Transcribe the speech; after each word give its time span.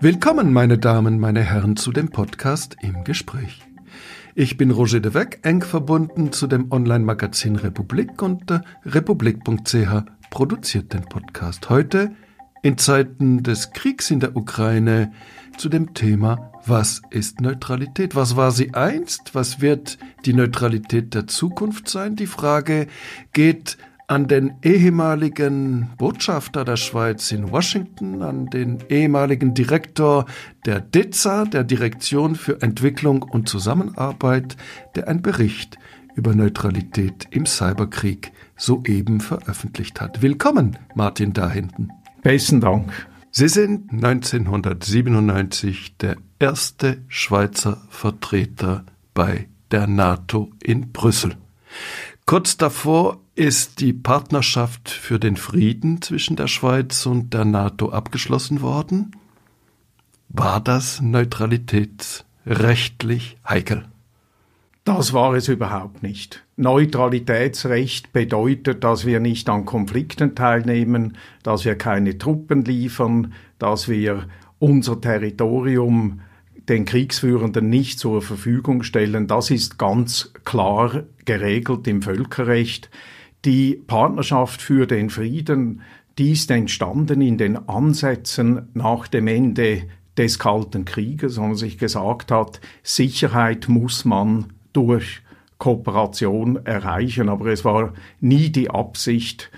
Willkommen, 0.00 0.52
meine 0.52 0.76
Damen, 0.76 1.18
meine 1.18 1.40
Herren, 1.40 1.74
zu 1.74 1.90
dem 1.90 2.10
Podcast 2.10 2.76
im 2.82 3.02
Gespräch. 3.02 3.62
Ich 4.34 4.58
bin 4.58 4.70
Roger 4.70 5.00
de 5.00 5.14
Weck, 5.14 5.40
eng 5.42 5.62
verbunden 5.62 6.32
zu 6.32 6.46
dem 6.46 6.70
Online-Magazin 6.70 7.56
Republik 7.56 8.20
und 8.20 8.50
äh, 8.50 8.60
republik.ch 8.84 10.04
produziert 10.28 10.92
den 10.92 11.00
Podcast. 11.00 11.70
Heute 11.70 12.14
in 12.62 12.76
Zeiten 12.76 13.42
des 13.42 13.70
Kriegs 13.70 14.10
in 14.10 14.20
der 14.20 14.36
Ukraine 14.36 15.12
zu 15.56 15.70
dem 15.70 15.94
Thema 15.94 16.52
Was 16.66 17.00
ist 17.08 17.40
Neutralität? 17.40 18.14
Was 18.14 18.36
war 18.36 18.50
sie 18.50 18.74
einst? 18.74 19.34
Was 19.34 19.62
wird 19.62 19.96
die 20.26 20.34
Neutralität 20.34 21.14
der 21.14 21.26
Zukunft 21.26 21.88
sein? 21.88 22.16
Die 22.16 22.26
Frage 22.26 22.86
geht 23.32 23.78
an 24.08 24.28
den 24.28 24.54
ehemaligen 24.62 25.90
Botschafter 25.98 26.64
der 26.64 26.76
Schweiz 26.76 27.32
in 27.32 27.50
Washington, 27.50 28.22
an 28.22 28.46
den 28.46 28.78
ehemaligen 28.88 29.52
Direktor 29.52 30.26
der 30.64 30.80
DEZA, 30.80 31.44
der 31.44 31.64
Direktion 31.64 32.36
für 32.36 32.62
Entwicklung 32.62 33.22
und 33.22 33.48
Zusammenarbeit, 33.48 34.56
der 34.94 35.08
ein 35.08 35.22
Bericht 35.22 35.76
über 36.14 36.34
Neutralität 36.34 37.26
im 37.30 37.46
Cyberkrieg 37.46 38.32
soeben 38.56 39.20
veröffentlicht 39.20 40.00
hat. 40.00 40.22
Willkommen, 40.22 40.78
Martin 40.94 41.32
da 41.32 41.50
hinten. 41.50 41.90
Besten 42.22 42.60
Dank. 42.60 43.08
Sie 43.32 43.48
sind 43.48 43.92
1997 43.92 45.96
der 45.98 46.16
erste 46.38 47.02
Schweizer 47.08 47.82
Vertreter 47.90 48.86
bei 49.14 49.48
der 49.70 49.88
NATO 49.88 50.50
in 50.62 50.92
Brüssel. 50.92 51.34
Kurz 52.24 52.56
davor 52.56 53.20
ist 53.36 53.80
die 53.80 53.92
Partnerschaft 53.92 54.88
für 54.88 55.20
den 55.20 55.36
Frieden 55.36 56.00
zwischen 56.00 56.36
der 56.36 56.48
Schweiz 56.48 57.04
und 57.04 57.34
der 57.34 57.44
NATO 57.44 57.90
abgeschlossen 57.90 58.62
worden. 58.62 59.10
War 60.30 60.60
das 60.60 61.02
neutralitätsrechtlich 61.02 63.36
heikel? 63.46 63.84
Das 64.84 65.12
war 65.12 65.34
es 65.34 65.48
überhaupt 65.48 66.02
nicht. 66.02 66.46
Neutralitätsrecht 66.56 68.14
bedeutet, 68.14 68.82
dass 68.84 69.04
wir 69.04 69.20
nicht 69.20 69.50
an 69.50 69.66
Konflikten 69.66 70.34
teilnehmen, 70.34 71.18
dass 71.42 71.66
wir 71.66 71.76
keine 71.76 72.16
Truppen 72.16 72.64
liefern, 72.64 73.34
dass 73.58 73.88
wir 73.88 74.28
unser 74.58 74.98
Territorium 75.00 76.20
den 76.70 76.86
Kriegsführenden 76.86 77.68
nicht 77.68 77.98
zur 77.98 78.22
Verfügung 78.22 78.82
stellen. 78.82 79.26
Das 79.26 79.50
ist 79.50 79.78
ganz 79.78 80.32
klar 80.44 81.02
geregelt 81.26 81.86
im 81.86 82.00
Völkerrecht. 82.00 82.88
Die 83.46 83.80
Partnerschaft 83.86 84.60
für 84.60 84.88
den 84.88 85.08
Frieden, 85.08 85.80
die 86.18 86.32
ist 86.32 86.50
entstanden 86.50 87.20
in 87.20 87.38
den 87.38 87.56
Ansätzen 87.68 88.68
nach 88.74 89.06
dem 89.06 89.28
Ende 89.28 89.84
des 90.16 90.40
Kalten 90.40 90.84
Krieges, 90.84 91.38
wo 91.38 91.42
man 91.42 91.54
sich 91.54 91.78
gesagt 91.78 92.32
hat, 92.32 92.60
Sicherheit 92.82 93.68
muss 93.68 94.04
man 94.04 94.52
durch 94.72 95.22
Kooperation 95.58 96.56
erreichen. 96.66 97.28
Aber 97.28 97.46
es 97.46 97.64
war 97.64 97.94
nie 98.20 98.50
die 98.50 98.68
Absicht, 98.68 99.52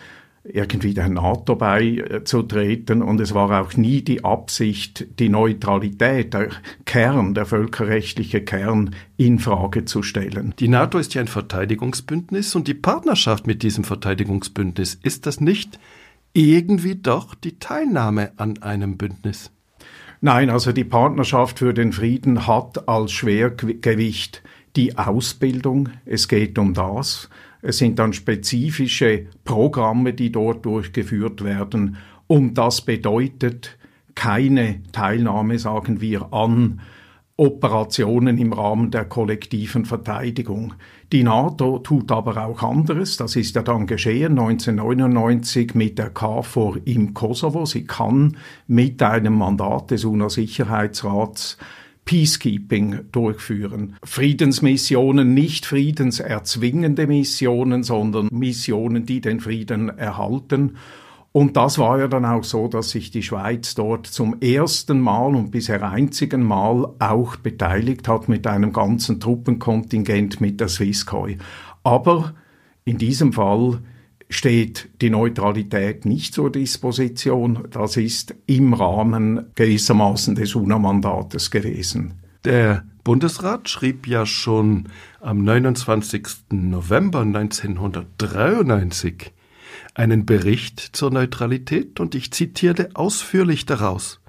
irgendwie 0.53 0.95
der 0.95 1.09
NATO 1.09 1.57
beizutreten 1.57 3.03
und 3.03 3.21
es 3.21 3.35
war 3.35 3.61
auch 3.61 3.77
nie 3.77 4.03
die 4.03 4.25
Absicht, 4.25 5.07
die 5.19 5.29
Neutralität, 5.29 6.35
der 6.35 6.51
Kern, 6.85 7.35
der 7.35 7.47
völkerrechtliche 7.47 8.43
Kern 8.43 8.95
in 9.17 9.39
Frage 9.39 9.85
zu 9.85 10.03
stellen. 10.03 10.55
Die 10.59 10.69
NATO 10.69 10.99
ist 10.99 11.15
ja 11.15 11.21
ein 11.21 11.29
Verteidigungsbündnis 11.29 12.55
und 12.55 12.69
die 12.69 12.75
Partnerschaft 12.75 13.47
mit 13.47 13.63
diesem 13.63 13.85
Verteidigungsbündnis 13.85 14.99
ist 15.03 15.27
das 15.27 15.41
nicht 15.41 15.79
irgendwie 16.33 16.97
doch 16.97 17.35
die 17.35 17.59
Teilnahme 17.59 18.33
an 18.37 18.63
einem 18.63 18.97
Bündnis? 18.97 19.51
Nein, 20.21 20.51
also 20.51 20.73
die 20.73 20.85
Partnerschaft 20.85 21.61
für 21.61 21.73
den 21.73 21.93
Frieden 21.93 22.47
hat 22.47 22.89
als 22.89 23.13
Schwergewicht 23.13 24.43
die 24.75 24.99
Ausbildung. 24.99 25.91
Es 26.05 26.27
geht 26.29 26.59
um 26.59 26.75
das. 26.75 27.29
Es 27.63 27.79
sind 27.79 27.99
dann 27.99 28.13
spezifische 28.13 29.27
Programme, 29.45 30.13
die 30.13 30.31
dort 30.31 30.65
durchgeführt 30.65 31.43
werden. 31.43 31.97
Und 32.27 32.55
das 32.55 32.83
bedeutet 32.83 33.79
keine 34.15 34.83
Teilnahme, 34.93 35.59
sagen 35.59 36.01
wir, 36.01 36.33
an 36.33 36.81
Operationen 37.41 38.37
im 38.37 38.53
Rahmen 38.53 38.91
der 38.91 39.05
kollektiven 39.05 39.85
Verteidigung. 39.85 40.75
Die 41.13 41.23
NATO 41.23 41.79
tut 41.79 42.11
aber 42.11 42.45
auch 42.45 42.65
anderes. 42.65 43.17
Das 43.17 43.37
ist 43.37 43.55
ja 43.55 43.63
dann 43.63 43.87
geschehen 43.87 44.39
1999 44.39 45.77
mit 45.77 45.99
der 45.99 46.11
KFOR 46.11 46.79
im 46.85 47.15
Kosovo. 47.15 47.65
Sie 47.65 47.85
kann 47.85 48.37
mit 48.67 49.01
einem 49.05 49.35
Mandat 49.35 49.93
des 49.93 50.05
UNO-Sicherheitsrats 50.05 51.59
Peacekeeping 52.09 53.01
durchführen. 53.13 53.97
Friedensmissionen, 54.03 55.35
nicht 55.35 55.67
friedenserzwingende 55.67 57.07
Missionen, 57.07 57.83
sondern 57.83 58.29
Missionen, 58.33 59.05
die 59.05 59.21
den 59.21 59.41
Frieden 59.41 59.91
erhalten. 59.91 60.77
Und 61.33 61.59
das 61.59 61.77
war 61.77 61.99
ja 61.99 62.09
dann 62.09 62.25
auch 62.25 62.45
so, 62.45 62.67
dass 62.67 62.93
sich 62.93 63.11
die 63.11 63.23
Schweiz 63.23 63.75
dort 63.75 64.07
zum 64.07 64.41
ersten 64.41 65.01
Mal 65.01 65.35
und 65.35 65.51
bisher 65.51 65.87
einzigen 65.87 66.43
Mal 66.43 66.95
auch 66.99 67.37
beteiligt 67.37 68.09
hat 68.09 68.27
mit 68.27 68.47
einem 68.47 68.73
ganzen 68.73 69.21
Truppenkontingent 69.21 70.41
mit 70.41 70.61
der 70.63 70.69
Swisscoi. 70.69 71.37
Aber 71.83 72.33
in 72.87 72.97
diesem 72.97 73.35
Fall 73.35 73.81
steht 74.31 74.89
die 75.01 75.11
Neutralität 75.11 76.05
nicht 76.05 76.35
zur 76.35 76.53
Disposition. 76.53 77.67
Das 77.71 77.97
ist 77.97 78.35
im 78.47 78.75
Rahmen 78.75 79.47
gewissermaßen 79.55 80.35
des 80.35 80.55
UNO-Mandates 80.55 81.51
gewesen. 81.51 82.15
Der 82.45 82.85
Bundesrat 83.05 83.69
schrieb 83.69 84.07
ja 84.07 84.27
schon 84.27 84.89
am 85.21 85.43
29. 85.43 86.27
November 86.51 87.21
1993 87.21 89.33
einen 89.95 90.27
Bericht 90.27 90.81
zur 90.81 91.11
Neutralität 91.11 92.01
und 92.01 92.15
ich 92.15 92.33
zitiere 92.33 92.91
ausführlich 92.95 93.67
daraus. 93.67 94.21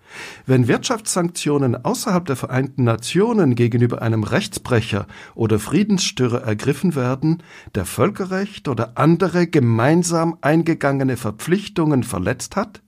Wenn 0.46 0.68
Wirtschaftssanktionen 0.68 1.84
außerhalb 1.86 2.26
der 2.26 2.36
Vereinten 2.36 2.84
Nationen 2.84 3.56
gegenüber 3.56 4.02
einem 4.02 4.24
Rechtsbrecher 4.24 5.08
oder 5.36 5.60
Friedensstörer 5.60 6.44
ergriffen 6.44 6.96
werden, 6.96 7.44
der 7.76 7.86
Völkerrecht 7.86 8.68
oder 8.68 8.98
andere 8.98 9.48
gemeinsam 9.48 10.38
eingegangene 10.42 11.18
Verpflichtungen 11.18 12.04
verletzt 12.04 12.56
hat, 12.56 12.82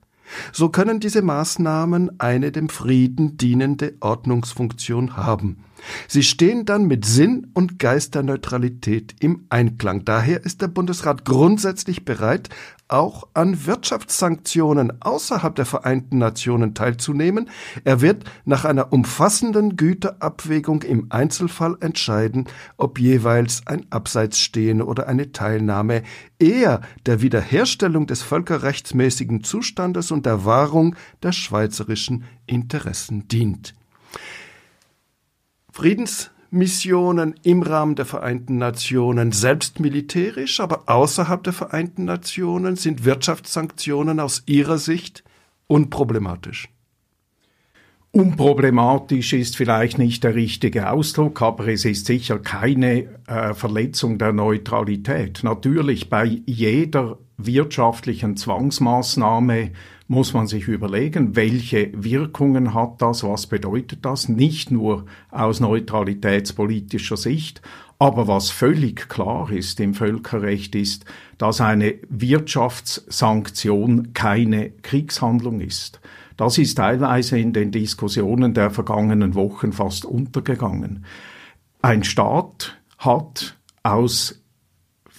so 0.52 0.68
können 0.68 1.00
diese 1.00 1.22
Maßnahmen 1.22 2.20
eine 2.20 2.52
dem 2.52 2.68
Frieden 2.68 3.36
dienende 3.36 3.94
Ordnungsfunktion 4.00 5.16
haben. 5.16 5.64
Sie 6.06 6.22
stehen 6.22 6.64
dann 6.64 6.86
mit 6.86 7.04
Sinn 7.04 7.48
und 7.54 7.78
Geist 7.78 8.14
der 8.14 8.22
Neutralität 8.22 9.16
im 9.20 9.46
Einklang. 9.50 10.04
Daher 10.04 10.44
ist 10.44 10.62
der 10.62 10.68
Bundesrat 10.68 11.24
grundsätzlich 11.24 12.04
bereit, 12.04 12.48
auch 12.92 13.28
an 13.34 13.66
Wirtschaftssanktionen 13.66 15.00
außerhalb 15.02 15.54
der 15.54 15.64
Vereinten 15.64 16.18
Nationen 16.18 16.74
teilzunehmen. 16.74 17.48
Er 17.84 18.00
wird 18.00 18.24
nach 18.44 18.64
einer 18.64 18.92
umfassenden 18.92 19.76
Güterabwägung 19.76 20.82
im 20.82 21.06
Einzelfall 21.10 21.76
entscheiden, 21.80 22.46
ob 22.76 22.98
jeweils 22.98 23.66
ein 23.66 23.86
Abseitsstehen 23.90 24.82
oder 24.82 25.08
eine 25.08 25.32
Teilnahme 25.32 26.02
eher 26.38 26.82
der 27.06 27.22
Wiederherstellung 27.22 28.06
des 28.06 28.22
völkerrechtsmäßigen 28.22 29.42
Zustandes 29.42 30.10
und 30.10 30.26
der 30.26 30.44
Wahrung 30.44 30.94
der 31.22 31.32
schweizerischen 31.32 32.24
Interessen 32.46 33.26
dient. 33.28 33.74
Friedensmissionen 36.52 37.34
im 37.42 37.62
Rahmen 37.62 37.94
der 37.94 38.04
Vereinten 38.04 38.58
Nationen, 38.58 39.32
selbst 39.32 39.80
militärisch, 39.80 40.60
aber 40.60 40.82
außerhalb 40.86 41.42
der 41.42 41.54
Vereinten 41.54 42.04
Nationen, 42.04 42.76
sind 42.76 43.06
Wirtschaftssanktionen 43.06 44.20
aus 44.20 44.42
Ihrer 44.44 44.76
Sicht 44.76 45.24
unproblematisch. 45.66 46.68
Unproblematisch 48.10 49.32
ist 49.32 49.56
vielleicht 49.56 49.96
nicht 49.96 50.22
der 50.24 50.34
richtige 50.34 50.90
Ausdruck, 50.90 51.40
aber 51.40 51.68
es 51.68 51.86
ist 51.86 52.04
sicher 52.04 52.38
keine 52.38 53.08
äh, 53.26 53.54
Verletzung 53.54 54.18
der 54.18 54.34
Neutralität. 54.34 55.40
Natürlich 55.42 56.10
bei 56.10 56.42
jeder 56.44 57.16
wirtschaftlichen 57.46 58.36
Zwangsmaßnahme 58.36 59.70
muss 60.08 60.34
man 60.34 60.46
sich 60.46 60.68
überlegen, 60.68 61.36
welche 61.36 61.90
Wirkungen 61.94 62.74
hat 62.74 63.00
das, 63.00 63.24
was 63.24 63.46
bedeutet 63.46 64.04
das, 64.04 64.28
nicht 64.28 64.70
nur 64.70 65.06
aus 65.30 65.60
neutralitätspolitischer 65.60 67.16
Sicht, 67.16 67.62
aber 67.98 68.28
was 68.28 68.50
völlig 68.50 69.08
klar 69.08 69.50
ist 69.50 69.80
im 69.80 69.94
Völkerrecht 69.94 70.74
ist, 70.74 71.06
dass 71.38 71.60
eine 71.60 71.94
Wirtschaftssanktion 72.08 74.12
keine 74.12 74.70
Kriegshandlung 74.70 75.60
ist. 75.60 76.00
Das 76.36 76.58
ist 76.58 76.74
teilweise 76.74 77.38
in 77.38 77.52
den 77.52 77.70
Diskussionen 77.70 78.54
der 78.54 78.70
vergangenen 78.70 79.34
Wochen 79.34 79.72
fast 79.72 80.04
untergegangen. 80.04 81.04
Ein 81.80 82.04
Staat 82.04 82.78
hat 82.98 83.56
aus 83.82 84.41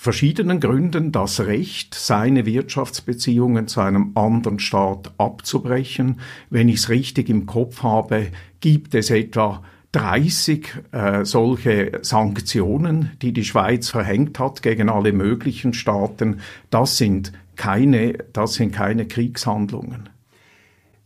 verschiedenen 0.04 0.60
Gründen 0.60 1.14
das 1.14 1.40
Recht, 1.40 1.96
seine 1.96 2.46
Wirtschaftsbeziehungen 2.46 3.70
zu 3.70 3.80
einem 3.80 4.12
anderen 4.16 4.60
Staat 4.60 5.14
abzubrechen. 5.18 6.20
Wenn 6.50 6.68
ich 6.68 6.76
es 6.76 6.90
richtig 6.90 7.30
im 7.30 7.46
Kopf 7.46 7.84
habe, 7.84 8.28
gibt 8.60 8.96
es 8.96 9.10
etwa 9.10 9.64
30 9.94 10.68
äh, 10.92 11.24
solche 11.24 12.00
Sanktionen, 12.02 13.12
die 13.22 13.32
die 13.32 13.46
Schweiz 13.46 13.88
verhängt 13.88 14.40
hat 14.40 14.62
gegen 14.62 14.90
alle 14.90 15.14
möglichen 15.14 15.74
Staaten. 15.74 16.42
Das 16.70 16.98
sind 16.98 17.32
keine, 17.56 18.14
das 18.34 18.56
sind 18.56 18.74
keine 18.74 19.08
Kriegshandlungen. 19.08 20.10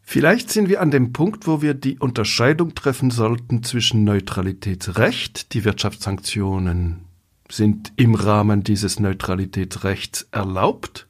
Vielleicht 0.02 0.50
sind 0.50 0.70
wir 0.70 0.82
an 0.82 0.90
dem 0.90 1.14
Punkt, 1.14 1.46
wo 1.46 1.62
wir 1.62 1.76
die 1.76 2.00
Unterscheidung 2.00 2.74
treffen 2.74 3.12
sollten 3.12 3.62
zwischen 3.62 4.04
Neutralitätsrecht, 4.06 5.54
die 5.54 5.66
Wirtschaftssanktionen 5.66 7.07
sind 7.50 7.94
im 7.96 8.16
Rahmen 8.16 8.64
dieses 8.64 9.00
Neutralitätsrechts 9.00 10.28
erlaubt, 10.32 11.08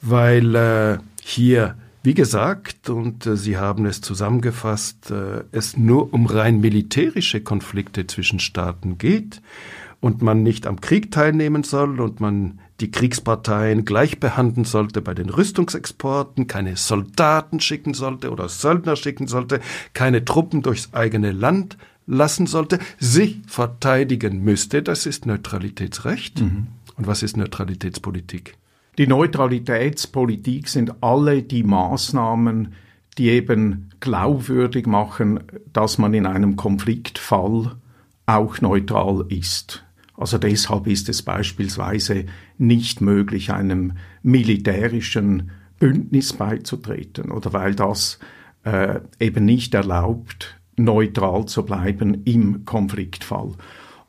weil 0.00 0.54
äh, 0.54 0.98
hier, 1.22 1.76
wie 2.02 2.14
gesagt, 2.14 2.90
und 2.90 3.26
äh, 3.26 3.36
Sie 3.36 3.56
haben 3.56 3.86
es 3.86 4.00
zusammengefasst, 4.00 5.10
äh, 5.10 5.44
es 5.52 5.76
nur 5.76 6.12
um 6.12 6.26
rein 6.26 6.60
militärische 6.60 7.40
Konflikte 7.40 8.06
zwischen 8.06 8.40
Staaten 8.40 8.98
geht 8.98 9.42
und 10.00 10.22
man 10.22 10.42
nicht 10.42 10.66
am 10.66 10.80
Krieg 10.80 11.10
teilnehmen 11.10 11.64
soll 11.64 12.00
und 12.00 12.20
man 12.20 12.60
die 12.80 12.90
Kriegsparteien 12.92 13.84
gleich 13.84 14.20
behandeln 14.20 14.64
sollte 14.64 15.02
bei 15.02 15.12
den 15.14 15.30
Rüstungsexporten, 15.30 16.46
keine 16.46 16.76
Soldaten 16.76 17.58
schicken 17.58 17.94
sollte 17.94 18.30
oder 18.30 18.48
Söldner 18.48 18.94
schicken 18.94 19.26
sollte, 19.26 19.60
keine 19.94 20.24
Truppen 20.24 20.62
durchs 20.62 20.94
eigene 20.94 21.32
Land 21.32 21.76
lassen 22.08 22.46
sollte, 22.46 22.80
sich 22.98 23.40
verteidigen 23.46 24.42
müsste. 24.42 24.82
Das 24.82 25.06
ist 25.06 25.26
Neutralitätsrecht. 25.26 26.40
Mhm. 26.40 26.68
Und 26.96 27.06
was 27.06 27.22
ist 27.22 27.36
Neutralitätspolitik? 27.36 28.56
Die 28.96 29.06
Neutralitätspolitik 29.06 30.68
sind 30.68 31.02
alle 31.02 31.42
die 31.44 31.62
Maßnahmen, 31.62 32.72
die 33.16 33.28
eben 33.28 33.90
glaubwürdig 34.00 34.86
machen, 34.86 35.40
dass 35.72 35.98
man 35.98 36.14
in 36.14 36.26
einem 36.26 36.56
Konfliktfall 36.56 37.76
auch 38.26 38.60
neutral 38.60 39.24
ist. 39.28 39.84
Also 40.16 40.38
deshalb 40.38 40.88
ist 40.88 41.08
es 41.08 41.22
beispielsweise 41.22 42.26
nicht 42.56 43.00
möglich, 43.00 43.52
einem 43.52 43.92
militärischen 44.22 45.52
Bündnis 45.78 46.32
beizutreten 46.32 47.30
oder 47.30 47.52
weil 47.52 47.76
das 47.76 48.18
äh, 48.64 49.00
eben 49.20 49.44
nicht 49.44 49.74
erlaubt, 49.74 50.57
neutral 50.78 51.46
zu 51.46 51.64
bleiben 51.64 52.22
im 52.24 52.64
Konfliktfall. 52.64 53.52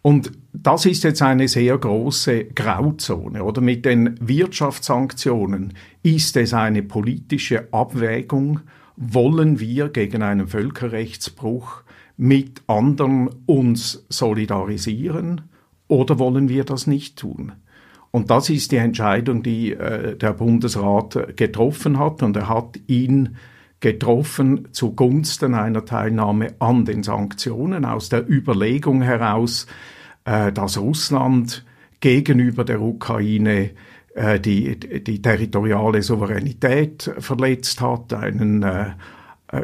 Und 0.02 0.32
das 0.54 0.86
ist 0.86 1.04
jetzt 1.04 1.22
eine 1.22 1.48
sehr 1.48 1.78
große 1.78 2.46
Grauzone. 2.46 3.44
Oder 3.44 3.62
mit 3.62 3.86
den 3.86 4.16
Wirtschaftssanktionen 4.22 5.74
ist 6.04 6.38
es 6.38 6.54
eine 6.54 6.84
politische 6.84 7.68
Abwägung. 7.74 8.62
Wollen 8.96 9.60
wir 9.60 9.90
gegen 9.90 10.24
einen 10.24 10.48
Völkerrechtsbruch 10.48 11.84
mit 12.18 12.62
anderen 12.68 13.30
uns 13.46 14.06
solidarisieren 14.10 15.42
oder 15.88 16.20
wollen 16.20 16.50
wir 16.50 16.64
das 16.64 16.88
nicht 16.88 17.18
tun? 17.18 17.54
Und 18.12 18.32
das 18.32 18.50
ist 18.50 18.72
die 18.72 18.78
Entscheidung, 18.78 19.44
die 19.44 19.74
äh, 19.74 20.18
der 20.18 20.34
Bundesrat 20.34 21.38
getroffen 21.38 22.00
hat. 22.00 22.24
Und 22.24 22.36
er 22.36 22.50
hat 22.50 22.80
ihn 22.88 23.36
getroffen 23.80 24.68
zugunsten 24.72 25.54
einer 25.54 25.86
Teilnahme 25.86 26.56
an 26.60 26.86
den 26.86 27.04
Sanktionen 27.04 27.86
aus 27.86 28.10
der 28.10 28.30
Überlegung 28.30 29.02
heraus, 29.02 29.68
äh, 30.26 30.52
dass 30.52 30.78
Russland 30.78 31.66
gegenüber 32.02 32.64
der 32.66 32.82
Ukraine 32.82 33.72
äh, 34.16 34.40
die, 34.40 34.78
die 34.80 35.22
territoriale 35.22 36.02
Souveränität 36.02 37.12
verletzt 37.20 37.82
hat, 37.82 38.14
einen 38.14 38.64
äh, 38.64 38.92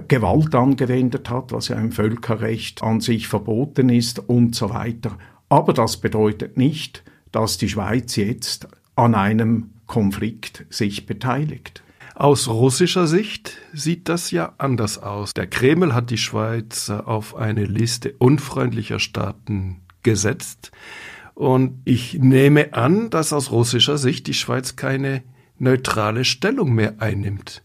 Gewalt 0.07 0.55
angewendet 0.55 1.29
hat, 1.29 1.51
was 1.51 1.67
ja 1.67 1.75
im 1.75 1.91
Völkerrecht 1.91 2.81
an 2.81 3.01
sich 3.01 3.27
verboten 3.27 3.89
ist 3.89 4.17
und 4.19 4.55
so 4.55 4.71
weiter. 4.71 5.17
Aber 5.49 5.73
das 5.73 5.97
bedeutet 5.97 6.57
nicht, 6.57 7.03
dass 7.31 7.57
die 7.57 7.69
Schweiz 7.69 8.15
jetzt 8.15 8.67
an 8.95 9.13
einem 9.13 9.71
Konflikt 9.85 10.65
sich 10.69 11.05
beteiligt. 11.05 11.83
Aus 12.15 12.47
russischer 12.47 13.07
Sicht 13.07 13.57
sieht 13.73 14.07
das 14.07 14.31
ja 14.31 14.53
anders 14.57 14.97
aus. 14.97 15.33
Der 15.33 15.47
Kreml 15.47 15.93
hat 15.93 16.09
die 16.09 16.17
Schweiz 16.17 16.89
auf 16.89 17.35
eine 17.35 17.65
Liste 17.65 18.15
unfreundlicher 18.19 18.99
Staaten 18.99 19.81
gesetzt. 20.01 20.71
Und 21.33 21.81
ich 21.83 22.13
nehme 22.13 22.73
an, 22.73 23.09
dass 23.09 23.33
aus 23.33 23.51
russischer 23.51 23.97
Sicht 23.97 24.27
die 24.27 24.33
Schweiz 24.33 24.77
keine 24.77 25.23
neutrale 25.59 26.23
Stellung 26.23 26.73
mehr 26.73 26.95
einnimmt. 26.99 27.63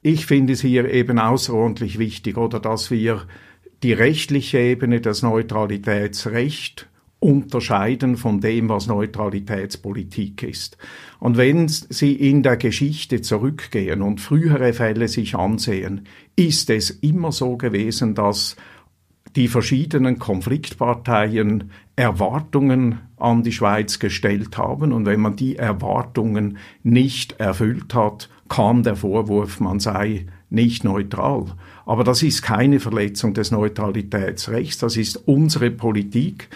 Ich 0.00 0.26
finde 0.26 0.52
es 0.52 0.60
hier 0.60 0.88
eben 0.88 1.18
außerordentlich 1.18 1.98
wichtig, 1.98 2.36
oder 2.36 2.60
dass 2.60 2.92
wir 2.92 3.26
die 3.82 3.92
rechtliche 3.92 4.58
Ebene, 4.58 5.00
das 5.00 5.22
Neutralitätsrecht 5.22 6.88
unterscheiden 7.26 8.16
von 8.16 8.40
dem, 8.40 8.68
was 8.68 8.86
Neutralitätspolitik 8.86 10.44
ist. 10.44 10.78
Und 11.18 11.36
wenn 11.36 11.66
Sie 11.66 12.12
in 12.12 12.44
der 12.44 12.56
Geschichte 12.56 13.20
zurückgehen 13.20 14.00
und 14.00 14.20
frühere 14.20 14.72
Fälle 14.72 15.08
sich 15.08 15.34
ansehen, 15.34 16.06
ist 16.36 16.70
es 16.70 16.90
immer 16.90 17.32
so 17.32 17.56
gewesen, 17.56 18.14
dass 18.14 18.54
die 19.34 19.48
verschiedenen 19.48 20.20
Konfliktparteien 20.20 21.72
Erwartungen 21.96 23.00
an 23.16 23.42
die 23.42 23.52
Schweiz 23.52 23.98
gestellt 23.98 24.58
haben 24.58 24.92
und 24.92 25.06
wenn 25.06 25.20
man 25.20 25.36
die 25.36 25.56
Erwartungen 25.56 26.58
nicht 26.82 27.40
erfüllt 27.40 27.94
hat, 27.94 28.28
kam 28.48 28.82
der 28.82 28.96
Vorwurf, 28.96 29.60
man 29.60 29.80
sei 29.80 30.26
nicht 30.50 30.84
neutral. 30.84 31.46
Aber 31.86 32.04
das 32.04 32.22
ist 32.22 32.42
keine 32.42 32.80
Verletzung 32.80 33.34
des 33.34 33.50
Neutralitätsrechts, 33.50 34.78
das 34.78 34.96
ist 34.96 35.16
unsere 35.26 35.70
Politik 35.70 36.48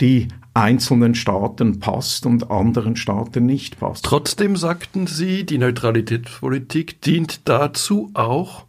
die 0.00 0.28
einzelnen 0.54 1.14
Staaten 1.14 1.80
passt 1.80 2.26
und 2.26 2.50
anderen 2.50 2.96
Staaten 2.96 3.46
nicht 3.46 3.78
passt. 3.78 4.04
Trotzdem 4.04 4.56
sagten 4.56 5.06
Sie, 5.06 5.44
die 5.44 5.58
Neutralitätspolitik 5.58 7.00
dient 7.00 7.48
dazu 7.48 8.10
auch, 8.14 8.64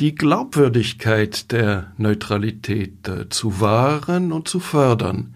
die 0.00 0.14
Glaubwürdigkeit 0.14 1.52
der 1.52 1.92
Neutralität 1.98 3.06
äh, 3.06 3.28
zu 3.28 3.60
wahren 3.60 4.32
und 4.32 4.48
zu 4.48 4.58
fördern. 4.58 5.34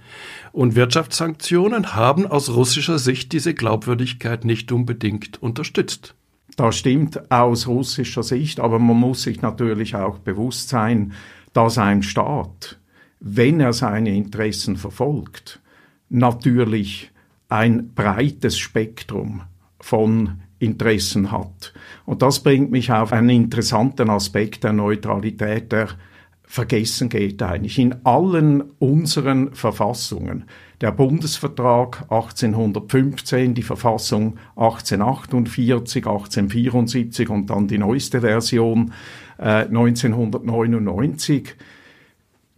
Und 0.53 0.75
Wirtschaftssanktionen 0.75 1.95
haben 1.95 2.27
aus 2.27 2.49
russischer 2.51 2.99
Sicht 2.99 3.33
diese 3.33 3.55
Glaubwürdigkeit 3.55 4.45
nicht 4.45 4.73
unbedingt 4.73 5.43
unterstützt. 5.43 6.15
Das 6.57 6.77
stimmt 6.77 7.31
aus 7.31 7.67
russischer 7.67 8.23
Sicht, 8.23 8.61
aber 8.61 8.79
man 8.79 8.97
muss 8.97 9.23
sich 9.23 9.43
natürlich 9.43 9.97
auch 9.97 10.19
bewusst 10.19 10.69
sein, 10.69 11.13
dass 11.53 11.79
ein 11.79 12.03
Staat 12.03 12.79
wenn 13.27 13.59
er 13.59 13.73
seine 13.73 14.15
Interessen 14.15 14.77
verfolgt, 14.77 15.61
natürlich 16.11 17.11
ein 17.49 17.95
breites 17.95 18.59
Spektrum 18.59 19.43
von 19.81 20.43
Interessen 20.65 21.31
hat. 21.31 21.73
Und 22.07 22.23
das 22.23 22.43
bringt 22.43 22.71
mich 22.71 22.91
auf 22.91 23.13
einen 23.13 23.31
interessanten 23.31 24.11
Aspekt 24.11 24.65
der 24.65 24.73
Neutralität, 24.73 25.73
der 25.73 25.89
vergessen 26.47 27.09
geht 27.09 27.43
eigentlich. 27.43 27.79
In 27.79 27.97
allen 28.05 28.63
unseren 28.79 29.55
Verfassungen, 29.55 30.45
der 30.81 30.93
Bundesvertrag 30.93 32.03
1815, 32.03 33.55
die 33.55 33.63
Verfassung 33.63 34.37
1848, 34.57 36.07
1874 36.07 37.29
und 37.29 37.51
dann 37.51 37.67
die 37.67 37.79
neueste 37.79 38.21
Version 38.21 38.93
äh, 39.39 39.65
1999, 39.65 41.57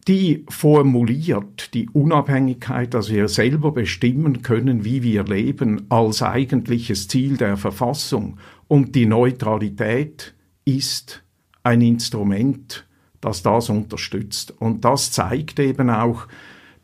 die 0.08 0.44
formuliert 0.48 1.74
die 1.74 1.88
Unabhängigkeit, 1.88 2.94
dass 2.94 3.10
wir 3.10 3.28
selber 3.28 3.72
bestimmen 3.72 4.42
können, 4.42 4.84
wie 4.84 5.02
wir 5.02 5.24
leben, 5.24 5.86
als 5.88 6.22
eigentliches 6.22 7.08
Ziel 7.08 7.36
der 7.36 7.56
Verfassung. 7.56 8.38
Und 8.68 8.94
die 8.94 9.06
Neutralität 9.06 10.34
ist 10.64 11.24
ein 11.64 11.80
Instrument, 11.80 12.86
das 13.20 13.42
das 13.42 13.68
unterstützt. 13.68 14.54
Und 14.60 14.84
das 14.84 15.10
zeigt 15.10 15.58
eben 15.58 15.90
auch, 15.90 16.28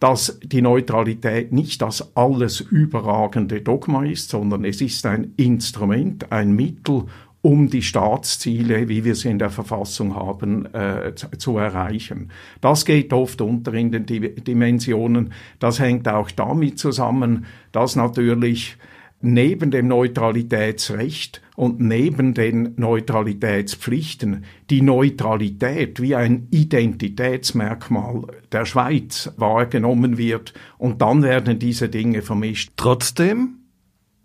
dass 0.00 0.40
die 0.42 0.62
Neutralität 0.62 1.52
nicht 1.52 1.80
das 1.80 2.16
alles 2.16 2.60
überragende 2.60 3.60
Dogma 3.60 4.04
ist, 4.04 4.30
sondern 4.30 4.64
es 4.64 4.80
ist 4.80 5.06
ein 5.06 5.32
Instrument, 5.36 6.32
ein 6.32 6.56
Mittel, 6.56 7.04
um 7.42 7.68
die 7.68 7.82
Staatsziele, 7.82 8.88
wie 8.88 9.04
wir 9.04 9.16
sie 9.16 9.28
in 9.28 9.40
der 9.40 9.50
Verfassung 9.50 10.14
haben, 10.14 10.72
äh, 10.72 11.12
zu 11.14 11.58
erreichen. 11.58 12.30
Das 12.60 12.84
geht 12.84 13.12
oft 13.12 13.40
unter 13.40 13.74
in 13.74 13.90
den 13.90 14.06
Dimensionen. 14.06 15.32
Das 15.58 15.80
hängt 15.80 16.08
auch 16.08 16.30
damit 16.30 16.78
zusammen, 16.78 17.46
dass 17.72 17.96
natürlich 17.96 18.76
neben 19.20 19.70
dem 19.70 19.88
Neutralitätsrecht 19.88 21.42
und 21.56 21.80
neben 21.80 22.34
den 22.34 22.74
Neutralitätspflichten 22.76 24.44
die 24.70 24.82
Neutralität 24.82 26.00
wie 26.00 26.14
ein 26.14 26.48
Identitätsmerkmal 26.50 28.22
der 28.50 28.64
Schweiz 28.66 29.32
wahrgenommen 29.36 30.18
wird 30.18 30.54
und 30.78 31.02
dann 31.02 31.22
werden 31.22 31.58
diese 31.58 31.88
Dinge 31.88 32.22
vermischt. 32.22 32.72
Trotzdem 32.76 33.58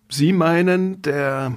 Sie 0.09 0.31
meinen, 0.31 1.01
der 1.01 1.51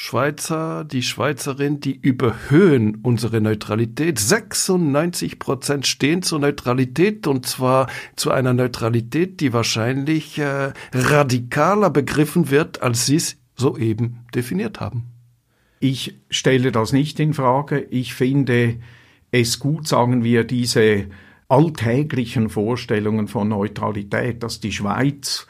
Schweizer, 0.00 0.84
die 0.84 1.02
Schweizerin, 1.02 1.80
die 1.80 1.92
überhöhen 1.92 3.00
unsere 3.02 3.40
Neutralität. 3.40 4.20
96 4.20 5.40
Prozent 5.40 5.88
stehen 5.88 6.22
zur 6.22 6.38
Neutralität 6.38 7.26
und 7.26 7.46
zwar 7.46 7.88
zu 8.14 8.30
einer 8.30 8.54
Neutralität, 8.54 9.40
die 9.40 9.52
wahrscheinlich 9.52 10.38
äh, 10.38 10.72
radikaler 10.94 11.90
begriffen 11.90 12.48
wird, 12.48 12.80
als 12.80 13.06
Sie 13.06 13.16
es 13.16 13.38
soeben 13.56 14.20
definiert 14.32 14.78
haben. 14.78 15.02
Ich 15.80 16.14
stelle 16.30 16.70
das 16.70 16.92
nicht 16.92 17.18
in 17.18 17.34
Frage. 17.34 17.80
Ich 17.90 18.14
finde 18.14 18.76
es 19.32 19.58
gut, 19.58 19.88
sagen 19.88 20.22
wir, 20.22 20.44
diese 20.44 21.06
alltäglichen 21.48 22.50
Vorstellungen 22.50 23.26
von 23.26 23.48
Neutralität, 23.48 24.44
dass 24.44 24.60
die 24.60 24.72
Schweiz 24.72 25.48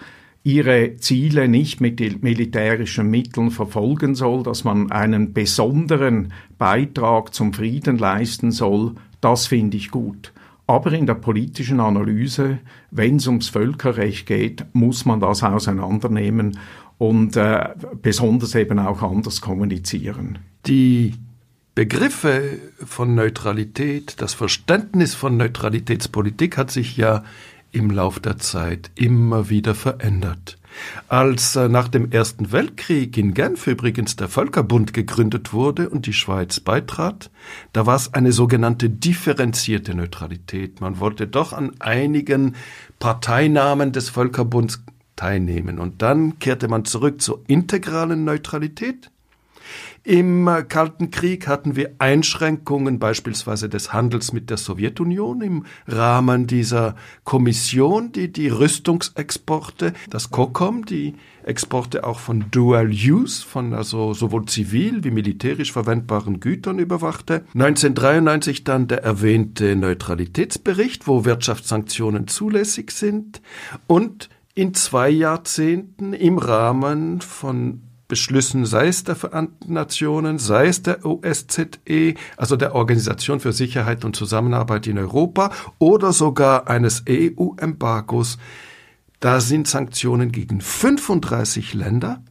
ihre 0.49 0.97
Ziele 0.97 1.47
nicht 1.47 1.83
mit 1.83 2.01
militärischen 2.23 3.11
Mitteln 3.11 3.51
verfolgen 3.51 4.15
soll, 4.15 4.43
dass 4.43 4.65
man 4.65 4.91
einen 4.91 5.35
besonderen 5.35 6.33
Beitrag 6.57 7.35
zum 7.35 7.53
Frieden 7.53 7.99
leisten 7.99 8.51
soll, 8.51 8.95
das 9.21 9.47
finde 9.47 9.77
ich 9.77 9.91
gut. 9.91 10.33
Aber 10.67 10.93
in 10.93 11.05
der 11.05 11.17
politischen 11.17 11.81
Analyse, 11.81 12.61
wenn 12.91 13.17
es 13.17 13.27
ums 13.27 13.51
Völkerrecht 13.51 14.25
geht, 14.25 14.65
muss 14.73 15.05
man 15.05 15.21
das 15.21 15.43
auseinandernehmen 15.43 16.59
und 16.97 17.37
äh, 17.37 17.69
besonders 18.01 18.55
eben 18.55 18.79
auch 18.79 19.03
anders 19.03 19.43
kommunizieren. 19.43 20.39
Die 20.67 21.13
Begriffe 21.75 22.59
von 22.87 23.15
Neutralität, 23.15 24.23
das 24.23 24.33
Verständnis 24.33 25.15
von 25.15 25.37
Neutralitätspolitik 25.37 26.57
hat 26.57 26.71
sich 26.71 26.97
ja 26.97 27.23
im 27.73 27.91
Lauf 27.91 28.21
der 28.21 28.39
Zeit 28.39 28.91
immer 28.95 29.49
wieder 29.51 29.75
verändert. 29.75 30.59
Als 31.09 31.57
äh, 31.57 31.69
nach 31.69 31.89
dem 31.89 32.11
Ersten 32.11 32.53
Weltkrieg 32.53 33.17
in 33.17 33.35
Genf 33.35 33.67
übrigens 33.67 34.17
der 34.17 34.29
Völkerbund 34.29 34.93
gegründet 34.93 35.53
wurde 35.53 35.89
und 35.89 36.07
die 36.07 36.13
Schweiz 36.13 36.61
beitrat, 36.61 37.31
da 37.73 37.87
war 37.87 37.97
es 37.97 38.15
eine 38.15 38.33
sogenannte 38.33 38.91
differenzierte 38.91 39.95
Neutralität. 39.95 40.81
Man 40.81 41.01
wollte 41.01 41.27
doch 41.27 41.53
an 41.53 41.73
einigen 41.81 42.55
Parteinamen 42.99 43.93
des 43.93 44.11
Völkerbunds 44.11 44.83
teilnehmen. 45.17 45.79
Und 45.79 46.03
dann 46.03 46.39
kehrte 46.39 46.69
man 46.69 46.85
zurück 46.85 47.21
zur 47.21 47.43
integralen 47.49 48.25
Neutralität 48.25 49.11
im 50.05 50.49
Kalten 50.69 51.11
Krieg 51.11 51.47
hatten 51.47 51.77
wir 51.77 51.95
Einschränkungen 51.99 52.99
beispielsweise 52.99 53.69
des 53.69 53.93
Handels 53.93 54.33
mit 54.33 54.49
der 54.49 54.57
Sowjetunion 54.57 55.43
im 55.43 55.67
Rahmen 55.87 56.47
dieser 56.47 56.95
Kommission, 57.25 58.13
die 58.13 58.33
die 58.33 58.49
Rüstungsexporte, 58.49 59.93
das 60.09 60.31
COCOM, 60.31 60.87
die 60.87 61.15
Exporte 61.43 62.05
auch 62.05 62.21
von 62.21 62.47
Dual 62.51 62.89
Use, 62.89 63.45
von 63.45 63.75
also 63.75 64.13
sowohl 64.15 64.47
zivil 64.47 65.05
wie 65.05 65.11
militärisch 65.11 65.73
verwendbaren 65.73 66.41
Gütern 66.41 66.79
überwachte. 66.79 67.45
1993 67.55 68.65
dann 68.65 68.87
der 68.87 69.03
erwähnte 69.03 69.75
Neutralitätsbericht, 69.77 71.07
wo 71.07 71.25
Wirtschaftssanktionen 71.25 72.29
zulässig 72.29 72.91
sind 72.93 73.41
und 73.87 74.29
in 74.55 74.75
zwei 74.75 75.09
Jahrzehnten 75.09 76.13
im 76.13 76.37
Rahmen 76.37 77.21
von 77.21 77.83
Beschlüssen, 78.09 78.65
sei 78.65 78.89
es 78.89 79.05
der 79.05 79.17
Vereinten 79.17 79.75
Nationen, 79.75 80.39
sei 80.39 80.69
es 80.69 80.83
der 80.83 81.05
OSZE, 81.05 82.15
also 82.39 82.57
der 82.57 82.75
Organisation 82.75 83.39
für 83.39 83.53
Sicherheit 83.53 84.05
und 84.05 84.17
Zusammenarbeit 84.17 84.87
in 84.87 84.99
Europa, 84.99 85.51
oder 85.79 86.15
sogar 86.15 86.69
eines 86.69 87.05
EU-Embargos. 87.07 88.39
Da 89.21 89.41
sind 89.41 89.69
Sanktionen 89.69 90.33
gegen 90.33 90.63
35 90.63 91.75
Länder. 91.75 92.23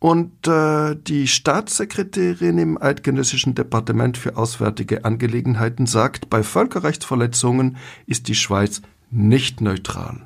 Und 0.00 0.48
äh, 0.48 0.96
die 0.96 1.28
Staatssekretärin 1.28 2.58
im 2.58 2.82
Eidgenössischen 2.82 3.54
Departement 3.54 4.18
für 4.18 4.36
Auswärtige 4.36 5.04
Angelegenheiten 5.04 5.86
sagt, 5.86 6.28
bei 6.28 6.42
Völkerrechtsverletzungen 6.42 7.76
ist 8.06 8.26
die 8.26 8.34
Schweiz 8.34 8.82
nicht 9.12 9.60
neutral. 9.60 10.22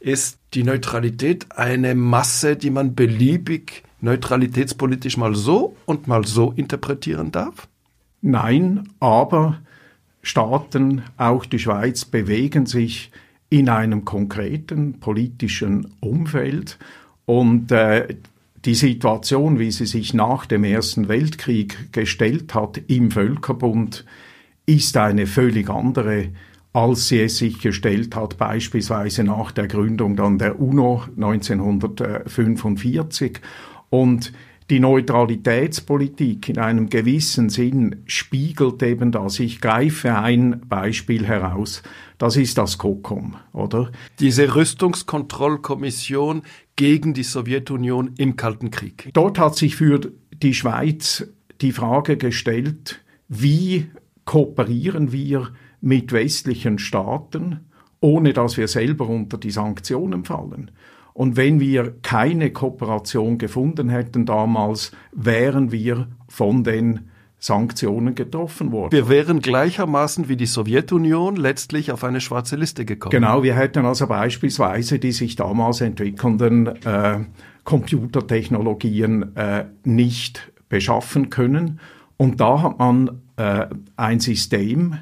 Ist 0.00 0.38
die 0.54 0.62
Neutralität 0.62 1.46
eine 1.56 1.94
Masse, 1.94 2.56
die 2.56 2.70
man 2.70 2.94
beliebig 2.94 3.82
neutralitätspolitisch 4.00 5.16
mal 5.16 5.34
so 5.34 5.76
und 5.86 6.06
mal 6.06 6.24
so 6.24 6.52
interpretieren 6.52 7.32
darf? 7.32 7.68
Nein, 8.20 8.88
aber 9.00 9.60
Staaten, 10.22 11.02
auch 11.16 11.46
die 11.46 11.58
Schweiz, 11.58 12.04
bewegen 12.04 12.66
sich 12.66 13.10
in 13.50 13.68
einem 13.68 14.04
konkreten 14.04 15.00
politischen 15.00 15.94
Umfeld 16.00 16.78
und 17.24 17.72
äh, 17.72 18.16
die 18.64 18.74
Situation, 18.74 19.58
wie 19.58 19.70
sie 19.70 19.86
sich 19.86 20.14
nach 20.14 20.46
dem 20.46 20.64
Ersten 20.64 21.08
Weltkrieg 21.08 21.92
gestellt 21.92 22.54
hat 22.54 22.80
im 22.88 23.10
Völkerbund, 23.10 24.04
ist 24.66 24.96
eine 24.96 25.26
völlig 25.26 25.70
andere 25.70 26.30
als 26.78 27.08
sie 27.08 27.22
es 27.22 27.38
sich 27.38 27.58
gestellt 27.58 28.14
hat, 28.14 28.38
beispielsweise 28.38 29.24
nach 29.24 29.50
der 29.50 29.66
Gründung 29.66 30.14
dann 30.14 30.38
der 30.38 30.60
UNO 30.60 31.02
1945. 31.16 33.40
Und 33.90 34.32
die 34.70 34.78
Neutralitätspolitik 34.78 36.48
in 36.48 36.58
einem 36.58 36.88
gewissen 36.88 37.50
Sinn 37.50 38.04
spiegelt 38.06 38.80
eben 38.84 39.10
das. 39.10 39.40
Ich 39.40 39.60
greife 39.60 40.14
ein 40.14 40.60
Beispiel 40.68 41.26
heraus. 41.26 41.82
Das 42.16 42.36
ist 42.36 42.58
das 42.58 42.78
COCOM, 42.78 43.34
oder? 43.52 43.90
Diese 44.20 44.54
Rüstungskontrollkommission 44.54 46.42
gegen 46.76 47.12
die 47.12 47.24
Sowjetunion 47.24 48.12
im 48.18 48.36
Kalten 48.36 48.70
Krieg. 48.70 49.10
Dort 49.14 49.40
hat 49.40 49.56
sich 49.56 49.74
für 49.74 49.98
die 50.32 50.54
Schweiz 50.54 51.26
die 51.60 51.72
Frage 51.72 52.16
gestellt, 52.16 53.00
wie 53.26 53.88
kooperieren 54.24 55.10
wir 55.10 55.48
mit 55.80 56.12
westlichen 56.12 56.78
Staaten, 56.78 57.60
ohne 58.00 58.32
dass 58.32 58.56
wir 58.56 58.68
selber 58.68 59.08
unter 59.08 59.38
die 59.38 59.50
Sanktionen 59.50 60.24
fallen. 60.24 60.70
Und 61.14 61.36
wenn 61.36 61.58
wir 61.58 61.96
keine 62.02 62.52
Kooperation 62.52 63.38
gefunden 63.38 63.88
hätten 63.88 64.24
damals, 64.24 64.92
wären 65.12 65.72
wir 65.72 66.06
von 66.28 66.62
den 66.62 67.08
Sanktionen 67.40 68.14
getroffen 68.14 68.72
worden. 68.72 68.92
Wir 68.92 69.08
wären 69.08 69.40
gleichermaßen 69.40 70.28
wie 70.28 70.36
die 70.36 70.46
Sowjetunion 70.46 71.36
letztlich 71.36 71.92
auf 71.92 72.02
eine 72.02 72.20
schwarze 72.20 72.56
Liste 72.56 72.84
gekommen. 72.84 73.10
Genau, 73.10 73.42
wir 73.42 73.54
hätten 73.54 73.84
also 73.84 74.08
beispielsweise 74.08 74.98
die 74.98 75.12
sich 75.12 75.36
damals 75.36 75.80
entwickelnden 75.80 76.66
äh, 76.84 77.20
Computertechnologien 77.64 79.36
äh, 79.36 79.66
nicht 79.84 80.52
beschaffen 80.68 81.30
können. 81.30 81.80
Und 82.16 82.40
da 82.40 82.62
hat 82.62 82.78
man 82.78 83.22
äh, 83.36 83.66
ein 83.96 84.18
System 84.18 84.98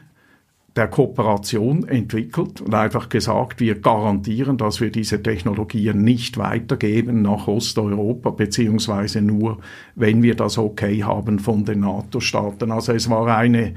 der 0.77 0.89
Kooperation 0.89 1.89
entwickelt 1.89 2.61
und 2.61 2.75
einfach 2.75 3.09
gesagt, 3.09 3.61
wir 3.61 3.81
garantieren, 3.81 4.59
dass 4.59 4.81
wir 4.81 4.91
diese 4.91 5.23
Technologien 5.23 6.03
nicht 6.03 6.37
weitergeben 6.37 7.23
nach 7.23 7.49
Osteuropa, 7.49 8.31
beziehungsweise 8.31 9.23
nur, 9.23 9.59
wenn 9.95 10.23
wir 10.23 10.35
das 10.35 10.59
okay 10.59 11.03
haben 11.03 11.39
von 11.39 11.65
den 11.65 11.81
NATO-Staaten. 11.81 12.71
Also 12.71 12.93
es 12.93 13.09
war 13.09 13.27
eine 13.35 13.73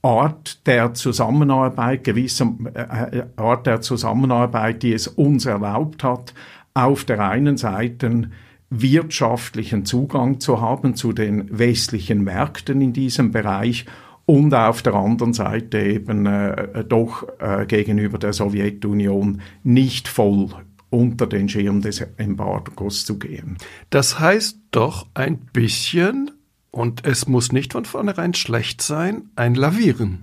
Art 0.00 0.66
der 0.66 0.94
Zusammenarbeit, 0.94 2.04
gewisse 2.04 2.46
äh, 2.74 3.18
äh, 3.18 3.24
Art 3.36 3.66
der 3.66 3.80
Zusammenarbeit, 3.80 4.82
die 4.82 4.92
es 4.92 5.08
uns 5.08 5.46
erlaubt 5.46 6.04
hat, 6.04 6.34
auf 6.74 7.04
der 7.04 7.20
einen 7.20 7.56
Seite 7.56 8.30
wirtschaftlichen 8.70 9.84
Zugang 9.84 10.40
zu 10.40 10.60
haben 10.60 10.94
zu 10.94 11.12
den 11.12 11.58
westlichen 11.58 12.22
Märkten 12.22 12.80
in 12.80 12.92
diesem 12.92 13.32
Bereich 13.32 13.86
und 14.26 14.54
auf 14.54 14.82
der 14.82 14.94
anderen 14.94 15.32
Seite 15.32 15.78
eben 15.80 16.26
äh, 16.26 16.84
doch 16.84 17.26
äh, 17.38 17.66
gegenüber 17.66 18.18
der 18.18 18.32
Sowjetunion 18.32 19.42
nicht 19.62 20.08
voll 20.08 20.48
unter 20.90 21.26
den 21.26 21.48
Schirm 21.48 21.80
des 21.80 22.00
Embargos 22.16 23.04
zu 23.04 23.18
gehen. 23.18 23.58
Das 23.90 24.20
heißt 24.20 24.58
doch 24.70 25.06
ein 25.14 25.38
bisschen, 25.52 26.30
und 26.70 27.04
es 27.04 27.26
muss 27.26 27.52
nicht 27.52 27.72
von 27.72 27.84
vornherein 27.84 28.34
schlecht 28.34 28.80
sein, 28.80 29.30
ein 29.36 29.54
Lavieren. 29.54 30.20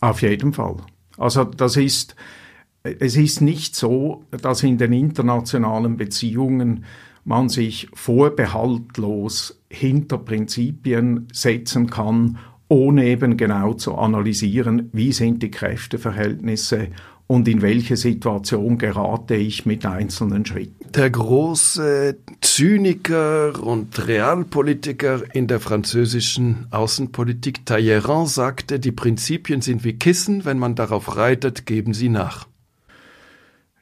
Auf 0.00 0.22
jeden 0.22 0.52
Fall. 0.52 0.76
Also 1.16 1.44
das 1.44 1.76
ist, 1.76 2.14
es 2.82 3.16
ist 3.16 3.40
nicht 3.40 3.74
so, 3.74 4.24
dass 4.30 4.62
in 4.62 4.78
den 4.78 4.92
internationalen 4.92 5.96
Beziehungen 5.96 6.84
man 7.24 7.48
sich 7.48 7.88
vorbehaltlos 7.92 9.60
hinter 9.68 10.18
Prinzipien 10.18 11.28
setzen 11.32 11.90
kann 11.90 12.38
ohne 12.68 13.06
eben 13.06 13.36
genau 13.36 13.74
zu 13.74 13.94
analysieren, 13.94 14.90
wie 14.92 15.12
sind 15.12 15.42
die 15.42 15.50
Kräfteverhältnisse 15.50 16.88
und 17.26 17.46
in 17.46 17.60
welche 17.62 17.96
Situation 17.96 18.78
gerate 18.78 19.34
ich 19.34 19.66
mit 19.66 19.84
einzelnen 19.84 20.46
Schritten. 20.46 20.90
Der 20.94 21.10
große 21.10 22.16
Zyniker 22.40 23.62
und 23.62 24.08
Realpolitiker 24.08 25.22
in 25.34 25.46
der 25.46 25.60
französischen 25.60 26.66
Außenpolitik 26.70 27.66
Talleyrand 27.66 28.28
sagte, 28.30 28.80
die 28.80 28.92
Prinzipien 28.92 29.60
sind 29.60 29.84
wie 29.84 29.98
Kissen, 29.98 30.46
wenn 30.46 30.58
man 30.58 30.74
darauf 30.74 31.16
reitet, 31.16 31.66
geben 31.66 31.92
sie 31.92 32.08
nach. 32.08 32.46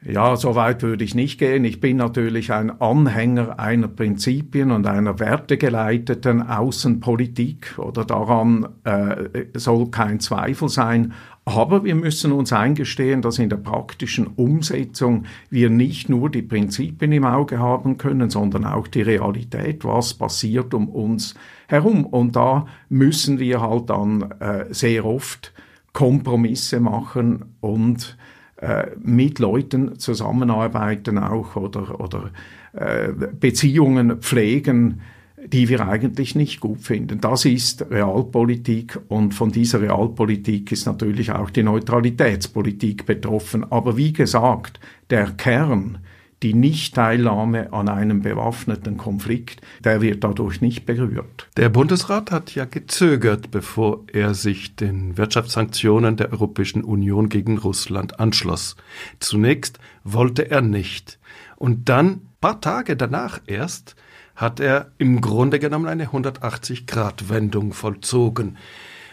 Ja, 0.08 0.36
so 0.36 0.54
weit 0.54 0.84
würde 0.84 1.02
ich 1.02 1.16
nicht 1.16 1.38
gehen. 1.38 1.64
Ich 1.64 1.80
bin 1.80 1.96
natürlich 1.96 2.52
ein 2.52 2.80
Anhänger 2.80 3.58
einer 3.58 3.88
Prinzipien 3.88 4.70
und 4.70 4.86
einer 4.86 5.18
wertegeleiteten 5.18 6.42
Außenpolitik 6.42 7.76
oder 7.78 8.04
daran 8.04 8.68
äh, 8.84 9.46
soll 9.54 9.90
kein 9.90 10.20
Zweifel 10.20 10.68
sein. 10.68 11.12
Aber 11.44 11.82
wir 11.82 11.96
müssen 11.96 12.30
uns 12.30 12.52
eingestehen, 12.52 13.20
dass 13.20 13.40
in 13.40 13.48
der 13.48 13.56
praktischen 13.56 14.28
Umsetzung 14.28 15.24
wir 15.50 15.70
nicht 15.70 16.08
nur 16.08 16.30
die 16.30 16.42
Prinzipien 16.42 17.10
im 17.10 17.24
Auge 17.24 17.58
haben 17.58 17.98
können, 17.98 18.30
sondern 18.30 18.64
auch 18.64 18.86
die 18.86 19.02
Realität, 19.02 19.84
was 19.84 20.14
passiert 20.14 20.72
um 20.72 20.88
uns 20.88 21.34
herum. 21.66 22.06
Und 22.06 22.36
da 22.36 22.66
müssen 22.88 23.40
wir 23.40 23.60
halt 23.60 23.90
dann 23.90 24.30
äh, 24.38 24.66
sehr 24.70 25.04
oft 25.04 25.52
Kompromisse 25.92 26.78
machen 26.78 27.56
und 27.60 28.16
äh, 28.56 28.86
mit 29.02 29.38
Leuten 29.38 29.98
zusammenarbeiten 29.98 31.18
auch 31.18 31.56
oder, 31.56 32.00
oder 32.00 32.30
äh, 32.72 33.08
Beziehungen 33.38 34.18
pflegen, 34.22 35.00
die 35.46 35.68
wir 35.68 35.86
eigentlich 35.86 36.34
nicht 36.34 36.60
gut 36.60 36.80
finden. 36.80 37.20
Das 37.20 37.44
ist 37.44 37.90
Realpolitik 37.90 38.98
und 39.08 39.34
von 39.34 39.52
dieser 39.52 39.80
Realpolitik 39.80 40.72
ist 40.72 40.86
natürlich 40.86 41.32
auch 41.32 41.50
die 41.50 41.62
Neutralitätspolitik 41.62 43.06
betroffen. 43.06 43.70
Aber 43.70 43.96
wie 43.96 44.12
gesagt, 44.12 44.80
der 45.10 45.26
Kern 45.32 45.98
die 46.42 46.54
Nichtteilnahme 46.54 47.72
an 47.72 47.88
einem 47.88 48.22
bewaffneten 48.22 48.96
Konflikt, 48.98 49.62
der 49.82 50.02
wird 50.02 50.22
dadurch 50.22 50.60
nicht 50.60 50.84
berührt. 50.84 51.48
Der 51.56 51.70
Bundesrat 51.70 52.30
hat 52.30 52.54
ja 52.54 52.66
gezögert, 52.66 53.50
bevor 53.50 54.04
er 54.12 54.34
sich 54.34 54.76
den 54.76 55.16
Wirtschaftssanktionen 55.16 56.16
der 56.16 56.32
Europäischen 56.32 56.84
Union 56.84 57.28
gegen 57.28 57.58
Russland 57.58 58.20
anschloss. 58.20 58.76
Zunächst 59.18 59.78
wollte 60.04 60.50
er 60.50 60.60
nicht. 60.60 61.18
Und 61.56 61.88
dann, 61.88 62.28
paar 62.40 62.60
Tage 62.60 62.96
danach 62.96 63.40
erst, 63.46 63.96
hat 64.34 64.60
er 64.60 64.92
im 64.98 65.22
Grunde 65.22 65.58
genommen 65.58 65.86
eine 65.86 66.08
180-Grad-Wendung 66.08 67.72
vollzogen 67.72 68.58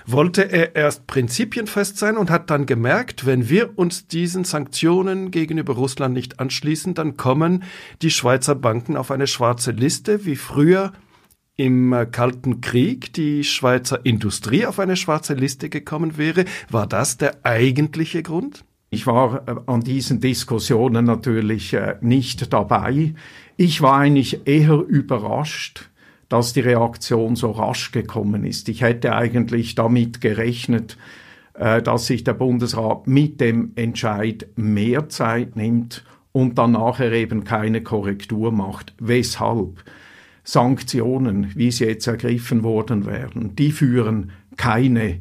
wollte 0.05 0.51
er 0.51 0.75
erst 0.75 1.07
prinzipienfest 1.07 1.97
sein 1.97 2.17
und 2.17 2.29
hat 2.29 2.49
dann 2.49 2.65
gemerkt, 2.65 3.25
wenn 3.25 3.49
wir 3.49 3.77
uns 3.77 4.07
diesen 4.07 4.43
Sanktionen 4.43 5.31
gegenüber 5.31 5.73
Russland 5.73 6.13
nicht 6.13 6.39
anschließen, 6.39 6.93
dann 6.93 7.17
kommen 7.17 7.63
die 8.01 8.11
Schweizer 8.11 8.55
Banken 8.55 8.97
auf 8.97 9.11
eine 9.11 9.27
schwarze 9.27 9.71
Liste, 9.71 10.25
wie 10.25 10.35
früher 10.35 10.93
im 11.55 11.95
Kalten 12.11 12.61
Krieg 12.61 13.13
die 13.13 13.43
Schweizer 13.43 14.05
Industrie 14.05 14.65
auf 14.65 14.79
eine 14.79 14.95
schwarze 14.95 15.35
Liste 15.35 15.69
gekommen 15.69 16.17
wäre. 16.17 16.45
War 16.69 16.87
das 16.87 17.17
der 17.17 17.45
eigentliche 17.45 18.23
Grund? 18.23 18.65
Ich 18.89 19.07
war 19.07 19.47
äh, 19.47 19.55
an 19.65 19.81
diesen 19.81 20.19
Diskussionen 20.19 21.05
natürlich 21.05 21.73
äh, 21.73 21.95
nicht 22.01 22.53
dabei. 22.53 23.15
Ich 23.57 23.81
war 23.81 23.97
eigentlich 23.97 24.45
eher 24.45 24.75
überrascht, 24.75 25.89
dass 26.33 26.51
die 26.51 26.61
Reaktion 26.61 27.35
so 27.35 27.51
rasch 27.51 27.91
gekommen 27.91 28.43
ist. 28.43 28.67
Ich 28.67 28.81
hätte 28.81 29.15
eigentlich 29.15 29.75
damit 29.75 30.19
gerechnet, 30.19 30.97
äh, 31.53 31.79
dass 31.79 32.07
sich 32.07 32.23
der 32.23 32.33
Bundesrat 32.33 33.05
mit 33.05 33.39
dem 33.39 33.73
Entscheid 33.75 34.47
mehr 34.55 35.09
Zeit 35.09 35.55
nimmt 35.55 36.03
und 36.31 36.57
dann 36.57 36.71
nachher 36.71 37.11
eben 37.11 37.43
keine 37.43 37.83
Korrektur 37.83 38.51
macht. 38.51 38.95
Weshalb? 38.97 39.83
Sanktionen, 40.43 41.51
wie 41.53 41.69
sie 41.69 41.85
jetzt 41.85 42.07
ergriffen 42.07 42.63
worden 42.63 43.05
wären, 43.05 43.55
die 43.55 43.71
führen 43.71 44.31
keine 44.57 45.19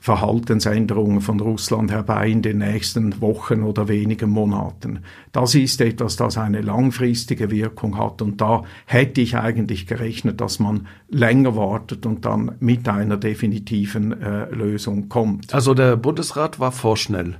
Verhaltensänderungen 0.00 1.20
von 1.20 1.38
Russland 1.40 1.90
herbei 1.90 2.30
in 2.30 2.40
den 2.40 2.58
nächsten 2.58 3.20
Wochen 3.20 3.62
oder 3.62 3.86
wenigen 3.86 4.30
Monaten. 4.30 5.00
Das 5.30 5.54
ist 5.54 5.82
etwas, 5.82 6.16
das 6.16 6.38
eine 6.38 6.62
langfristige 6.62 7.50
Wirkung 7.50 7.98
hat 7.98 8.22
und 8.22 8.40
da 8.40 8.62
hätte 8.86 9.20
ich 9.20 9.36
eigentlich 9.36 9.86
gerechnet, 9.86 10.40
dass 10.40 10.58
man 10.58 10.86
länger 11.10 11.54
wartet 11.54 12.06
und 12.06 12.24
dann 12.24 12.52
mit 12.60 12.88
einer 12.88 13.18
definitiven 13.18 14.20
äh, 14.22 14.46
Lösung 14.50 15.10
kommt. 15.10 15.52
Also 15.52 15.74
der 15.74 15.96
Bundesrat 15.96 16.58
war 16.58 16.72
vorschnell. 16.72 17.36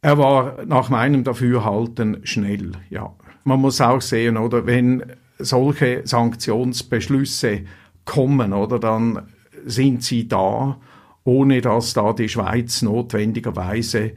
Er 0.00 0.16
war 0.16 0.64
nach 0.64 0.88
meinem 0.88 1.22
Dafürhalten 1.22 2.20
schnell, 2.24 2.72
ja. 2.88 3.12
Man 3.44 3.60
muss 3.60 3.80
auch 3.80 4.00
sehen, 4.00 4.36
oder 4.38 4.66
wenn 4.66 5.02
solche 5.38 6.02
Sanktionsbeschlüsse 6.04 7.62
kommen, 8.04 8.52
oder 8.54 8.78
dann 8.78 9.28
sind 9.66 10.02
sie 10.02 10.28
da 10.28 10.78
ohne 11.28 11.60
dass 11.60 11.92
da 11.92 12.14
die 12.14 12.30
Schweiz 12.30 12.80
notwendigerweise 12.80 14.12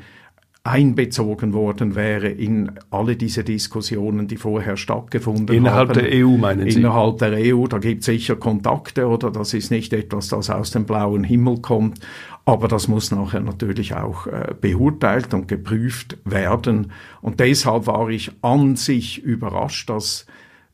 einbezogen 0.63 1.51
worden 1.53 1.95
wäre 1.95 2.29
in 2.29 2.71
alle 2.89 3.17
diese 3.17 3.43
Diskussionen, 3.43 4.27
die 4.27 4.37
vorher 4.37 4.77
stattgefunden 4.77 5.53
Innerhalb 5.53 5.89
haben. 5.89 5.99
Innerhalb 5.99 6.11
der 6.11 6.25
EU 6.25 6.37
meinen 6.37 6.69
Sie? 6.69 6.79
Innerhalb 6.79 7.17
der 7.17 7.33
EU, 7.33 7.67
da 7.67 7.79
gibt 7.79 8.01
es 8.01 8.05
sicher 8.05 8.37
Kontakte 8.37 9.07
oder 9.07 9.29
das 9.29 9.53
ist 9.53 9.71
nicht 9.71 9.91
etwas, 9.91 10.29
das 10.29 10.49
aus 10.49 10.71
dem 10.71 10.85
blauen 10.85 11.25
Himmel 11.25 11.57
kommt, 11.57 11.99
aber 12.45 12.69
das 12.69 12.87
muss 12.87 13.11
nachher 13.11 13.41
natürlich 13.41 13.93
auch 13.93 14.27
äh, 14.27 14.53
beurteilt 14.59 15.33
und 15.33 15.49
geprüft 15.49 16.17
werden 16.23 16.93
und 17.21 17.41
deshalb 17.41 17.87
war 17.87 18.07
ich 18.09 18.31
an 18.41 18.77
sich 18.77 19.21
überrascht, 19.21 19.89
dass 19.89 20.27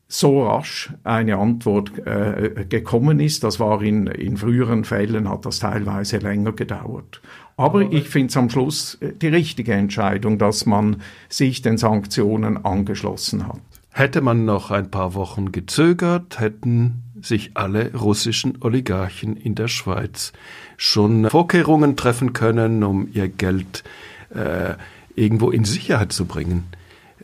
so 0.08 0.46
rasch 0.46 0.90
eine 1.04 1.36
Antwort 1.36 1.92
äh, 2.06 2.64
gekommen 2.66 3.20
ist. 3.20 3.44
Das 3.44 3.60
war 3.60 3.82
in, 3.82 4.06
in 4.06 4.38
früheren 4.38 4.84
Fällen, 4.84 5.28
hat 5.28 5.44
das 5.44 5.58
teilweise 5.58 6.16
länger 6.16 6.52
gedauert. 6.52 7.20
Aber 7.58 7.82
ich 7.82 8.08
finde 8.08 8.28
es 8.28 8.36
am 8.36 8.48
Schluss 8.48 8.94
äh, 9.00 9.12
die 9.12 9.28
richtige 9.28 9.74
Entscheidung, 9.74 10.38
dass 10.38 10.64
man 10.64 11.02
sich 11.28 11.60
den 11.60 11.76
Sanktionen 11.76 12.64
angeschlossen 12.64 13.46
hat. 13.46 13.60
Hätte 13.90 14.22
man 14.22 14.44
noch 14.44 14.70
ein 14.70 14.90
paar 14.90 15.14
Wochen 15.14 15.52
gezögert, 15.52 16.40
hätten 16.40 17.02
sich 17.20 17.50
alle 17.54 17.92
russischen 17.94 18.58
Oligarchen 18.62 19.36
in 19.36 19.56
der 19.56 19.68
Schweiz 19.68 20.32
schon 20.76 21.28
Vorkehrungen 21.28 21.96
treffen 21.96 22.32
können, 22.32 22.84
um 22.84 23.08
ihr 23.12 23.28
Geld 23.28 23.84
äh, 24.32 24.74
irgendwo 25.16 25.50
in 25.50 25.64
Sicherheit 25.64 26.12
zu 26.12 26.26
bringen. 26.26 26.64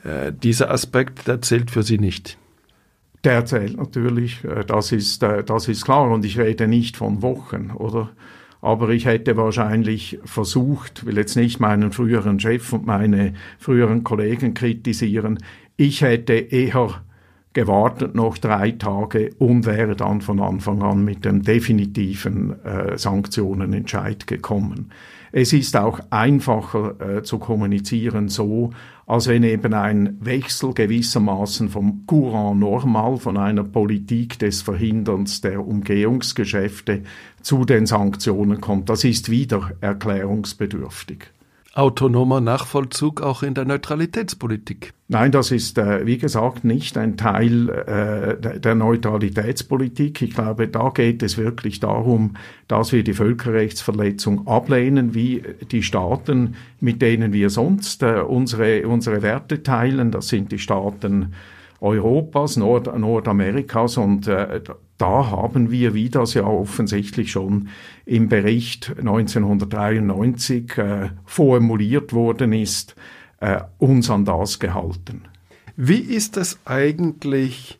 Äh, 0.03 0.33
dieser 0.33 0.71
Aspekt, 0.71 1.29
der 1.29 1.41
zählt 1.41 1.71
für 1.71 1.85
sie 1.85 1.99
nicht. 1.99 2.37
Der 3.25 3.47
zählt 3.47 3.77
natürlich, 3.77 4.45
äh, 4.45 4.65
das 4.65 4.93
ist, 4.93 5.23
äh, 5.23 5.43
das 5.43 5.69
ist 5.69 5.85
klar. 5.85 6.11
Und 6.11 6.25
ich 6.25 6.39
rede 6.39 6.69
nicht 6.69 6.97
von 6.97 7.23
Wochen, 7.23 7.71
oder? 7.71 8.11
Aber 8.61 8.91
ich 8.91 9.05
hätte 9.05 9.37
wahrscheinlich 9.37 10.19
versucht, 10.25 11.05
will 11.05 11.19
jetzt 11.19 11.37
nicht 11.37 11.61
meinen 11.61 11.93
früheren 11.93 12.41
Chef 12.41 12.73
und 12.73 12.87
meine 12.87 13.35
früheren 13.59 14.05
Kollegen 14.05 14.55
kritisieren, 14.55 15.39
ich 15.77 16.01
hätte 16.01 16.35
eher 16.35 17.03
gewartet 17.53 18.15
noch 18.15 18.39
drei 18.39 18.73
Tage 18.73 19.31
und 19.39 19.67
wäre 19.67 19.97
dann 19.97 20.21
von 20.21 20.41
Anfang 20.41 20.83
an 20.83 21.05
mit 21.05 21.25
dem 21.25 21.43
definitiven 21.43 22.63
äh, 22.65 22.99
Sanktionenentscheid 22.99 24.27
gekommen. 24.27 24.91
Es 25.37 25.53
ist 25.53 25.77
auch 25.77 25.99
einfacher 26.11 27.01
äh, 27.01 27.23
zu 27.25 27.41
kommunizieren 27.41 28.29
so, 28.29 28.71
als 29.05 29.27
wenn 29.27 29.43
eben 29.43 29.75
ein 29.75 30.17
Wechsel 30.21 30.73
gewissermaßen 30.73 31.71
vom 31.71 32.07
Courant 32.07 32.61
normal, 32.61 33.17
von 33.17 33.37
einer 33.37 33.65
Politik 33.65 34.39
des 34.39 34.63
Verhinderns 34.63 35.41
der 35.41 35.67
Umgehungsgeschäfte 35.67 37.03
zu 37.43 37.65
den 37.65 37.87
Sanktionen 37.87 38.61
kommt. 38.61 38.89
Das 38.89 39.03
ist 39.03 39.29
wieder 39.29 39.73
erklärungsbedürftig 39.81 41.25
autonomer 41.75 42.41
Nachvollzug 42.41 43.21
auch 43.21 43.43
in 43.43 43.55
der 43.55 43.65
Neutralitätspolitik. 43.65 44.95
Nein, 45.09 45.33
das 45.33 45.51
ist, 45.51 45.77
äh, 45.77 46.07
wie 46.07 46.19
gesagt, 46.19 46.65
nicht 46.65 46.97
ein 46.97 47.17
Teil 47.17 47.69
äh, 47.69 48.61
der 48.61 48.75
Neutralitätspolitik. 48.75 50.23
Ich 50.23 50.35
glaube, 50.35 50.69
da 50.69 50.91
geht 50.91 51.23
es 51.23 51.37
wirklich 51.37 51.81
darum, 51.81 52.37
dass 52.69 52.93
wir 52.93 53.03
die 53.03 53.13
Völkerrechtsverletzung 53.13 54.47
ablehnen, 54.47 55.15
wie 55.15 55.43
die 55.71 55.83
Staaten, 55.83 56.55
mit 56.81 57.03
denen 57.03 57.33
wir 57.33 57.51
sonst 57.51 58.03
äh, 58.03 58.21
unsere, 58.21 58.87
unsere 58.87 59.23
Werte 59.23 59.63
teilen. 59.63 60.13
Das 60.13 60.29
sind 60.29 60.53
die 60.53 60.59
Staaten 60.59 61.35
Europas, 61.85 62.57
Nord 62.57 62.99
Nordamerikas 62.99 63.99
und 63.99 64.27
äh, 64.27 64.63
da 64.97 65.31
haben 65.31 65.71
wir, 65.71 65.93
wie 65.93 66.09
das 66.09 66.33
ja 66.33 66.45
offensichtlich 66.45 67.31
schon 67.31 67.69
im 68.07 68.31
Bericht 68.31 68.95
1993 68.97 70.79
äh, 70.79 71.11
formuliert 71.27 72.15
worden 72.15 72.55
ist, 72.55 72.97
äh, 73.41 73.61
uns 73.77 74.09
an 74.09 74.25
das 74.25 74.59
gehalten. 74.61 75.23
Wie 75.77 75.99
ist 75.99 76.39
es 76.39 76.59
eigentlich 76.65 77.79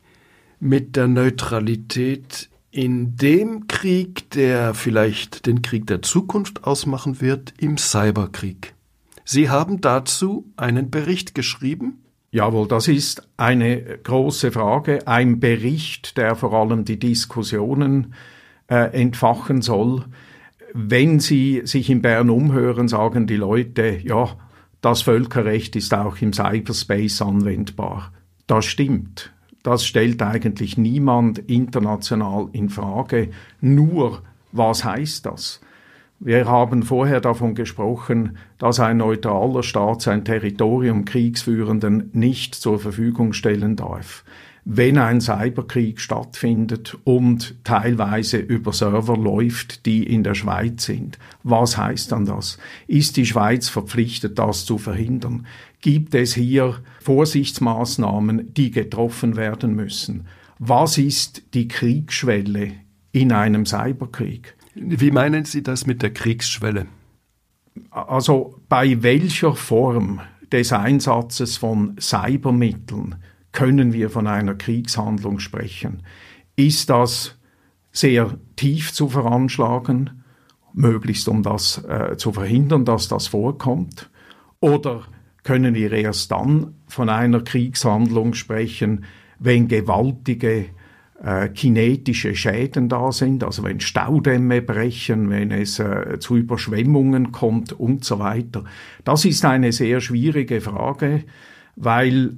mit 0.59 0.95
der 0.95 1.07
Neutralität 1.07 2.49
in 2.69 3.15
dem 3.15 3.67
Krieg, 3.67 4.29
der 4.31 4.75
vielleicht 4.75 5.47
den 5.47 5.63
Krieg 5.63 5.87
der 5.87 6.03
Zukunft 6.03 6.63
ausmachen 6.63 7.21
wird, 7.21 7.55
im 7.57 7.77
Cyberkrieg? 7.77 8.75
Sie 9.23 9.49
haben 9.49 9.81
dazu 9.81 10.45
einen 10.57 10.91
Bericht 10.91 11.33
geschrieben? 11.33 12.04
Jawohl, 12.35 12.67
das 12.67 12.89
ist 12.89 13.25
eine 13.37 13.81
große 14.03 14.51
Frage, 14.51 15.07
ein 15.07 15.39
Bericht, 15.39 16.17
der 16.17 16.35
vor 16.35 16.51
allem 16.51 16.83
die 16.83 16.99
Diskussionen 16.99 18.13
äh, 18.67 18.91
entfachen 18.91 19.61
soll. 19.61 20.03
Wenn 20.73 21.21
Sie 21.21 21.61
sich 21.63 21.89
in 21.89 22.01
Bern 22.01 22.29
umhören, 22.29 22.89
sagen 22.89 23.25
die 23.25 23.37
Leute, 23.37 24.01
ja, 24.03 24.35
das 24.81 25.03
Völkerrecht 25.03 25.77
ist 25.77 25.93
auch 25.93 26.17
im 26.17 26.33
Cyberspace 26.33 27.21
anwendbar. 27.21 28.11
Das 28.47 28.65
stimmt. 28.65 29.31
Das 29.63 29.85
stellt 29.85 30.21
eigentlich 30.21 30.77
niemand 30.77 31.39
international 31.39 32.49
in 32.51 32.67
Frage. 32.67 33.29
Nur, 33.61 34.23
was 34.51 34.83
heißt 34.83 35.25
das? 35.25 35.61
Wir 36.19 36.47
haben 36.47 36.83
vorher 36.83 37.19
davon 37.21 37.55
gesprochen, 37.55 38.37
dass 38.57 38.79
ein 38.79 38.97
neutraler 38.97 39.63
Staat 39.63 40.01
sein 40.01 40.23
Territorium 40.23 41.05
Kriegsführenden 41.05 42.09
nicht 42.13 42.55
zur 42.55 42.79
Verfügung 42.79 43.33
stellen 43.33 43.75
darf 43.75 44.23
wenn 44.65 44.97
ein 44.97 45.21
Cyberkrieg 45.21 45.99
stattfindet 46.01 46.97
und 47.03 47.55
teilweise 47.63 48.37
über 48.37 48.73
Server 48.73 49.15
läuft, 49.15 49.85
die 49.85 50.03
in 50.03 50.23
der 50.23 50.33
Schweiz 50.33 50.85
sind. 50.85 51.19
Was 51.43 51.77
heißt 51.77 52.11
dann 52.11 52.25
das? 52.25 52.57
Ist 52.87 53.15
die 53.15 53.27
Schweiz 53.27 53.69
verpflichtet, 53.69 54.39
das 54.39 54.65
zu 54.65 54.79
verhindern? 54.79 55.45
Gibt 55.81 56.15
es 56.15 56.33
hier 56.33 56.79
Vorsichtsmaßnahmen, 57.01 58.55
die 58.55 58.71
getroffen 58.71 59.35
werden 59.35 59.75
müssen? 59.75 60.25
Was 60.57 60.97
ist 60.97 61.43
die 61.53 61.67
Kriegsschwelle 61.67 62.71
in 63.11 63.31
einem 63.31 63.67
Cyberkrieg? 63.67 64.55
Wie 64.75 65.11
meinen 65.11 65.45
Sie 65.45 65.63
das 65.63 65.87
mit 65.87 66.01
der 66.01 66.13
Kriegsschwelle? 66.13 66.87
Also 67.91 68.59
bei 68.67 69.01
welcher 69.01 69.55
Form 69.55 70.19
des 70.51 70.73
Einsatzes 70.73 71.57
von 71.57 71.95
Cybermitteln 71.99 73.15
können 73.51 73.93
wir 73.93 74.09
von 74.09 74.27
einer 74.27 74.55
Kriegshandlung 74.55 75.39
sprechen. 75.39 76.03
Ist 76.57 76.89
das 76.89 77.37
sehr 77.91 78.37
tief 78.57 78.91
zu 78.91 79.07
veranschlagen, 79.07 80.23
möglichst 80.73 81.29
um 81.29 81.41
das 81.41 81.83
äh, 81.85 82.17
zu 82.17 82.33
verhindern, 82.33 82.83
dass 82.83 83.07
das 83.07 83.27
vorkommt? 83.27 84.09
Oder 84.59 85.03
können 85.43 85.73
wir 85.73 85.93
erst 85.93 86.31
dann 86.31 86.75
von 86.87 87.07
einer 87.07 87.41
Kriegshandlung 87.41 88.33
sprechen, 88.33 89.05
wenn 89.39 89.69
gewaltige 89.69 90.65
äh, 91.25 91.49
kinetische 91.49 92.35
Schäden 92.35 92.87
da 92.87 93.11
sind, 93.11 93.43
also 93.43 93.63
wenn 93.63 93.79
Staudämme 93.79 94.61
brechen, 94.61 95.31
wenn 95.31 95.49
es 95.49 95.79
äh, 95.79 96.19
zu 96.19 96.35
Überschwemmungen 96.37 97.31
kommt 97.31 97.73
und 97.73 98.05
so 98.05 98.19
weiter. 98.19 98.63
Das 99.03 99.25
ist 99.25 99.43
eine 99.43 99.71
sehr 99.71 100.01
schwierige 100.01 100.61
Frage, 100.61 101.23
weil 101.75 102.37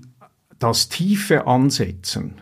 das 0.57 0.87
tiefe 0.87 1.47
Ansetzen, 1.47 2.35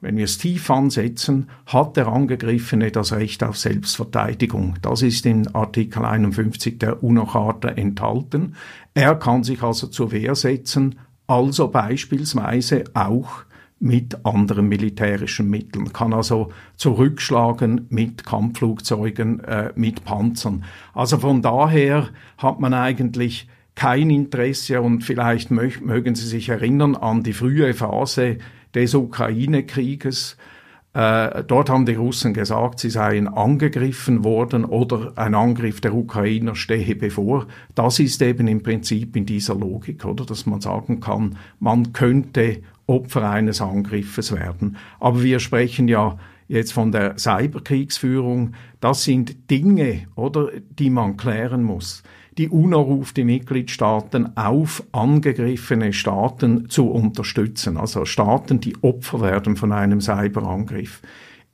wenn 0.00 0.16
wir 0.16 0.24
es 0.24 0.38
tief 0.38 0.68
ansetzen, 0.72 1.48
hat 1.66 1.96
der 1.96 2.08
Angegriffene 2.08 2.90
das 2.90 3.12
Recht 3.12 3.44
auf 3.44 3.56
Selbstverteidigung. 3.56 4.74
Das 4.82 5.02
ist 5.02 5.24
in 5.24 5.54
Artikel 5.54 6.04
51 6.04 6.80
der 6.80 7.04
UNO-Charta 7.04 7.68
enthalten. 7.68 8.56
Er 8.94 9.14
kann 9.14 9.44
sich 9.44 9.62
also 9.62 9.86
zur 9.86 10.10
Wehr 10.10 10.34
setzen, 10.34 10.96
also 11.28 11.68
beispielsweise 11.68 12.82
auch 12.94 13.44
mit 13.82 14.24
anderen 14.24 14.68
militärischen 14.68 15.50
Mitteln, 15.50 15.92
kann 15.92 16.12
also 16.12 16.52
zurückschlagen 16.76 17.86
mit 17.90 18.24
Kampfflugzeugen, 18.24 19.40
äh, 19.40 19.72
mit 19.74 20.04
Panzern. 20.04 20.64
Also 20.94 21.18
von 21.18 21.42
daher 21.42 22.08
hat 22.38 22.60
man 22.60 22.74
eigentlich 22.74 23.48
kein 23.74 24.10
Interesse 24.10 24.80
und 24.80 25.02
vielleicht 25.02 25.50
mögen 25.50 26.14
Sie 26.14 26.28
sich 26.28 26.48
erinnern 26.48 26.94
an 26.94 27.24
die 27.24 27.32
frühe 27.32 27.74
Phase 27.74 28.38
des 28.72 28.94
Ukraine-Krieges. 28.94 30.36
Äh, 30.94 31.42
dort 31.44 31.68
haben 31.68 31.86
die 31.86 31.94
Russen 31.94 32.34
gesagt, 32.34 32.78
sie 32.78 32.90
seien 32.90 33.26
angegriffen 33.26 34.24
worden 34.24 34.64
oder 34.66 35.12
ein 35.16 35.34
Angriff 35.34 35.80
der 35.80 35.94
Ukrainer 35.94 36.54
stehe 36.54 36.94
bevor. 36.94 37.46
Das 37.74 37.98
ist 37.98 38.20
eben 38.20 38.46
im 38.46 38.62
Prinzip 38.62 39.16
in 39.16 39.24
dieser 39.24 39.54
Logik, 39.54 40.04
oder, 40.04 40.26
dass 40.26 40.44
man 40.44 40.60
sagen 40.60 41.00
kann, 41.00 41.38
man 41.58 41.94
könnte 41.94 42.62
Opfer 42.92 43.28
eines 43.28 43.60
Angriffes 43.60 44.32
werden. 44.32 44.76
Aber 45.00 45.22
wir 45.22 45.40
sprechen 45.40 45.88
ja 45.88 46.18
jetzt 46.48 46.72
von 46.72 46.92
der 46.92 47.18
Cyberkriegsführung. 47.18 48.52
Das 48.80 49.04
sind 49.04 49.50
Dinge, 49.50 50.02
oder, 50.14 50.50
die 50.70 50.90
man 50.90 51.16
klären 51.16 51.62
muss. 51.64 52.02
Die 52.38 52.48
UNO 52.48 52.80
ruft 52.80 53.16
die 53.16 53.24
Mitgliedstaaten 53.24 54.36
auf, 54.36 54.82
angegriffene 54.92 55.92
Staaten 55.92 56.68
zu 56.70 56.90
unterstützen, 56.90 57.76
also 57.76 58.06
Staaten, 58.06 58.58
die 58.58 58.74
Opfer 58.80 59.20
werden 59.20 59.56
von 59.56 59.70
einem 59.70 60.00
Cyberangriff. 60.00 61.02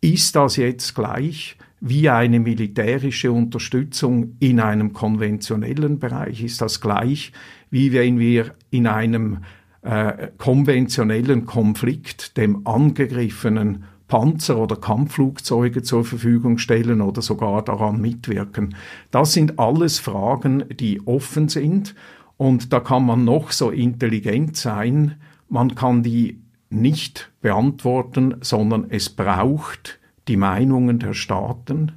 Ist 0.00 0.36
das 0.36 0.54
jetzt 0.54 0.94
gleich 0.94 1.56
wie 1.80 2.08
eine 2.08 2.38
militärische 2.38 3.32
Unterstützung 3.32 4.36
in 4.38 4.60
einem 4.60 4.92
konventionellen 4.92 5.98
Bereich? 5.98 6.44
Ist 6.44 6.60
das 6.60 6.80
gleich 6.80 7.32
wie 7.70 7.92
wenn 7.92 8.18
wir 8.18 8.54
in 8.70 8.86
einem 8.86 9.38
äh, 9.82 10.28
konventionellen 10.38 11.46
Konflikt 11.46 12.36
dem 12.36 12.66
Angegriffenen 12.66 13.84
Panzer 14.08 14.58
oder 14.58 14.76
Kampfflugzeuge 14.76 15.82
zur 15.82 16.04
Verfügung 16.04 16.58
stellen 16.58 17.00
oder 17.00 17.22
sogar 17.22 17.62
daran 17.62 18.00
mitwirken. 18.00 18.74
Das 19.10 19.34
sind 19.34 19.58
alles 19.58 19.98
Fragen, 19.98 20.64
die 20.80 21.06
offen 21.06 21.48
sind. 21.48 21.94
Und 22.38 22.72
da 22.72 22.80
kann 22.80 23.04
man 23.04 23.24
noch 23.24 23.52
so 23.52 23.70
intelligent 23.70 24.56
sein, 24.56 25.16
man 25.48 25.74
kann 25.74 26.02
die 26.02 26.40
nicht 26.70 27.30
beantworten, 27.40 28.36
sondern 28.40 28.86
es 28.90 29.08
braucht 29.08 29.98
die 30.28 30.36
Meinungen 30.36 30.98
der 30.98 31.14
Staaten, 31.14 31.92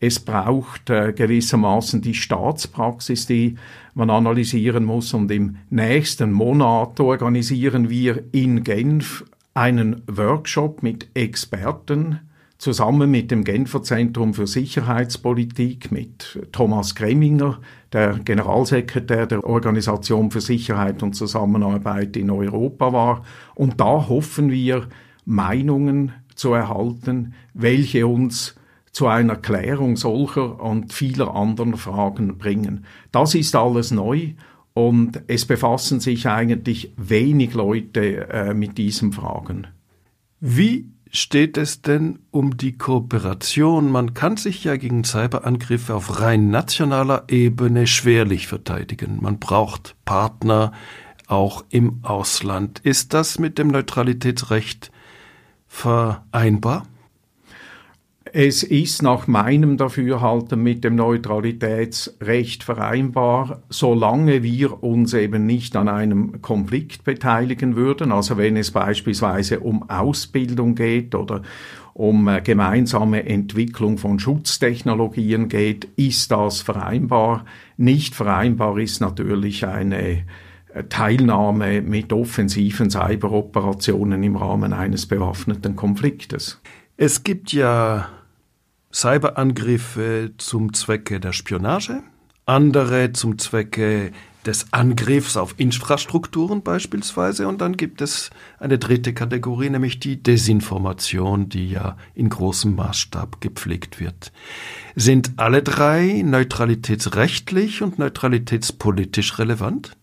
es 0.00 0.20
braucht 0.20 0.90
äh, 0.90 1.12
gewissermaßen 1.12 2.00
die 2.00 2.14
Staatspraxis, 2.14 3.26
die 3.26 3.56
man 3.94 4.10
analysieren 4.10 4.84
muss. 4.84 5.12
Und 5.12 5.30
im 5.30 5.56
nächsten 5.70 6.32
Monat 6.32 7.00
organisieren 7.00 7.90
wir 7.90 8.22
in 8.32 8.62
Genf 8.62 9.24
einen 9.54 10.02
Workshop 10.06 10.82
mit 10.82 11.08
Experten 11.14 12.20
zusammen 12.58 13.10
mit 13.10 13.30
dem 13.30 13.44
Genfer 13.44 13.82
Zentrum 13.84 14.34
für 14.34 14.48
Sicherheitspolitik, 14.48 15.92
mit 15.92 16.40
Thomas 16.50 16.96
Greminger, 16.96 17.60
der 17.92 18.18
Generalsekretär 18.18 19.26
der 19.26 19.44
Organisation 19.44 20.32
für 20.32 20.40
Sicherheit 20.40 21.02
und 21.04 21.14
Zusammenarbeit 21.14 22.16
in 22.16 22.30
Europa 22.30 22.92
war. 22.92 23.24
Und 23.54 23.80
da 23.80 24.08
hoffen 24.08 24.50
wir, 24.50 24.88
Meinungen 25.24 26.12
zu 26.34 26.52
erhalten, 26.52 27.34
welche 27.54 28.06
uns 28.06 28.56
zu 28.92 29.06
einer 29.06 29.36
Klärung 29.36 29.96
solcher 29.96 30.60
und 30.60 30.92
vieler 30.92 31.34
anderen 31.34 31.76
Fragen 31.76 32.38
bringen. 32.38 32.84
Das 33.12 33.34
ist 33.34 33.54
alles 33.54 33.90
neu 33.90 34.34
und 34.74 35.22
es 35.26 35.44
befassen 35.44 36.00
sich 36.00 36.28
eigentlich 36.28 36.92
wenig 36.96 37.54
Leute 37.54 38.28
äh, 38.28 38.54
mit 38.54 38.78
diesen 38.78 39.12
Fragen. 39.12 39.66
Wie 40.40 40.90
steht 41.10 41.56
es 41.56 41.82
denn 41.82 42.20
um 42.30 42.56
die 42.56 42.76
Kooperation? 42.76 43.90
Man 43.90 44.14
kann 44.14 44.36
sich 44.36 44.64
ja 44.64 44.76
gegen 44.76 45.04
Cyberangriffe 45.04 45.94
auf 45.94 46.20
rein 46.20 46.50
nationaler 46.50 47.24
Ebene 47.28 47.86
schwerlich 47.86 48.46
verteidigen. 48.46 49.18
Man 49.20 49.38
braucht 49.38 49.96
Partner 50.04 50.72
auch 51.26 51.64
im 51.70 52.00
Ausland. 52.02 52.80
Ist 52.80 53.14
das 53.14 53.38
mit 53.38 53.58
dem 53.58 53.68
Neutralitätsrecht 53.68 54.90
vereinbar? 55.66 56.86
Es 58.40 58.62
ist 58.62 59.02
nach 59.02 59.26
meinem 59.26 59.76
Dafürhalten 59.78 60.62
mit 60.62 60.84
dem 60.84 60.94
Neutralitätsrecht 60.94 62.62
vereinbar, 62.62 63.64
solange 63.68 64.44
wir 64.44 64.84
uns 64.84 65.12
eben 65.12 65.44
nicht 65.44 65.74
an 65.74 65.88
einem 65.88 66.40
Konflikt 66.40 67.02
beteiligen 67.02 67.74
würden. 67.74 68.12
Also 68.12 68.36
wenn 68.36 68.56
es 68.56 68.70
beispielsweise 68.70 69.58
um 69.58 69.90
Ausbildung 69.90 70.76
geht 70.76 71.16
oder 71.16 71.42
um 71.94 72.28
äh, 72.28 72.40
gemeinsame 72.40 73.26
Entwicklung 73.26 73.98
von 73.98 74.20
Schutztechnologien 74.20 75.48
geht, 75.48 75.88
ist 75.96 76.30
das 76.30 76.60
vereinbar. 76.60 77.44
Nicht 77.76 78.14
vereinbar 78.14 78.78
ist 78.78 79.00
natürlich 79.00 79.66
eine 79.66 79.98
äh, 80.74 80.84
Teilnahme 80.88 81.82
mit 81.82 82.12
offensiven 82.12 82.88
Cyberoperationen 82.88 84.22
im 84.22 84.36
Rahmen 84.36 84.72
eines 84.72 85.06
bewaffneten 85.06 85.74
Konfliktes. 85.74 86.60
Es 86.96 87.24
gibt 87.24 87.52
ja 87.52 88.08
Cyberangriffe 88.92 90.32
zum 90.38 90.72
Zwecke 90.72 91.20
der 91.20 91.32
Spionage, 91.32 92.02
andere 92.46 93.12
zum 93.12 93.38
Zwecke 93.38 94.12
des 94.46 94.72
Angriffs 94.72 95.36
auf 95.36 95.54
Infrastrukturen 95.58 96.62
beispielsweise 96.62 97.46
und 97.48 97.60
dann 97.60 97.76
gibt 97.76 98.00
es 98.00 98.30
eine 98.58 98.78
dritte 98.78 99.12
Kategorie, 99.12 99.68
nämlich 99.68 100.00
die 100.00 100.22
Desinformation, 100.22 101.50
die 101.50 101.70
ja 101.70 101.98
in 102.14 102.30
großem 102.30 102.74
Maßstab 102.74 103.42
gepflegt 103.42 104.00
wird. 104.00 104.32
Sind 104.96 105.32
alle 105.36 105.62
drei 105.62 106.22
neutralitätsrechtlich 106.24 107.82
und 107.82 107.98
neutralitätspolitisch 107.98 109.38
relevant? 109.38 109.96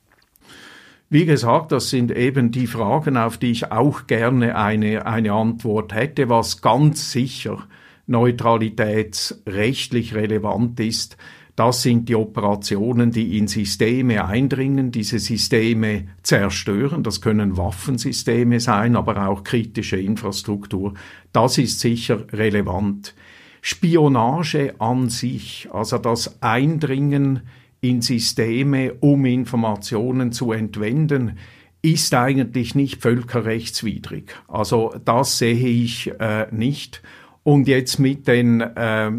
Wie 1.10 1.26
gesagt, 1.26 1.71
das 1.71 1.89
sind 1.89 2.12
eben 2.12 2.52
die 2.52 2.67
Fragen, 2.67 3.17
auf 3.17 3.38
die 3.38 3.52
ich 3.52 3.71
auch 3.71 4.06
gerne 4.06 4.56
eine, 4.56 5.08
eine 5.08 5.34
Antwort 5.34 5.93
hätte, 5.93 6.30
was 6.30 6.62
ganz 6.62 7.12
sicher 7.12 7.67
neutralitätsrechtlich 8.07 10.15
relevant 10.15 10.79
ist. 10.79 11.17
Das 11.55 11.83
sind 11.83 12.09
die 12.09 12.15
Operationen, 12.15 13.11
die 13.11 13.37
in 13.37 13.47
Systeme 13.47 14.25
eindringen, 14.25 14.91
diese 14.91 15.19
Systeme 15.19 16.07
zerstören. 16.21 17.01
Das 17.01 17.21
können 17.21 17.55
Waffensysteme 17.55 18.59
sein, 18.59 18.97
aber 18.97 19.29
auch 19.29 19.45
kritische 19.45 19.97
Infrastruktur. 19.97 20.95
Das 21.31 21.57
ist 21.57 21.79
sicher 21.79 22.25
relevant. 22.33 23.15
Spionage 23.61 24.75
an 24.79 25.09
sich, 25.09 25.69
also 25.71 25.97
das 25.97 26.43
Eindringen 26.43 27.41
in 27.79 28.01
Systeme, 28.01 28.93
um 28.99 29.25
Informationen 29.25 30.33
zu 30.33 30.51
entwenden, 30.51 31.37
ist 31.81 32.13
eigentlich 32.13 32.75
nicht 32.75 33.01
völkerrechtswidrig. 33.01 34.35
Also 34.47 34.93
das 35.05 35.37
sehe 35.37 35.55
ich 35.55 36.11
äh, 36.19 36.47
nicht. 36.51 37.01
Und 37.45 37.67
jetzt 37.67 37.99
mit 37.99 38.27
den 38.27 38.60
äh, 38.60 39.12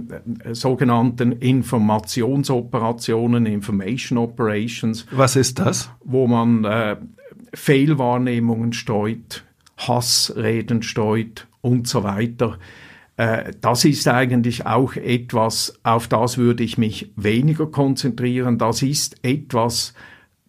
sogenannten 0.50 1.30
Informationsoperationen, 1.30 3.46
Information 3.46 4.18
Operations. 4.18 5.06
Was 5.12 5.36
ist 5.36 5.60
das? 5.60 5.92
Wo 6.02 6.26
man 6.26 6.64
äh, 6.64 6.96
Fehlwahrnehmungen 7.54 8.72
steuert, 8.72 9.44
Hassreden 9.76 10.82
steuert 10.82 11.46
und 11.60 11.86
so 11.86 12.02
weiter. 12.02 12.58
Äh, 13.16 13.52
das 13.60 13.84
ist 13.84 14.08
eigentlich 14.08 14.66
auch 14.66 14.96
etwas, 14.96 15.78
auf 15.84 16.08
das 16.08 16.36
würde 16.36 16.64
ich 16.64 16.78
mich 16.78 17.12
weniger 17.14 17.66
konzentrieren. 17.66 18.58
Das 18.58 18.82
ist 18.82 19.24
etwas, 19.24 19.94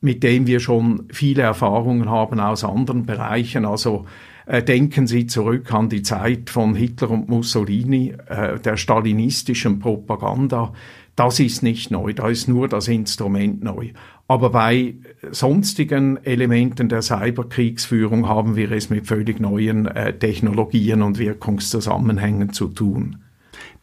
mit 0.02 0.24
dem 0.24 0.48
wir 0.48 0.62
schon 0.62 1.04
viele 1.12 1.44
Erfahrungen 1.44 2.10
haben 2.10 2.40
aus 2.40 2.64
anderen 2.64 3.06
Bereichen. 3.06 3.66
Also 3.66 4.08
äh, 4.48 4.64
denken 4.64 5.08
Sie 5.08 5.28
zurück 5.28 5.74
an 5.74 5.90
die 5.90 6.02
Zeit 6.02 6.50
von 6.50 6.74
Hitler 6.74 7.12
und 7.12 7.30
Mussolini, 7.30 8.16
äh, 8.28 8.60
der 8.60 8.78
stalinistischen 8.78 9.80
Propaganda. 9.80 10.74
Das 11.16 11.40
ist 11.40 11.64
nicht 11.64 11.92
neu, 11.92 12.14
da 12.14 12.30
ist 12.30 12.48
nur 12.48 12.68
das 12.68 12.88
Instrument 12.88 13.64
neu. 13.64 13.90
Aber 14.28 14.50
bei 14.52 14.96
sonstigen 15.32 16.18
Elementen 16.24 16.90
der 16.90 17.02
Cyberkriegsführung 17.02 18.28
haben 18.28 18.56
wir 18.56 18.72
es 18.72 18.90
mit 18.90 19.08
völlig 19.08 19.40
neuen 19.40 19.86
äh, 19.86 20.18
Technologien 20.18 21.02
und 21.02 21.18
Wirkungszusammenhängen 21.18 22.54
zu 22.54 22.68
tun. 22.68 23.18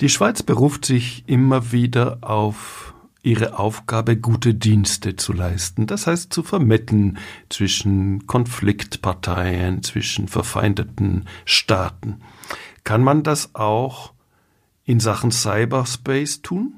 Die 0.00 0.08
Schweiz 0.08 0.42
beruft 0.42 0.84
sich 0.86 1.24
immer 1.26 1.72
wieder 1.72 2.18
auf 2.22 2.93
ihre 3.24 3.58
Aufgabe, 3.58 4.16
gute 4.16 4.54
Dienste 4.54 5.16
zu 5.16 5.32
leisten, 5.32 5.86
das 5.86 6.06
heißt 6.06 6.32
zu 6.32 6.42
vermitteln 6.42 7.18
zwischen 7.48 8.26
Konfliktparteien, 8.26 9.82
zwischen 9.82 10.28
verfeindeten 10.28 11.24
Staaten. 11.46 12.20
Kann 12.84 13.02
man 13.02 13.22
das 13.22 13.54
auch 13.54 14.12
in 14.84 15.00
Sachen 15.00 15.32
Cyberspace 15.32 16.42
tun? 16.42 16.74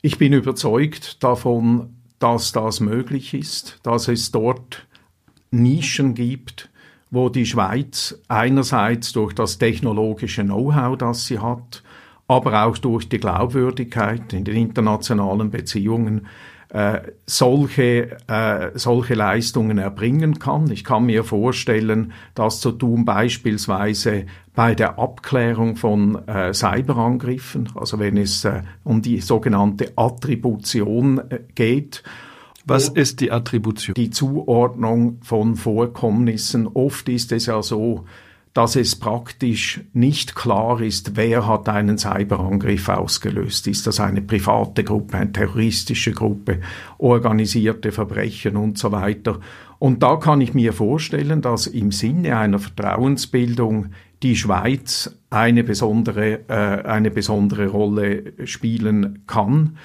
Ich 0.00 0.16
bin 0.16 0.32
überzeugt 0.32 1.22
davon, 1.24 1.96
dass 2.20 2.52
das 2.52 2.78
möglich 2.78 3.34
ist, 3.34 3.80
dass 3.82 4.06
es 4.06 4.30
dort 4.30 4.86
Nischen 5.50 6.14
gibt, 6.14 6.70
wo 7.10 7.30
die 7.30 7.46
Schweiz 7.46 8.20
einerseits 8.28 9.12
durch 9.12 9.34
das 9.34 9.58
technologische 9.58 10.44
Know-how, 10.44 10.96
das 10.96 11.26
sie 11.26 11.40
hat, 11.40 11.82
aber 12.28 12.64
auch 12.66 12.78
durch 12.78 13.08
die 13.08 13.18
Glaubwürdigkeit 13.18 14.32
in 14.32 14.44
den 14.44 14.54
internationalen 14.54 15.50
Beziehungen 15.50 16.26
äh, 16.68 17.00
solche, 17.24 18.18
äh, 18.28 18.70
solche 18.74 19.14
Leistungen 19.14 19.78
erbringen 19.78 20.38
kann. 20.38 20.70
Ich 20.70 20.84
kann 20.84 21.06
mir 21.06 21.24
vorstellen, 21.24 22.12
das 22.34 22.60
zu 22.60 22.72
tun 22.72 23.06
beispielsweise 23.06 24.26
bei 24.54 24.74
der 24.74 24.98
Abklärung 24.98 25.76
von 25.76 26.28
äh, 26.28 26.52
Cyberangriffen, 26.52 27.70
also 27.74 27.98
wenn 27.98 28.18
es 28.18 28.44
äh, 28.44 28.62
um 28.84 29.00
die 29.00 29.22
sogenannte 29.22 29.92
Attribution 29.96 31.18
äh, 31.30 31.40
geht. 31.54 32.02
Was 32.66 32.90
ist 32.90 33.20
die 33.20 33.32
Attribution? 33.32 33.94
Die 33.94 34.10
Zuordnung 34.10 35.20
von 35.22 35.56
Vorkommnissen. 35.56 36.66
Oft 36.66 37.08
ist 37.08 37.32
es 37.32 37.46
ja 37.46 37.62
so, 37.62 38.04
dass 38.54 38.76
es 38.76 38.96
praktisch 38.96 39.80
nicht 39.92 40.34
klar 40.34 40.80
ist, 40.80 41.16
wer 41.16 41.46
hat 41.46 41.68
einen 41.68 41.98
Cyberangriff 41.98 42.88
ausgelöst. 42.88 43.66
Ist 43.66 43.86
das 43.86 44.00
eine 44.00 44.22
private 44.22 44.84
Gruppe, 44.84 45.18
eine 45.18 45.32
terroristische 45.32 46.12
Gruppe, 46.12 46.60
organisierte 46.98 47.92
Verbrechen 47.92 48.56
und 48.56 48.78
so 48.78 48.90
weiter. 48.90 49.40
Und 49.78 50.02
da 50.02 50.16
kann 50.16 50.40
ich 50.40 50.54
mir 50.54 50.72
vorstellen, 50.72 51.40
dass 51.40 51.66
im 51.66 51.92
Sinne 51.92 52.36
einer 52.36 52.58
Vertrauensbildung 52.58 53.90
die 54.22 54.34
Schweiz 54.34 55.16
eine 55.30 55.62
besondere, 55.62 56.48
äh, 56.48 56.82
eine 56.84 57.10
besondere 57.10 57.68
Rolle 57.68 58.32
spielen 58.44 59.22
kann. 59.26 59.76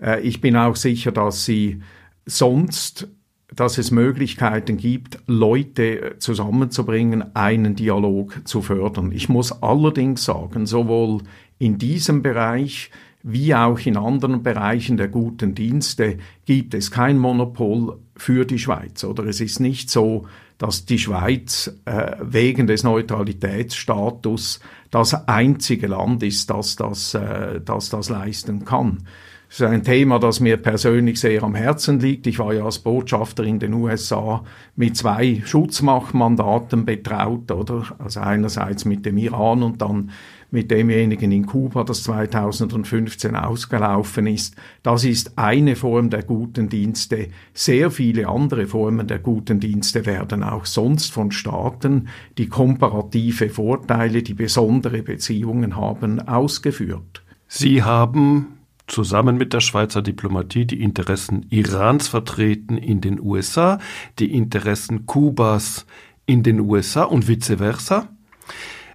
Äh, 0.00 0.20
ich 0.20 0.40
bin 0.40 0.56
auch 0.56 0.76
sicher, 0.76 1.10
dass 1.10 1.44
sie 1.44 1.82
sonst 2.24 3.08
dass 3.54 3.78
es 3.78 3.90
Möglichkeiten 3.90 4.76
gibt, 4.76 5.18
Leute 5.26 6.16
zusammenzubringen, 6.18 7.34
einen 7.34 7.76
Dialog 7.76 8.40
zu 8.44 8.62
fördern. 8.62 9.12
Ich 9.12 9.28
muss 9.28 9.62
allerdings 9.62 10.24
sagen, 10.24 10.66
sowohl 10.66 11.22
in 11.58 11.78
diesem 11.78 12.22
Bereich 12.22 12.90
wie 13.22 13.54
auch 13.54 13.78
in 13.78 13.96
anderen 13.96 14.42
Bereichen 14.42 14.96
der 14.96 15.08
guten 15.08 15.54
Dienste 15.54 16.18
gibt 16.44 16.74
es 16.74 16.90
kein 16.90 17.18
Monopol 17.18 17.98
für 18.16 18.44
die 18.44 18.58
Schweiz. 18.58 19.04
Oder 19.04 19.24
es 19.26 19.40
ist 19.40 19.60
nicht 19.60 19.90
so, 19.90 20.26
dass 20.58 20.86
die 20.86 20.98
Schweiz 20.98 21.76
äh, 21.84 22.16
wegen 22.20 22.66
des 22.66 22.82
Neutralitätsstatus 22.82 24.60
das 24.90 25.28
einzige 25.28 25.86
Land 25.86 26.22
ist, 26.22 26.50
das 26.50 26.76
das, 26.76 27.14
äh, 27.14 27.60
das, 27.60 27.90
das 27.90 28.08
leisten 28.08 28.64
kann. 28.64 29.04
Das 29.52 29.60
ist 29.60 29.66
ein 29.66 29.84
Thema, 29.84 30.18
das 30.18 30.40
mir 30.40 30.56
persönlich 30.56 31.20
sehr 31.20 31.42
am 31.42 31.54
Herzen 31.54 32.00
liegt. 32.00 32.26
Ich 32.26 32.38
war 32.38 32.54
ja 32.54 32.64
als 32.64 32.78
Botschafter 32.78 33.44
in 33.44 33.58
den 33.58 33.74
USA 33.74 34.42
mit 34.76 34.96
zwei 34.96 35.42
Schutzmachtmandaten 35.44 36.86
betraut, 36.86 37.50
oder? 37.50 37.84
Also 37.98 38.20
einerseits 38.20 38.86
mit 38.86 39.04
dem 39.04 39.18
Iran 39.18 39.62
und 39.62 39.82
dann 39.82 40.10
mit 40.50 40.70
demjenigen 40.70 41.32
in 41.32 41.44
Kuba, 41.44 41.84
das 41.84 42.02
2015 42.04 43.36
ausgelaufen 43.36 44.26
ist. 44.26 44.56
Das 44.82 45.04
ist 45.04 45.36
eine 45.36 45.76
Form 45.76 46.08
der 46.08 46.22
guten 46.22 46.70
Dienste. 46.70 47.28
Sehr 47.52 47.90
viele 47.90 48.28
andere 48.28 48.66
Formen 48.66 49.06
der 49.06 49.18
guten 49.18 49.60
Dienste 49.60 50.06
werden 50.06 50.44
auch 50.44 50.64
sonst 50.64 51.12
von 51.12 51.30
Staaten, 51.30 52.08
die 52.38 52.48
komparative 52.48 53.50
Vorteile, 53.50 54.22
die 54.22 54.32
besondere 54.32 55.02
Beziehungen 55.02 55.76
haben, 55.76 56.26
ausgeführt. 56.26 57.22
Sie 57.48 57.82
haben 57.82 58.61
zusammen 58.92 59.36
mit 59.38 59.52
der 59.52 59.60
Schweizer 59.60 60.02
Diplomatie 60.02 60.66
die 60.66 60.82
Interessen 60.82 61.46
Irans 61.48 62.08
vertreten 62.08 62.76
in 62.76 63.00
den 63.00 63.18
USA, 63.20 63.78
die 64.18 64.32
Interessen 64.32 65.06
Kubas 65.06 65.86
in 66.26 66.42
den 66.42 66.60
USA 66.60 67.04
und 67.04 67.26
vice 67.26 67.56
versa. 67.56 68.08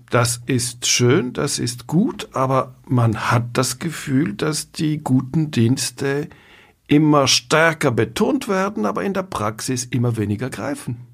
Das 0.10 0.42
ist 0.46 0.88
schön, 0.88 1.34
das 1.34 1.60
ist 1.60 1.88
gut, 1.88 2.30
aber 2.32 2.76
man 2.86 3.32
hat 3.32 3.46
das 3.54 3.80
Gefühl, 3.80 4.36
dass 4.36 4.72
die 4.72 5.00
guten 5.00 5.52
Dienste 5.52 6.30
immer 6.88 7.28
stärker 7.28 7.92
betont 7.92 8.48
werden, 8.48 8.86
aber 8.86 9.04
in 9.04 9.14
der 9.14 9.24
Praxis 9.24 9.84
immer 9.84 10.16
weniger 10.16 10.50
greifen. 10.50 11.07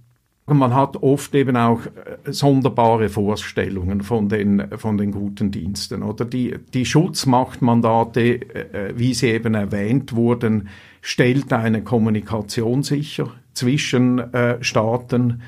Man 0.45 0.73
hat 0.75 0.97
oft 0.97 1.33
eben 1.35 1.55
auch 1.55 1.85
äh, 1.85 2.31
sonderbare 2.31 3.07
Vorstellungen 3.07 4.01
von 4.01 4.27
den, 4.27 4.77
von 4.77 4.97
den 4.97 5.11
guten 5.11 5.51
Diensten. 5.51 6.03
Oder 6.03 6.25
die, 6.25 6.55
die 6.73 6.85
Schutzmachtmandate, 6.85 8.21
äh, 8.21 8.89
äh, 8.89 8.93
wie 8.97 9.13
sie 9.13 9.29
eben 9.29 9.53
erwähnt 9.53 10.15
wurden, 10.15 10.67
stellt 11.01 11.53
eine 11.53 11.81
Kommunikation 11.81 12.83
sicher 12.83 13.31
zwischen 13.53 14.23
Staaten. 14.61 15.41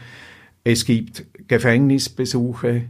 Es 0.64 0.86
gibt 0.86 1.26
Gefängnisbesuche 1.48 2.90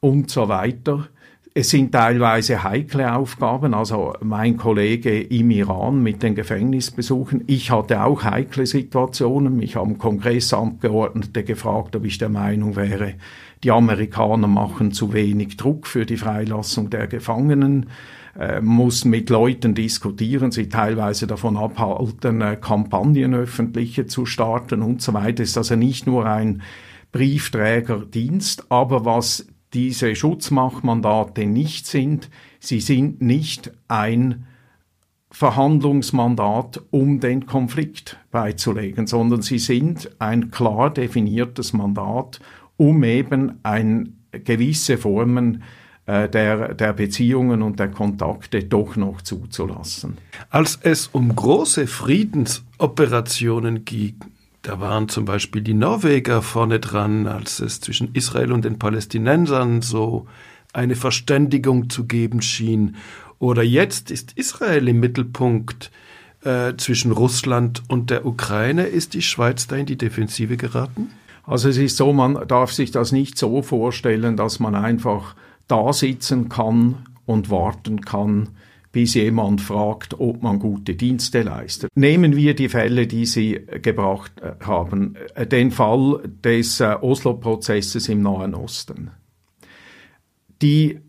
und 0.00 0.28
so 0.28 0.48
weiter. 0.48 1.08
Es 1.56 1.70
sind 1.70 1.92
teilweise 1.92 2.64
heikle 2.64 3.14
Aufgaben, 3.14 3.74
also 3.74 4.14
mein 4.20 4.56
Kollege 4.56 5.20
im 5.20 5.52
Iran 5.52 6.02
mit 6.02 6.24
den 6.24 6.34
Gefängnisbesuchen. 6.34 7.44
Ich 7.46 7.70
hatte 7.70 8.02
auch 8.02 8.24
heikle 8.24 8.66
Situationen. 8.66 9.56
Mich 9.56 9.76
haben 9.76 9.96
Kongressabgeordnete 9.96 11.44
gefragt, 11.44 11.94
ob 11.94 12.06
ich 12.06 12.18
der 12.18 12.28
Meinung 12.28 12.74
wäre, 12.74 13.14
die 13.62 13.70
Amerikaner 13.70 14.48
machen 14.48 14.90
zu 14.90 15.12
wenig 15.12 15.56
Druck 15.56 15.86
für 15.86 16.04
die 16.04 16.16
Freilassung 16.16 16.90
der 16.90 17.06
Gefangenen 17.06 17.86
äh, 18.36 18.60
muss 18.60 19.04
mit 19.04 19.30
Leuten 19.30 19.76
diskutieren, 19.76 20.50
sie 20.50 20.68
teilweise 20.68 21.28
davon 21.28 21.56
abhalten, 21.56 22.40
äh, 22.40 22.56
Kampagnen 22.60 23.32
öffentliche 23.32 24.08
zu 24.08 24.26
starten 24.26 24.82
und 24.82 25.02
so 25.02 25.14
weiter. 25.14 25.44
Ist 25.44 25.56
also 25.56 25.76
nicht 25.76 26.08
nur 26.08 26.26
ein 26.26 26.62
Briefträgerdienst, 27.12 28.72
aber 28.72 29.04
was 29.04 29.46
diese 29.74 30.14
Schutzmachtmandate 30.14 31.46
nicht 31.46 31.86
sind. 31.86 32.30
Sie 32.60 32.80
sind 32.80 33.20
nicht 33.20 33.72
ein 33.88 34.46
Verhandlungsmandat, 35.30 36.80
um 36.90 37.18
den 37.18 37.46
Konflikt 37.46 38.18
beizulegen, 38.30 39.08
sondern 39.08 39.42
sie 39.42 39.58
sind 39.58 40.10
ein 40.20 40.52
klar 40.52 40.90
definiertes 40.90 41.72
Mandat, 41.72 42.38
um 42.76 43.02
eben 43.02 43.58
ein 43.64 44.20
gewisse 44.30 44.96
Formen 44.96 45.64
äh, 46.06 46.28
der, 46.28 46.74
der 46.74 46.92
Beziehungen 46.92 47.62
und 47.62 47.80
der 47.80 47.88
Kontakte 47.88 48.62
doch 48.62 48.94
noch 48.94 49.22
zuzulassen. 49.22 50.18
Als 50.50 50.78
es 50.82 51.08
um 51.08 51.34
große 51.34 51.88
Friedensoperationen 51.88 53.84
ging, 53.84 54.16
da 54.64 54.80
waren 54.80 55.10
zum 55.10 55.26
Beispiel 55.26 55.60
die 55.60 55.74
Norweger 55.74 56.40
vorne 56.40 56.80
dran, 56.80 57.26
als 57.26 57.60
es 57.60 57.80
zwischen 57.80 58.14
Israel 58.14 58.50
und 58.50 58.64
den 58.64 58.78
Palästinensern 58.78 59.82
so 59.82 60.26
eine 60.72 60.96
Verständigung 60.96 61.90
zu 61.90 62.06
geben 62.06 62.40
schien. 62.40 62.96
Oder 63.38 63.62
jetzt 63.62 64.10
ist 64.10 64.32
Israel 64.32 64.88
im 64.88 65.00
Mittelpunkt 65.00 65.90
äh, 66.44 66.72
zwischen 66.78 67.12
Russland 67.12 67.82
und 67.88 68.08
der 68.08 68.24
Ukraine. 68.24 68.84
Ist 68.84 69.12
die 69.12 69.20
Schweiz 69.20 69.66
da 69.66 69.76
in 69.76 69.84
die 69.84 69.98
Defensive 69.98 70.56
geraten? 70.56 71.10
Also 71.46 71.68
es 71.68 71.76
ist 71.76 71.98
so, 71.98 72.14
man 72.14 72.48
darf 72.48 72.72
sich 72.72 72.90
das 72.90 73.12
nicht 73.12 73.36
so 73.36 73.60
vorstellen, 73.60 74.38
dass 74.38 74.60
man 74.60 74.74
einfach 74.74 75.36
da 75.68 75.92
sitzen 75.92 76.48
kann 76.48 77.04
und 77.26 77.50
warten 77.50 78.00
kann, 78.00 78.48
bis 78.94 79.14
jemand 79.14 79.60
fragt, 79.60 80.20
ob 80.20 80.42
man 80.42 80.60
gute 80.60 80.94
Dienste 80.94 81.42
leistet. 81.42 81.90
Nehmen 81.96 82.36
wir 82.36 82.54
die 82.54 82.68
Fälle, 82.68 83.08
die 83.08 83.26
Sie 83.26 83.60
gebracht 83.82 84.40
äh, 84.40 84.52
haben, 84.64 85.16
äh, 85.34 85.46
den 85.46 85.72
Fall 85.72 86.22
des 86.44 86.78
äh, 86.78 86.94
Oslo-Prozesses 87.00 88.08
im 88.08 88.22
Nahen 88.22 88.54
Osten. 88.54 89.10
Die 90.62 91.00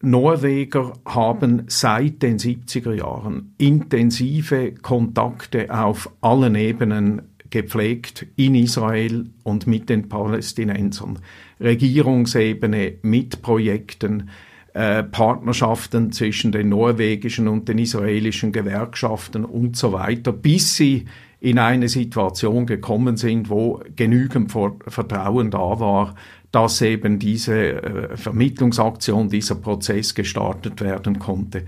Norweger 0.00 0.92
haben 1.04 1.64
seit 1.66 2.22
den 2.22 2.38
70er 2.38 2.94
Jahren 2.94 3.54
intensive 3.58 4.74
Kontakte 4.74 5.68
auf 5.76 6.10
allen 6.20 6.54
Ebenen 6.54 7.22
gepflegt 7.50 8.26
in 8.36 8.54
Israel 8.54 9.26
und 9.42 9.66
mit 9.66 9.90
den 9.90 10.08
Palästinensern. 10.08 11.18
Regierungsebene 11.60 12.98
mit 13.02 13.42
Projekten, 13.42 14.30
äh, 14.74 15.02
Partnerschaften 15.02 16.12
zwischen 16.12 16.52
den 16.52 16.70
norwegischen 16.70 17.48
und 17.48 17.68
den 17.68 17.78
israelischen 17.78 18.52
Gewerkschaften 18.52 19.44
und 19.44 19.76
so 19.76 19.92
weiter, 19.92 20.32
bis 20.32 20.76
sie 20.76 21.04
in 21.40 21.58
eine 21.58 21.88
Situation 21.88 22.66
gekommen 22.66 23.16
sind, 23.16 23.50
wo 23.50 23.82
genügend 23.96 24.52
Vertrauen 24.52 25.50
da 25.50 25.80
war, 25.80 26.14
dass 26.52 26.80
eben 26.82 27.18
diese 27.18 27.82
äh, 27.82 28.16
Vermittlungsaktion, 28.16 29.28
dieser 29.28 29.56
Prozess 29.56 30.14
gestartet 30.14 30.80
werden 30.80 31.18
konnte. 31.18 31.64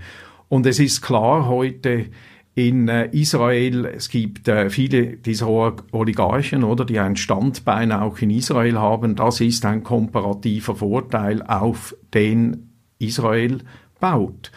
Und 0.47 0.65
es 0.65 0.79
ist 0.79 1.01
klar 1.01 1.47
heute, 1.47 2.05
in 2.55 2.87
äh, 2.87 3.09
Israel, 3.11 3.85
es 3.85 4.09
gibt 4.09 4.47
äh, 4.47 4.69
viele 4.69 5.17
dieser 5.17 5.47
Oligarchen, 5.91 6.63
oder, 6.63 6.85
die 6.85 6.99
ein 6.99 7.17
Standbein 7.17 7.91
auch 7.91 8.19
in 8.19 8.29
Israel 8.29 8.79
haben. 8.79 9.15
Das 9.15 9.41
ist 9.41 9.65
ein 9.65 9.83
komparativer 9.83 10.75
Vorteil, 10.75 11.41
auf 11.41 11.95
den 12.13 12.74
Israel 12.99 13.59
baut. 13.99 14.51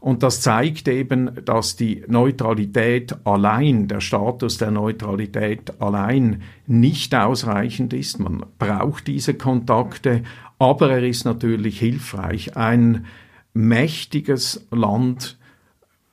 Und 0.00 0.22
das 0.22 0.40
zeigt 0.40 0.88
eben, 0.88 1.44
dass 1.44 1.76
die 1.76 2.02
Neutralität 2.08 3.14
allein, 3.24 3.86
der 3.86 4.00
Status 4.00 4.56
der 4.56 4.70
Neutralität 4.70 5.80
allein 5.80 6.42
nicht 6.66 7.14
ausreichend 7.14 7.92
ist. 7.92 8.18
Man 8.18 8.46
braucht 8.58 9.06
diese 9.06 9.34
Kontakte, 9.34 10.22
aber 10.58 10.90
er 10.90 11.06
ist 11.06 11.26
natürlich 11.26 11.78
hilfreich. 11.78 12.56
Ein 12.56 13.04
mächtiges 13.52 14.66
Land, 14.70 15.38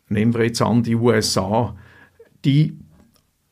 nehmen 0.10 0.34
wir 0.34 0.44
jetzt 0.44 0.62
an 0.62 0.84
die 0.84 0.96
USA, 0.96 1.76
die 2.44 2.78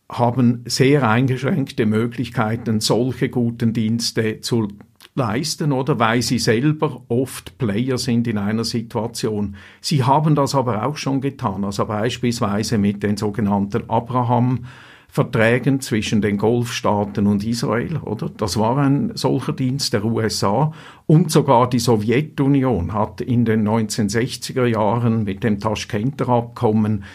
haben 0.09 0.63
sehr 0.65 1.09
eingeschränkte 1.09 1.85
Möglichkeiten, 1.85 2.81
solche 2.81 3.29
guten 3.29 3.73
Dienste 3.73 4.41
zu 4.41 4.67
leisten, 5.15 5.71
oder 5.71 5.97
weil 5.97 6.21
sie 6.21 6.39
selber 6.39 7.01
oft 7.07 7.57
Player 7.57 7.97
sind 7.97 8.27
in 8.27 8.37
einer 8.37 8.65
Situation. 8.65 9.55
Sie 9.81 10.03
haben 10.03 10.35
das 10.35 10.53
aber 10.53 10.85
auch 10.85 10.97
schon 10.97 11.21
getan, 11.21 11.63
also 11.63 11.85
beispielsweise 11.85 12.77
mit 12.77 13.01
den 13.01 13.17
sogenannten 13.17 13.89
Abraham 13.89 14.65
Verträgen 15.07 15.79
zwischen 15.79 16.21
den 16.21 16.37
Golfstaaten 16.37 17.25
und 17.25 17.45
Israel, 17.45 17.95
oder? 18.03 18.29
Das 18.35 18.57
war 18.57 18.77
ein 18.79 19.11
solcher 19.15 19.53
Dienst 19.53 19.93
der 19.93 20.03
USA 20.03 20.73
und 21.05 21.31
sogar 21.31 21.69
die 21.69 21.79
Sowjetunion 21.79 22.91
hat 22.91 23.21
in 23.21 23.45
den 23.45 23.65
1960er 23.65 24.65
Jahren 24.65 25.23
mit 25.23 25.45
dem 25.45 25.61
Taschkenter 25.61 26.27
Abkommen 26.27 27.05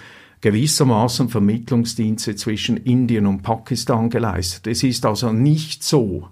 gewissermaßen 0.40 1.28
Vermittlungsdienste 1.28 2.36
zwischen 2.36 2.78
Indien 2.78 3.26
und 3.26 3.42
Pakistan 3.42 4.08
geleistet. 4.08 4.66
Es 4.66 4.82
ist 4.82 5.04
also 5.04 5.30
nicht 5.30 5.84
so, 5.84 6.28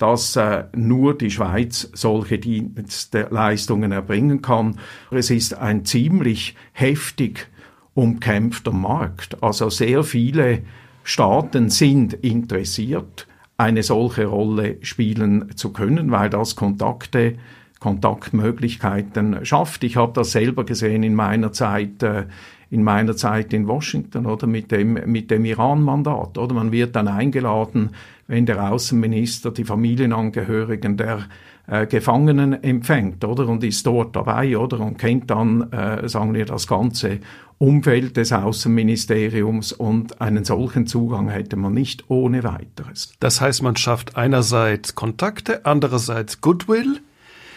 dass 0.00 0.34
äh, 0.36 0.64
nur 0.74 1.16
die 1.16 1.30
Schweiz 1.30 1.90
solche 1.92 2.38
Dienstleistungen 2.38 3.92
erbringen 3.92 4.40
kann. 4.40 4.78
Es 5.10 5.28
ist 5.28 5.58
ein 5.58 5.84
ziemlich 5.84 6.56
heftig 6.72 7.48
umkämpfter 7.92 8.72
Markt. 8.72 9.42
Also 9.42 9.68
sehr 9.68 10.02
viele 10.02 10.62
Staaten 11.04 11.68
sind 11.68 12.14
interessiert, 12.14 13.26
eine 13.58 13.82
solche 13.82 14.24
Rolle 14.24 14.78
spielen 14.80 15.54
zu 15.54 15.70
können, 15.70 16.10
weil 16.10 16.30
das 16.30 16.56
Kontakte, 16.56 17.34
Kontaktmöglichkeiten 17.78 19.44
schafft. 19.44 19.84
Ich 19.84 19.96
habe 19.96 20.14
das 20.14 20.32
selber 20.32 20.64
gesehen 20.64 21.02
in 21.02 21.14
meiner 21.14 21.52
Zeit 21.52 22.02
äh, 22.02 22.24
in 22.70 22.84
meiner 22.84 23.16
Zeit 23.16 23.52
in 23.52 23.66
Washington 23.66 24.26
oder 24.26 24.46
mit 24.46 24.70
dem, 24.70 24.94
mit 25.06 25.30
dem 25.30 25.44
Iran-Mandat. 25.44 26.38
Oder 26.38 26.54
man 26.54 26.72
wird 26.72 26.94
dann 26.94 27.08
eingeladen, 27.08 27.90
wenn 28.28 28.46
der 28.46 28.70
Außenminister 28.70 29.50
die 29.50 29.64
Familienangehörigen 29.64 30.96
der 30.96 31.26
äh, 31.66 31.86
Gefangenen 31.86 32.62
empfängt, 32.62 33.24
oder? 33.24 33.48
Und 33.48 33.64
ist 33.64 33.86
dort 33.86 34.14
dabei, 34.14 34.56
oder? 34.56 34.80
Und 34.80 34.98
kennt 34.98 35.30
dann, 35.30 35.72
äh, 35.72 36.08
sagen 36.08 36.32
wir, 36.32 36.46
das 36.46 36.68
ganze 36.68 37.18
Umfeld 37.58 38.16
des 38.16 38.32
Außenministeriums 38.32 39.72
und 39.72 40.20
einen 40.20 40.44
solchen 40.44 40.86
Zugang 40.86 41.28
hätte 41.28 41.56
man 41.56 41.74
nicht 41.74 42.04
ohne 42.08 42.42
weiteres. 42.42 43.12
Das 43.20 43.40
heißt, 43.40 43.62
man 43.62 43.76
schafft 43.76 44.16
einerseits 44.16 44.94
Kontakte, 44.94 45.66
andererseits 45.66 46.40
Goodwill. 46.40 47.00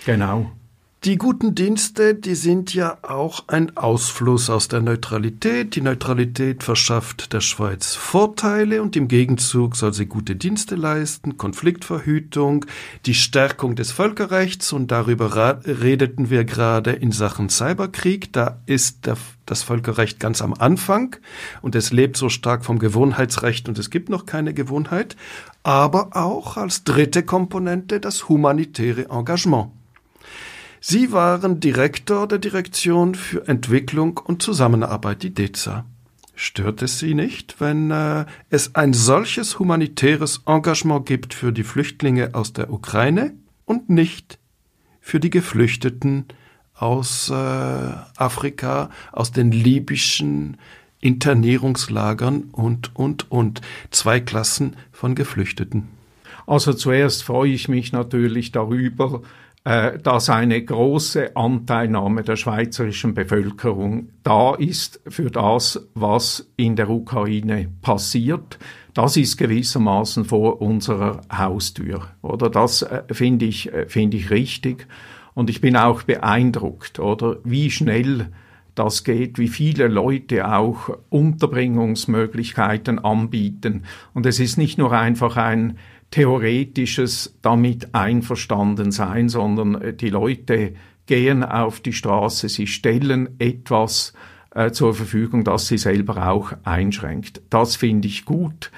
Genau. 0.05 0.51
Die 1.05 1.17
guten 1.17 1.53
Dienste, 1.53 2.15
die 2.15 2.33
sind 2.33 2.73
ja 2.73 2.97
auch 3.01 3.49
ein 3.49 3.75
Ausfluss 3.75 4.49
aus 4.49 4.69
der 4.69 4.79
Neutralität. 4.79 5.75
Die 5.75 5.81
Neutralität 5.81 6.63
verschafft 6.63 7.33
der 7.33 7.41
Schweiz 7.41 7.93
Vorteile 7.93 8.81
und 8.81 8.95
im 8.95 9.09
Gegenzug 9.09 9.75
soll 9.75 9.93
sie 9.93 10.05
gute 10.05 10.37
Dienste 10.37 10.75
leisten, 10.75 11.37
Konfliktverhütung, 11.37 12.65
die 13.05 13.15
Stärkung 13.15 13.75
des 13.75 13.91
Völkerrechts 13.91 14.71
und 14.71 14.91
darüber 14.91 15.59
redeten 15.65 16.29
wir 16.29 16.45
gerade 16.45 16.93
in 16.93 17.11
Sachen 17.11 17.49
Cyberkrieg. 17.49 18.31
Da 18.31 18.61
ist 18.65 19.05
der, 19.05 19.17
das 19.45 19.61
Völkerrecht 19.61 20.21
ganz 20.21 20.41
am 20.41 20.53
Anfang 20.53 21.17
und 21.61 21.75
es 21.75 21.91
lebt 21.91 22.15
so 22.15 22.29
stark 22.29 22.63
vom 22.63 22.79
Gewohnheitsrecht 22.79 23.67
und 23.67 23.77
es 23.77 23.89
gibt 23.89 24.07
noch 24.07 24.25
keine 24.25 24.53
Gewohnheit, 24.53 25.17
aber 25.63 26.15
auch 26.15 26.55
als 26.55 26.85
dritte 26.85 27.23
Komponente 27.23 27.99
das 27.99 28.29
humanitäre 28.29 29.09
Engagement. 29.09 29.82
Sie 30.85 31.13
waren 31.13 31.61
Direktor 31.61 32.27
der 32.27 32.39
Direktion 32.39 33.15
für 33.15 33.47
Entwicklung 33.47 34.17
und 34.17 34.41
Zusammenarbeit, 34.41 35.23
die 35.23 35.33
DEZA. 35.33 35.85
Stört 36.35 36.81
es 36.81 36.99
Sie 36.99 37.13
nicht, 37.13 37.61
wenn 37.61 37.89
äh, 37.89 38.25
es 38.49 38.75
ein 38.75 38.91
solches 38.91 39.59
humanitäres 39.59 40.41
Engagement 40.45 41.05
gibt 41.05 41.33
für 41.33 41.53
die 41.53 41.63
Flüchtlinge 41.63 42.35
aus 42.35 42.51
der 42.51 42.69
Ukraine 42.69 43.33
und 43.63 43.89
nicht 43.89 44.39
für 44.99 45.21
die 45.21 45.29
Geflüchteten 45.29 46.25
aus 46.73 47.29
äh, 47.29 47.33
Afrika, 47.33 48.89
aus 49.13 49.31
den 49.31 49.53
libyschen 49.53 50.57
Internierungslagern 50.99 52.49
und, 52.51 52.93
und, 52.93 53.31
und. 53.31 53.61
Zwei 53.89 54.19
Klassen 54.19 54.75
von 54.91 55.15
Geflüchteten. 55.15 55.87
Also 56.45 56.73
zuerst 56.73 57.23
freue 57.23 57.51
ich 57.51 57.69
mich 57.69 57.93
natürlich 57.93 58.51
darüber, 58.51 59.21
äh, 59.65 59.97
dass 59.97 60.29
eine 60.29 60.61
große 60.61 61.35
Anteilnahme 61.35 62.23
der 62.23 62.35
schweizerischen 62.35 63.13
Bevölkerung 63.13 64.09
da 64.23 64.55
ist 64.55 64.99
für 65.07 65.31
das, 65.31 65.87
was 65.93 66.51
in 66.57 66.75
der 66.75 66.89
Ukraine 66.89 67.69
passiert. 67.81 68.59
Das 68.93 69.15
ist 69.15 69.37
gewissermaßen 69.37 70.25
vor 70.25 70.61
unserer 70.61 71.21
Haustür, 71.31 72.09
oder? 72.21 72.49
Das 72.49 72.81
äh, 72.81 73.03
finde 73.11 73.45
ich, 73.45 73.71
äh, 73.71 73.87
finde 73.87 74.17
ich 74.17 74.31
richtig. 74.31 74.85
Und 75.33 75.49
ich 75.49 75.61
bin 75.61 75.77
auch 75.77 76.03
beeindruckt, 76.03 76.99
oder? 76.99 77.37
Wie 77.45 77.71
schnell 77.71 78.27
das 78.75 79.03
geht, 79.03 79.37
wie 79.37 79.47
viele 79.47 79.87
Leute 79.87 80.51
auch 80.51 80.89
Unterbringungsmöglichkeiten 81.09 82.99
anbieten. 82.99 83.83
Und 84.13 84.25
es 84.25 84.39
ist 84.39 84.57
nicht 84.57 84.77
nur 84.77 84.91
einfach 84.91 85.37
ein 85.37 85.77
theoretisches 86.13 87.39
damit 87.41 87.95
einverstanden 87.95 88.91
sein, 88.91 89.29
sondern 89.29 89.81
äh, 89.81 89.93
die 89.95 90.11
Leute 90.11 90.73
gehen 91.07 91.43
auf 91.43 91.79
die 91.79 91.91
Straße, 91.91 92.49
sie 92.49 92.67
stellen 92.67 93.29
etwas 93.39 94.13
äh, 94.53 94.69
zur 94.69 94.93
Verfügung, 94.93 95.43
das 95.43 95.67
sie 95.67 95.79
selber 95.79 96.29
auch 96.29 96.53
einschränkt. 96.63 97.41
Das 97.49 97.77
finde 97.77 98.07
ich 98.07 98.25
gut. 98.25 98.69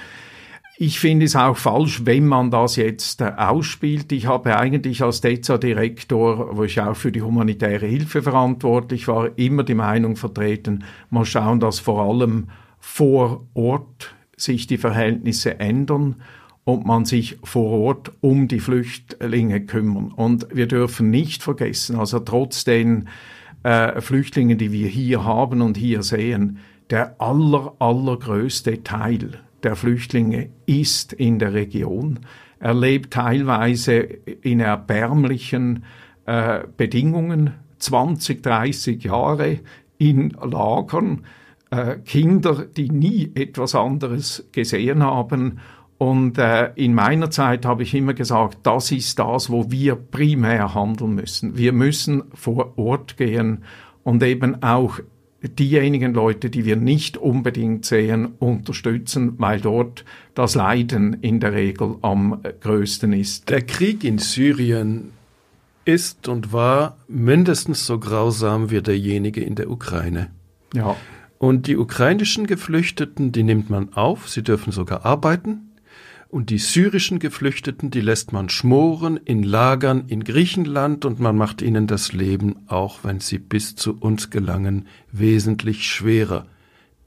ich 0.77 0.97
finde 0.97 1.25
es 1.25 1.35
auch 1.35 1.57
falsch, 1.57 2.05
wenn 2.05 2.25
man 2.25 2.51
das 2.51 2.77
jetzt 2.77 3.19
äh, 3.19 3.33
ausspielt. 3.35 4.13
Ich 4.13 4.27
habe 4.27 4.55
eigentlich 4.57 5.03
als 5.03 5.19
DEZA-Direktor, 5.19 6.55
wo 6.55 6.63
ich 6.63 6.79
auch 6.79 6.95
für 6.95 7.11
die 7.11 7.21
humanitäre 7.21 7.85
Hilfe 7.85 8.21
verantwortlich 8.21 9.09
war, 9.09 9.37
immer 9.37 9.63
die 9.63 9.75
Meinung 9.75 10.15
vertreten, 10.15 10.85
mal 11.09 11.25
schauen, 11.25 11.59
dass 11.59 11.81
vor 11.81 12.01
allem 12.01 12.47
vor 12.79 13.45
Ort 13.55 14.15
sich 14.37 14.67
die 14.67 14.77
Verhältnisse 14.77 15.59
ändern 15.59 16.15
und 16.65 16.85
man 16.85 17.05
sich 17.05 17.37
vor 17.43 17.71
Ort 17.79 18.11
um 18.21 18.47
die 18.47 18.59
Flüchtlinge 18.59 19.61
kümmern. 19.65 20.11
Und 20.11 20.47
wir 20.53 20.67
dürfen 20.67 21.09
nicht 21.09 21.43
vergessen, 21.43 21.95
also 21.95 22.19
trotz 22.19 22.63
den 22.63 23.07
äh, 23.63 24.01
Flüchtlingen, 24.01 24.57
die 24.57 24.71
wir 24.71 24.87
hier 24.87 25.23
haben 25.23 25.61
und 25.61 25.77
hier 25.77 26.03
sehen, 26.03 26.57
der 26.89 27.19
aller, 27.21 27.73
allergrößte 27.79 28.83
Teil 28.83 29.39
der 29.63 29.75
Flüchtlinge 29.75 30.49
ist 30.65 31.13
in 31.13 31.39
der 31.39 31.53
Region. 31.53 32.19
Er 32.59 32.73
lebt 32.73 33.13
teilweise 33.13 33.97
in 33.97 34.59
erbärmlichen 34.59 35.83
äh, 36.25 36.61
Bedingungen, 36.77 37.53
20, 37.77 38.41
30 38.41 39.03
Jahre 39.03 39.59
in 39.97 40.29
Lagern, 40.41 41.25
äh, 41.69 41.97
Kinder, 41.97 42.65
die 42.65 42.89
nie 42.89 43.31
etwas 43.35 43.75
anderes 43.75 44.47
gesehen 44.51 45.03
haben. 45.03 45.59
Und 45.97 46.37
äh, 46.37 46.71
in 46.75 46.93
meiner 46.93 47.31
Zeit 47.31 47.65
habe 47.65 47.83
ich 47.83 47.93
immer 47.93 48.13
gesagt, 48.13 48.59
das 48.63 48.91
ist 48.91 49.17
das, 49.17 49.49
wo 49.49 49.71
wir 49.71 49.95
primär 49.95 50.73
handeln 50.73 51.15
müssen. 51.15 51.57
Wir 51.57 51.71
müssen 51.71 52.23
vor 52.33 52.77
Ort 52.77 53.15
gehen 53.15 53.63
und 54.03 54.21
eben 54.21 54.61
auch 54.61 54.99
diejenigen 55.41 56.13
Leute, 56.13 56.49
die 56.49 56.65
wir 56.65 56.75
nicht 56.75 57.17
unbedingt 57.17 57.85
sehen, 57.85 58.33
unterstützen, 58.39 59.35
weil 59.37 59.61
dort 59.61 60.03
das 60.33 60.55
Leiden 60.55 61.17
in 61.21 61.39
der 61.39 61.53
Regel 61.53 61.95
am 62.01 62.41
größten 62.61 63.13
ist. 63.13 63.49
Der 63.49 63.61
Krieg 63.61 64.03
in 64.03 64.17
Syrien 64.17 65.11
ist 65.85 66.27
und 66.27 66.51
war 66.51 66.97
mindestens 67.07 67.85
so 67.85 67.99
grausam 67.99 68.71
wie 68.71 68.81
derjenige 68.81 69.41
in 69.41 69.55
der 69.55 69.69
Ukraine. 69.69 70.31
Ja. 70.73 70.95
Und 71.37 71.67
die 71.67 71.77
ukrainischen 71.77 72.47
Geflüchteten, 72.47 73.31
die 73.31 73.43
nimmt 73.43 73.69
man 73.69 73.93
auf, 73.93 74.29
sie 74.29 74.41
dürfen 74.41 74.71
sogar 74.71 75.05
arbeiten, 75.05 75.69
und 76.35 76.49
die 76.49 76.57
syrischen 76.57 77.19
Geflüchteten, 77.19 77.91
die 77.91 78.01
lässt 78.01 78.33
man 78.33 78.49
schmoren 78.49 79.15
in 79.23 79.41
Lagern 79.41 80.03
in 80.09 80.25
Griechenland 80.25 81.05
und 81.05 81.17
man 81.17 81.37
macht 81.37 81.61
ihnen 81.61 81.87
das 81.87 82.11
Leben, 82.11 82.57
auch 82.67 83.05
wenn 83.05 83.21
sie 83.21 83.39
bis 83.39 83.77
zu 83.77 83.95
uns 83.97 84.31
gelangen, 84.31 84.85
wesentlich 85.13 85.87
schwerer. 85.87 86.45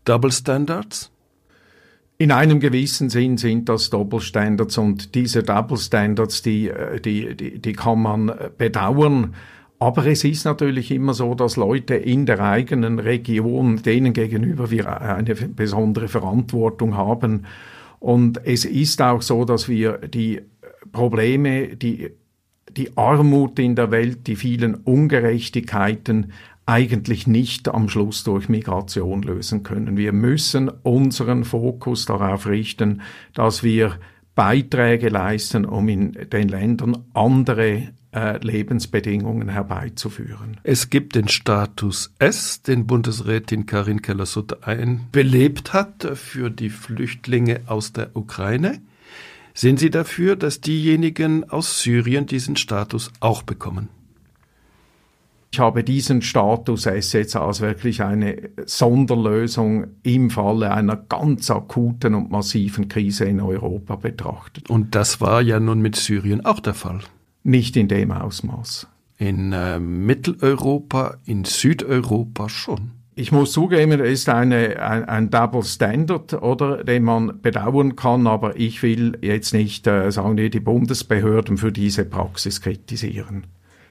Double 0.07 0.33
Standards? 0.33 1.13
In 2.17 2.33
einem 2.33 2.59
gewissen 2.59 3.11
Sinn 3.11 3.37
sind 3.37 3.69
das 3.69 3.91
Double 3.91 4.21
Standards 4.21 4.79
und 4.79 5.15
diese 5.15 5.43
Double 5.43 5.77
Standards, 5.77 6.41
die, 6.41 6.69
äh, 6.69 6.99
die, 6.99 7.37
die, 7.37 7.59
die 7.59 7.73
kann 7.75 8.01
man 8.01 8.31
äh, 8.31 8.49
bedauern. 8.57 9.35
Aber 9.79 10.07
es 10.07 10.25
ist 10.25 10.47
natürlich 10.47 10.91
immer 10.91 11.13
so, 11.13 11.35
dass 11.35 11.57
Leute 11.57 11.97
in 11.97 12.25
der 12.25 12.41
eigenen 12.41 12.99
Region, 12.99 13.83
denen 13.83 14.15
gegenüber 14.15 14.71
wir 14.71 15.03
eine 15.03 15.35
besondere 15.35 16.09
Verantwortung 16.09 16.97
haben, 16.97 17.45
und 18.01 18.41
es 18.45 18.65
ist 18.65 19.03
auch 19.03 19.23
so, 19.23 19.45
dass 19.45 19.69
wir 19.69 19.99
die 19.99 20.41
Probleme, 20.93 21.77
die, 21.77 22.11
die 22.77 22.97
Armut 22.97 23.59
in 23.59 23.75
der 23.75 23.91
Welt, 23.91 24.27
die 24.27 24.37
vielen 24.37 24.75
Ungerechtigkeiten 24.75 26.33
eigentlich 26.67 27.27
nicht 27.27 27.69
am 27.69 27.89
Schluss 27.89 28.25
durch 28.25 28.49
Migration 28.49 29.23
lösen 29.23 29.63
können. 29.63 29.97
Wir 29.97 30.13
müssen 30.13 30.69
unseren 30.69 31.45
Fokus 31.45 32.05
darauf 32.05 32.47
richten, 32.47 33.01
dass 33.33 33.63
wir 33.63 33.99
Beiträge 34.35 35.09
leisten, 35.09 35.65
um 35.65 35.89
in 35.89 36.13
den 36.13 36.49
Ländern 36.49 37.05
andere 37.15 37.89
äh, 38.13 38.39
Lebensbedingungen 38.39 39.49
herbeizuführen. 39.49 40.59
Es 40.63 40.91
gibt 40.91 41.15
den 41.15 41.29
Status 41.29 42.13
S, 42.19 42.63
den 42.63 42.87
Bundesrätin 42.87 43.67
Karin 43.67 44.03
Keller-Sutter 44.03 44.67
einbelebt 44.67 45.73
hat 45.73 46.09
für 46.15 46.51
die 46.51 46.71
Flüchtlinge 46.71 47.61
aus 47.67 47.93
der 47.93 48.17
Ukraine. 48.17 48.81
Sind 49.55 49.79
Sie 49.79 49.91
dafür, 49.91 50.37
dass 50.37 50.61
diejenigen 50.61 51.51
aus 51.51 51.83
Syrien 51.83 52.27
diesen 52.27 52.57
Status 52.57 53.11
auch 53.21 53.43
bekommen? 53.43 53.89
Ich 55.51 55.59
habe 55.59 55.83
diesen 55.83 56.23
Status 56.23 56.87
S 56.87 57.13
jetzt 57.15 57.35
als 57.35 57.61
wirklich 57.61 58.03
eine 58.03 58.51
Sonderlösung 58.67 59.87
im 60.03 60.31
Falle 60.31 60.73
einer 60.73 60.97
ganz 60.97 61.51
akuten 61.51 62.15
und 62.15 62.31
massiven 62.31 62.89
Krise 62.89 63.25
in 63.25 63.41
Europa 63.41 63.97
betrachtet. 63.97 64.69
Und 64.69 64.95
das 64.95 65.21
war 65.21 65.41
ja 65.41 65.59
nun 65.59 65.81
mit 65.81 65.97
Syrien 65.97 66.45
auch 66.45 66.61
der 66.61 66.75
Fall. 66.75 67.01
Nicht 67.43 67.77
in 67.77 67.89
dem 67.89 68.11
Ausmaß. 68.11 68.89
In 69.19 69.53
äh, 69.53 69.81
Mitteleuropa, 69.81 71.17
in 71.25 71.45
Südeuropa 71.45 72.49
schon. 72.49 72.93
Ich 73.15 73.33
muss 73.33 73.51
zugeben, 73.51 74.01
es 74.01 74.21
ist 74.21 74.29
eine, 74.29 74.81
ein, 74.81 75.05
ein, 75.07 75.29
Double 75.29 75.65
Standard, 75.65 76.35
oder, 76.35 76.85
den 76.85 77.03
man 77.03 77.41
bedauern 77.43 77.97
kann, 77.97 78.29
aber 78.29 78.57
ich 78.57 78.85
will 78.85 79.19
jetzt 79.23 79.53
nicht, 79.53 79.89
äh, 79.89 80.13
sagen 80.13 80.37
wir, 80.37 80.51
die 80.51 80.61
Bundesbehörden 80.61 81.57
für 81.57 81.73
diese 81.73 82.05
Praxis 82.05 82.61
kritisieren. 82.61 83.49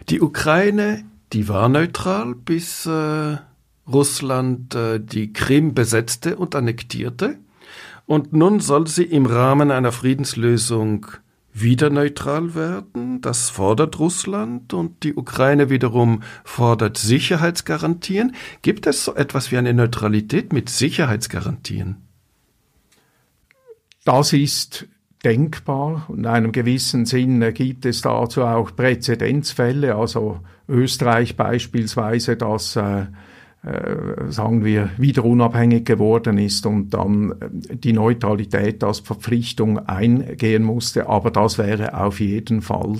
Die 0.07 0.21
Ukraine, 0.21 1.03
die 1.33 1.49
war 1.49 1.67
neutral, 1.67 2.35
bis 2.35 2.85
äh, 2.85 3.37
Russland 3.85 4.75
äh, 4.75 5.01
die 5.01 5.33
Krim 5.33 5.73
besetzte 5.73 6.37
und 6.37 6.55
annektierte. 6.55 7.37
Und 8.05 8.31
nun 8.31 8.61
soll 8.61 8.87
sie 8.87 9.03
im 9.03 9.25
Rahmen 9.25 9.71
einer 9.71 9.91
Friedenslösung 9.91 11.07
wieder 11.61 11.89
neutral 11.89 12.55
werden. 12.55 13.21
Das 13.21 13.49
fordert 13.49 13.99
Russland 13.99 14.73
und 14.73 15.03
die 15.03 15.15
Ukraine 15.15 15.69
wiederum 15.69 16.23
fordert 16.43 16.97
Sicherheitsgarantien. 16.97 18.35
Gibt 18.61 18.87
es 18.87 19.03
so 19.03 19.15
etwas 19.15 19.51
wie 19.51 19.57
eine 19.57 19.73
Neutralität 19.73 20.53
mit 20.53 20.69
Sicherheitsgarantien? 20.69 21.97
Das 24.05 24.33
ist 24.33 24.87
denkbar. 25.23 26.07
In 26.09 26.25
einem 26.25 26.51
gewissen 26.51 27.05
Sinne 27.05 27.51
gibt 27.51 27.85
es 27.85 28.01
dazu 28.01 28.43
auch 28.43 28.75
Präzedenzfälle, 28.75 29.95
also 29.95 30.39
Österreich 30.69 31.35
beispielsweise, 31.35 32.37
das 32.37 32.75
äh, 32.75 33.07
sagen 34.29 34.63
wir, 34.63 34.89
wieder 34.97 35.25
unabhängig 35.25 35.85
geworden 35.85 36.37
ist 36.37 36.65
und 36.65 36.91
dann 36.91 37.31
äh, 37.31 37.75
die 37.75 37.93
Neutralität 37.93 38.83
als 38.83 38.99
Verpflichtung 38.99 39.79
eingehen 39.79 40.63
musste. 40.63 41.09
Aber 41.09 41.31
das 41.31 41.57
wäre 41.57 41.99
auf 41.99 42.19
jeden 42.19 42.61
Fall 42.61 42.97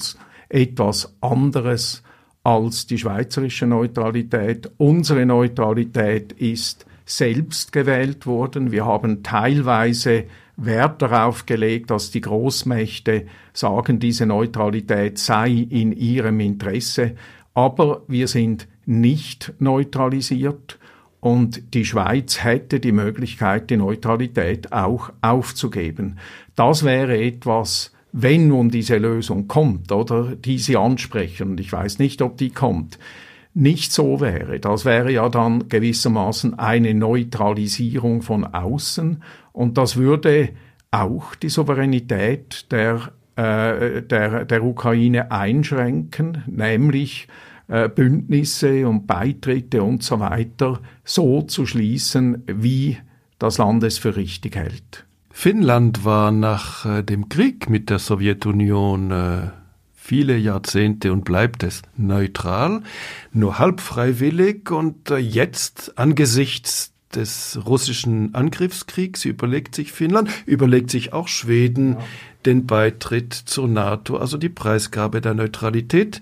etwas 0.50 1.16
anderes 1.22 2.04
als 2.44 2.88
die 2.88 2.98
schweizerische 2.98 3.68
Neutralität. 3.68 4.72
Unsere 4.78 5.26
Neutralität 5.26 6.34
ist 6.34 6.86
selbst 7.06 7.72
gewählt 7.72 8.26
worden. 8.26 8.72
Wir 8.72 8.86
haben 8.86 9.24
teilweise 9.24 10.26
Wert 10.58 11.02
darauf 11.02 11.46
gelegt, 11.46 11.92
dass 11.92 12.12
die 12.12 12.22
Großmächte 12.22 13.28
sagen, 13.54 14.00
diese 14.00 14.26
Neutralität 14.26 15.18
sei 15.18 15.68
in 15.70 15.92
ihrem 15.92 16.40
Interesse. 16.40 17.16
Aber 17.54 18.04
wir 18.08 18.28
sind 18.28 18.68
nicht 18.88 19.54
neutralisiert. 19.60 20.80
Und 21.20 21.74
die 21.74 21.86
Schweiz 21.86 22.44
hätte 22.44 22.80
die 22.80 22.92
Möglichkeit, 22.92 23.70
die 23.70 23.78
Neutralität 23.78 24.72
auch 24.72 25.12
aufzugeben. 25.22 26.18
Das 26.56 26.84
wäre 26.84 27.18
etwas, 27.18 27.92
wenn 28.12 28.48
nun 28.48 28.70
diese 28.70 28.98
Lösung 28.98 29.48
kommt 29.48 29.92
oder? 29.92 30.36
Die 30.36 30.58
Sie 30.58 30.78
ansprechen, 30.78 31.58
ich 31.58 31.72
weiß 31.72 32.00
nicht, 32.00 32.22
ob 32.22 32.38
die 32.38 32.50
kommt, 32.50 32.98
nicht 33.54 33.92
so 33.92 34.22
wäre. 34.22 34.60
Das 34.60 34.86
wäre 34.86 35.12
ja 35.12 35.30
dann 35.30 35.68
gewissermaßen 35.68 36.58
eine 36.60 36.94
Neutralisierung 36.94 38.22
von 38.22 38.46
außen. 38.46 39.24
Und 39.52 39.78
das 39.78 39.98
würde 39.98 40.50
auch 40.92 41.36
die 41.36 41.50
Souveränität 41.50 42.72
der, 42.72 43.12
äh, 43.36 44.04
der, 44.04 44.46
der 44.46 44.64
Ukraine 44.64 45.32
einschränken, 45.32 46.44
nämlich 46.46 47.28
äh, 47.68 47.90
Bündnisse 47.90 48.88
und 48.88 49.08
Beitritte 49.08 49.84
und 49.84 50.04
so 50.04 50.20
weiter 50.20 50.80
so 51.04 51.42
zu 51.42 51.66
schließen, 51.66 52.44
wie 52.48 52.98
das 53.40 53.58
Land 53.58 53.84
es 53.84 53.98
für 53.98 54.16
richtig 54.16 54.56
hält. 54.56 55.06
Finnland 55.32 56.04
war 56.04 56.32
nach 56.32 56.86
äh, 56.86 57.04
dem 57.04 57.30
Krieg 57.30 57.70
mit 57.70 57.90
der 57.90 58.00
Sowjetunion 58.00 59.12
äh, 59.12 59.42
viele 59.94 60.38
Jahrzehnte 60.38 61.12
und 61.12 61.26
bleibt 61.26 61.64
es 61.64 61.82
neutral, 61.98 62.82
nur 63.34 63.60
halb 63.60 63.82
freiwillig 63.82 64.72
und 64.72 65.10
jetzt 65.10 65.98
angesichts 65.98 66.94
des 67.14 67.60
russischen 67.66 68.34
Angriffskriegs 68.36 69.26
überlegt 69.26 69.76
sich 69.76 69.92
Finnland, 69.92 70.30
überlegt 70.46 70.92
sich 70.92 71.14
auch 71.14 71.28
Schweden 71.28 71.94
ja. 71.94 72.00
den 72.46 72.66
Beitritt 72.66 73.34
zur 73.34 73.68
NATO, 73.68 74.18
also 74.18 74.38
die 74.38 74.50
Preisgabe 74.50 75.22
der 75.22 75.34
Neutralität. 75.34 76.22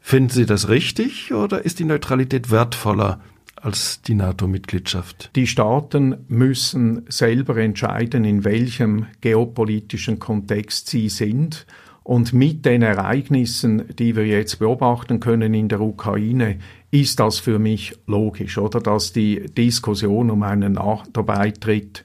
Finden 0.00 0.30
Sie 0.30 0.46
das 0.46 0.68
richtig 0.68 1.32
oder 1.32 1.64
ist 1.64 1.78
die 1.78 1.84
Neutralität 1.84 2.50
wertvoller 2.50 3.20
als 3.56 4.02
die 4.02 4.14
NATO-Mitgliedschaft? 4.14 5.30
Die 5.36 5.46
Staaten 5.46 6.24
müssen 6.28 7.04
selber 7.08 7.56
entscheiden, 7.58 8.24
in 8.24 8.44
welchem 8.44 9.06
geopolitischen 9.20 10.18
Kontext 10.18 10.88
sie 10.88 11.08
sind. 11.08 11.66
Und 12.02 12.32
mit 12.32 12.64
den 12.64 12.82
Ereignissen, 12.82 13.84
die 13.96 14.16
wir 14.16 14.26
jetzt 14.26 14.58
beobachten 14.58 15.20
können 15.20 15.54
in 15.54 15.68
der 15.68 15.80
Ukraine, 15.80 16.58
ist 16.90 17.20
das 17.20 17.38
für 17.38 17.58
mich 17.58 17.94
logisch, 18.06 18.58
oder? 18.58 18.80
Dass 18.80 19.12
die 19.12 19.46
Diskussion 19.56 20.30
um 20.30 20.42
einen 20.42 20.72
NATO-Beitritt 20.72 22.04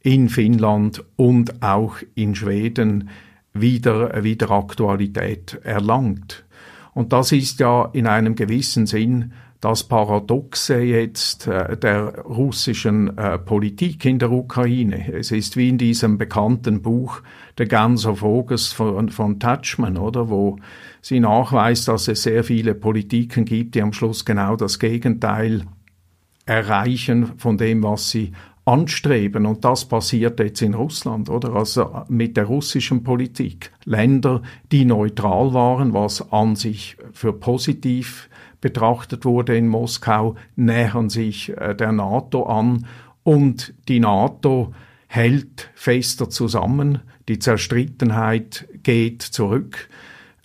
in 0.00 0.28
Finnland 0.28 1.02
und 1.16 1.62
auch 1.62 1.96
in 2.14 2.34
Schweden 2.34 3.08
wieder, 3.54 4.22
wieder 4.22 4.50
Aktualität 4.50 5.58
erlangt. 5.62 6.44
Und 6.96 7.12
das 7.12 7.30
ist 7.30 7.60
ja 7.60 7.90
in 7.92 8.06
einem 8.06 8.36
gewissen 8.36 8.86
Sinn 8.86 9.32
das 9.60 9.84
Paradoxe 9.84 10.78
jetzt 10.80 11.46
äh, 11.46 11.76
der 11.76 12.20
russischen 12.20 13.18
äh, 13.18 13.38
Politik 13.38 14.02
in 14.06 14.18
der 14.18 14.32
Ukraine. 14.32 15.12
Es 15.12 15.30
ist 15.30 15.58
wie 15.58 15.68
in 15.68 15.76
diesem 15.76 16.16
bekannten 16.16 16.80
Buch 16.80 17.20
The 17.58 17.66
Guns 17.66 18.06
of 18.06 18.22
August 18.22 18.72
von, 18.72 19.10
von 19.10 19.38
Touchman, 19.38 19.98
oder, 19.98 20.30
wo 20.30 20.58
sie 21.02 21.20
nachweist, 21.20 21.86
dass 21.88 22.08
es 22.08 22.22
sehr 22.22 22.44
viele 22.44 22.74
Politiken 22.74 23.44
gibt, 23.44 23.74
die 23.74 23.82
am 23.82 23.92
Schluss 23.92 24.24
genau 24.24 24.56
das 24.56 24.78
Gegenteil 24.78 25.64
erreichen 26.46 27.32
von 27.36 27.58
dem, 27.58 27.82
was 27.82 28.08
sie 28.08 28.32
anstreben. 28.66 29.46
Und 29.46 29.64
das 29.64 29.86
passiert 29.86 30.38
jetzt 30.40 30.60
in 30.60 30.74
Russland, 30.74 31.30
oder? 31.30 31.54
Also 31.54 32.04
mit 32.08 32.36
der 32.36 32.44
russischen 32.44 33.02
Politik. 33.02 33.70
Länder, 33.84 34.42
die 34.72 34.84
neutral 34.84 35.54
waren, 35.54 35.94
was 35.94 36.32
an 36.32 36.56
sich 36.56 36.96
für 37.12 37.32
positiv 37.32 38.28
betrachtet 38.60 39.24
wurde 39.24 39.56
in 39.56 39.68
Moskau, 39.68 40.34
nähern 40.56 41.08
sich 41.08 41.56
äh, 41.56 41.74
der 41.74 41.92
NATO 41.92 42.44
an 42.44 42.86
und 43.22 43.74
die 43.88 44.00
NATO 44.00 44.74
hält 45.06 45.70
fester 45.74 46.28
zusammen, 46.28 47.00
die 47.28 47.38
Zerstrittenheit 47.38 48.68
geht 48.82 49.22
zurück. 49.22 49.88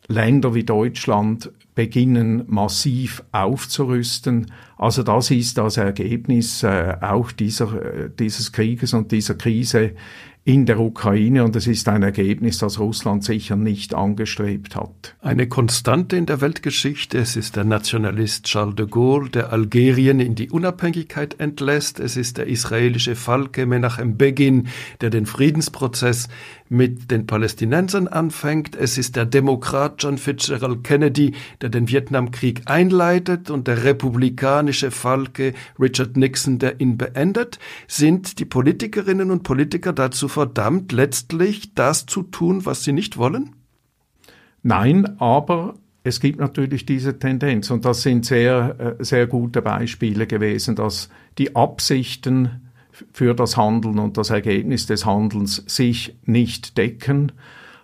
Länder 0.08 0.54
wie 0.54 0.64
Deutschland 0.64 1.52
beginnen 1.76 2.44
massiv 2.48 3.24
aufzurüsten. 3.32 4.52
Also 4.78 5.04
das 5.04 5.32
ist 5.32 5.58
das 5.58 5.78
Ergebnis 5.78 6.64
äh, 6.64 6.98
auch 7.02 7.32
dieser, 7.32 7.74
äh, 7.74 8.10
dieses 8.18 8.52
Krieges 8.52 8.94
und 8.94 9.12
dieser 9.12 9.36
Krise 9.36 9.94
in 10.44 10.66
der 10.66 10.80
Ukraine 10.80 11.44
und 11.44 11.56
es 11.56 11.68
ist 11.68 11.88
ein 11.88 12.02
Ergebnis, 12.02 12.58
das 12.58 12.80
Russland 12.80 13.24
sicher 13.24 13.56
nicht 13.56 13.94
angestrebt 13.94 14.76
hat. 14.76 15.16
Eine 15.22 15.48
Konstante 15.48 16.16
in 16.16 16.26
der 16.26 16.42
Weltgeschichte, 16.42 17.20
es 17.20 17.36
ist 17.36 17.56
der 17.56 17.64
Nationalist 17.64 18.46
Charles 18.46 18.76
de 18.76 18.88
Gaulle, 18.88 19.30
der 19.30 19.54
Algerien 19.54 20.20
in 20.20 20.34
die 20.34 20.50
Unabhängigkeit 20.50 21.40
entlässt, 21.40 22.00
es 22.00 22.18
ist 22.18 22.40
der 22.40 22.48
israelische 22.48 23.16
Falke 23.16 23.68
Menachem 23.68 24.18
Begin, 24.18 24.68
der 25.02 25.12
den 25.12 25.28
Friedensprozess 25.28 26.28
mit 26.72 27.12
den 27.12 27.28
Palästinensern 27.28 28.08
anfängt, 28.08 28.78
es 28.78 28.98
ist 28.98 29.18
der 29.18 29.26
Demokrat 29.26 30.02
John 30.02 30.18
Fitzgerald 30.18 30.86
Kennedy, 30.86 31.34
der 31.60 31.68
den 31.68 31.90
Vietnamkrieg 31.90 32.62
einleitet 32.66 33.50
und 33.50 33.68
der 33.68 33.84
republikanische 33.84 34.90
Falke 34.90 35.54
Richard 35.78 36.16
Nixon, 36.16 36.60
der 36.60 36.80
ihn 36.80 36.98
beendet, 36.98 37.60
sind 37.88 38.40
die 38.40 38.46
Politikerinnen 38.46 39.32
und 39.32 39.44
Politiker 39.44 39.92
dazu 39.92 40.30
verdammt, 40.30 40.94
letztlich 40.94 41.76
das 41.76 42.06
zu 42.06 42.24
tun, 42.24 42.66
was 42.66 42.86
sie 42.86 42.94
nicht 42.94 43.18
wollen? 43.18 43.54
Nein, 44.64 45.20
aber 45.20 45.76
es 46.06 46.22
gibt 46.22 46.40
natürlich 46.40 46.86
diese 46.86 47.20
Tendenz. 47.20 47.70
Und 47.70 47.84
das 47.84 48.02
sind 48.02 48.26
sehr, 48.26 48.98
äh, 49.00 49.04
sehr 49.04 49.28
gute 49.28 49.62
Beispiele 49.62 50.26
gewesen, 50.26 50.78
dass 50.78 51.10
die 51.38 51.54
Absichten 51.54 52.71
für 53.14 53.34
das 53.34 53.58
Handeln 53.58 54.00
und 54.00 54.18
das 54.18 54.30
Ergebnis 54.30 54.86
des 54.86 55.06
Handelns 55.06 55.64
sich 55.68 56.16
nicht 56.26 56.78
decken. 56.78 57.32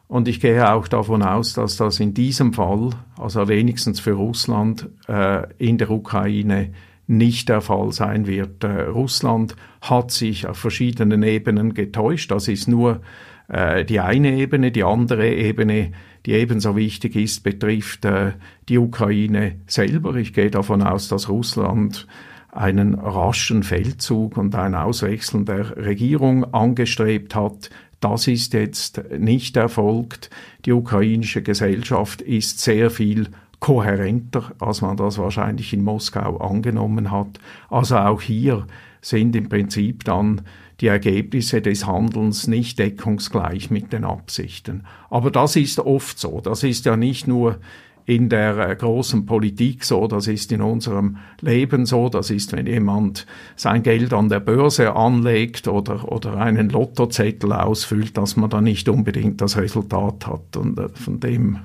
Und 0.08 0.28
ich 0.28 0.40
gehe 0.40 0.72
auch 0.72 0.88
davon 0.88 1.22
aus, 1.22 1.54
dass 1.54 1.76
das 1.78 2.00
in 2.00 2.14
diesem 2.14 2.54
Fall, 2.54 2.92
also 3.18 3.48
wenigstens 3.48 4.00
für 4.00 4.14
Russland, 4.14 4.90
äh, 5.08 5.44
in 5.58 5.78
der 5.78 5.90
Ukraine 5.90 6.72
nicht 7.08 7.50
der 7.50 7.62
Fall 7.62 7.92
sein 7.92 8.28
wird. 8.28 8.64
Äh, 8.64 8.84
Russland 8.84 9.56
hat 9.82 10.12
sich 10.12 10.48
auf 10.48 10.58
verschiedenen 10.58 11.24
Ebenen 11.24 11.74
getäuscht. 11.74 12.32
Das 12.32 12.48
ist 12.48 12.68
nur 12.68 13.02
äh, 13.48 13.86
die 13.86 14.00
eine 14.00 14.34
Ebene. 14.34 14.72
Die 14.72 14.84
andere 14.84 15.30
Ebene, 15.34 15.92
die 16.26 16.34
ebenso 16.34 16.76
wichtig 16.76 17.16
ist, 17.16 17.44
betrifft 17.44 18.06
äh, 18.06 18.34
die 18.70 18.78
Ukraine 18.78 19.56
selber. 19.68 20.16
Ich 20.16 20.34
gehe 20.34 20.52
davon 20.52 20.84
aus, 20.84 21.08
dass 21.08 21.30
Russland 21.30 22.08
einen 22.52 22.96
raschen 22.96 23.64
Feldzug 23.64 24.38
und 24.38 24.56
ein 24.56 24.76
Auswechseln 24.76 25.46
der 25.46 25.78
Regierung 25.78 26.54
angestrebt 26.54 27.36
hat. 27.36 27.70
Das 28.00 28.28
ist 28.28 28.54
jetzt 28.54 29.02
nicht 29.18 29.58
erfolgt. 29.58 30.30
Die 30.66 30.72
ukrainische 30.72 31.42
Gesellschaft 31.42 32.22
ist 32.22 32.60
sehr 32.60 32.90
viel 32.90 33.30
kohärenter, 33.60 34.52
als 34.60 34.82
man 34.82 34.98
das 34.98 35.18
wahrscheinlich 35.18 35.74
in 35.74 35.84
Moskau 35.84 36.38
angenommen 36.38 37.12
hat. 37.12 37.40
Also 37.70 37.98
auch 37.98 38.22
hier 38.22 38.68
sind 39.02 39.36
im 39.36 39.50
Prinzip 39.50 40.04
dann 40.04 40.42
die 40.80 40.88
Ergebnisse 40.88 41.62
des 41.62 41.88
Handelns 41.88 42.48
nicht 42.48 42.78
deckungsgleich 42.78 43.72
mit 43.72 43.94
den 43.94 44.04
Absichten. 44.04 44.86
Aber 45.10 45.32
das 45.32 45.56
ist 45.56 45.80
oft 45.80 46.20
so. 46.20 46.40
Das 46.40 46.64
ist 46.64 46.86
ja 46.86 46.96
nicht 46.96 47.28
nur 47.28 47.60
in 48.08 48.30
der 48.30 48.58
äh, 48.58 48.76
großen 48.76 49.26
Politik 49.26 49.84
so, 49.84 50.08
das 50.08 50.28
ist 50.28 50.52
in 50.54 50.62
unserem 50.62 51.18
Leben 51.42 51.86
so, 51.86 52.08
das 52.08 52.30
ist, 52.32 52.54
wenn 52.54 52.66
jemand 52.66 53.28
sein 53.58 53.84
Geld 53.84 54.14
an 54.14 54.30
der 54.30 54.40
Börse 54.40 54.96
anlegt 54.96 55.68
oder, 55.68 56.10
oder 56.10 56.38
einen 56.38 56.70
Lottozettel 56.70 57.52
ausfüllt, 57.52 58.18
dass 58.18 58.38
man 58.38 58.50
dann 58.50 58.64
nicht 58.64 58.88
unbedingt 58.88 59.42
das 59.42 59.58
Resultat 59.58 60.26
hat 60.26 60.56
und 60.56 60.80
äh, 60.80 60.90
von 60.90 61.20
dem 61.20 61.60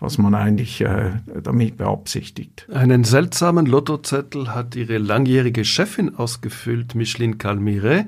was 0.00 0.18
man 0.18 0.34
eigentlich 0.34 0.82
äh, 0.82 1.12
damit 1.42 1.78
beabsichtigt. 1.78 2.66
Einen 2.70 3.04
seltsamen 3.04 3.64
Lottozettel 3.64 4.52
hat 4.52 4.76
ihre 4.76 4.98
langjährige 4.98 5.64
Chefin 5.64 6.16
ausgefüllt, 6.16 6.94
Micheline 6.94 7.36
Calmire, 7.36 8.04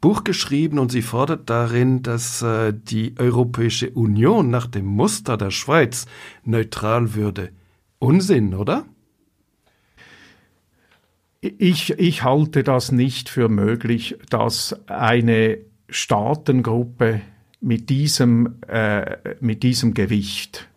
Buch 0.00 0.24
geschrieben 0.24 0.78
und 0.78 0.90
sie 0.90 1.02
fordert 1.02 1.50
darin, 1.50 2.02
dass 2.02 2.42
äh, 2.42 2.72
die 2.72 3.14
Europäische 3.18 3.90
Union 3.90 4.48
nach 4.50 4.66
dem 4.66 4.86
Muster 4.86 5.36
der 5.36 5.50
Schweiz 5.50 6.06
neutral 6.44 7.14
würde. 7.14 7.50
Unsinn, 7.98 8.54
oder? 8.54 8.86
Ich, 11.42 11.90
ich 11.98 12.22
halte 12.22 12.62
das 12.62 12.92
nicht 12.92 13.28
für 13.28 13.48
möglich, 13.48 14.16
dass 14.28 14.78
eine 14.88 15.58
Staatengruppe 15.88 17.22
mit 17.60 17.90
diesem, 17.90 18.56
äh, 18.68 19.18
mit 19.40 19.62
diesem 19.62 19.94
Gewicht 19.94 20.68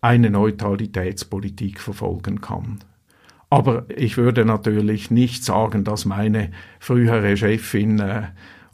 eine 0.00 0.30
Neutralitätspolitik 0.30 1.80
verfolgen 1.80 2.40
kann. 2.40 2.80
Aber 3.50 3.84
ich 3.94 4.16
würde 4.16 4.44
natürlich 4.44 5.10
nicht 5.10 5.44
sagen, 5.44 5.84
dass 5.84 6.04
meine 6.04 6.50
frühere 6.80 7.36
Chefin 7.36 7.98
äh, 8.00 8.22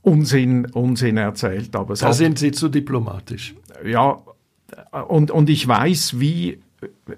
Unsinn, 0.08 0.66
Unsinn 0.66 1.16
erzählt. 1.16 1.74
Aber 1.76 1.94
da 1.94 2.12
sind 2.12 2.38
Sie 2.38 2.52
zu 2.52 2.68
diplomatisch. 2.68 3.54
Ja, 3.84 4.18
und, 5.08 5.30
und 5.30 5.50
ich 5.50 5.66
weiß, 5.66 6.20
wie 6.20 6.58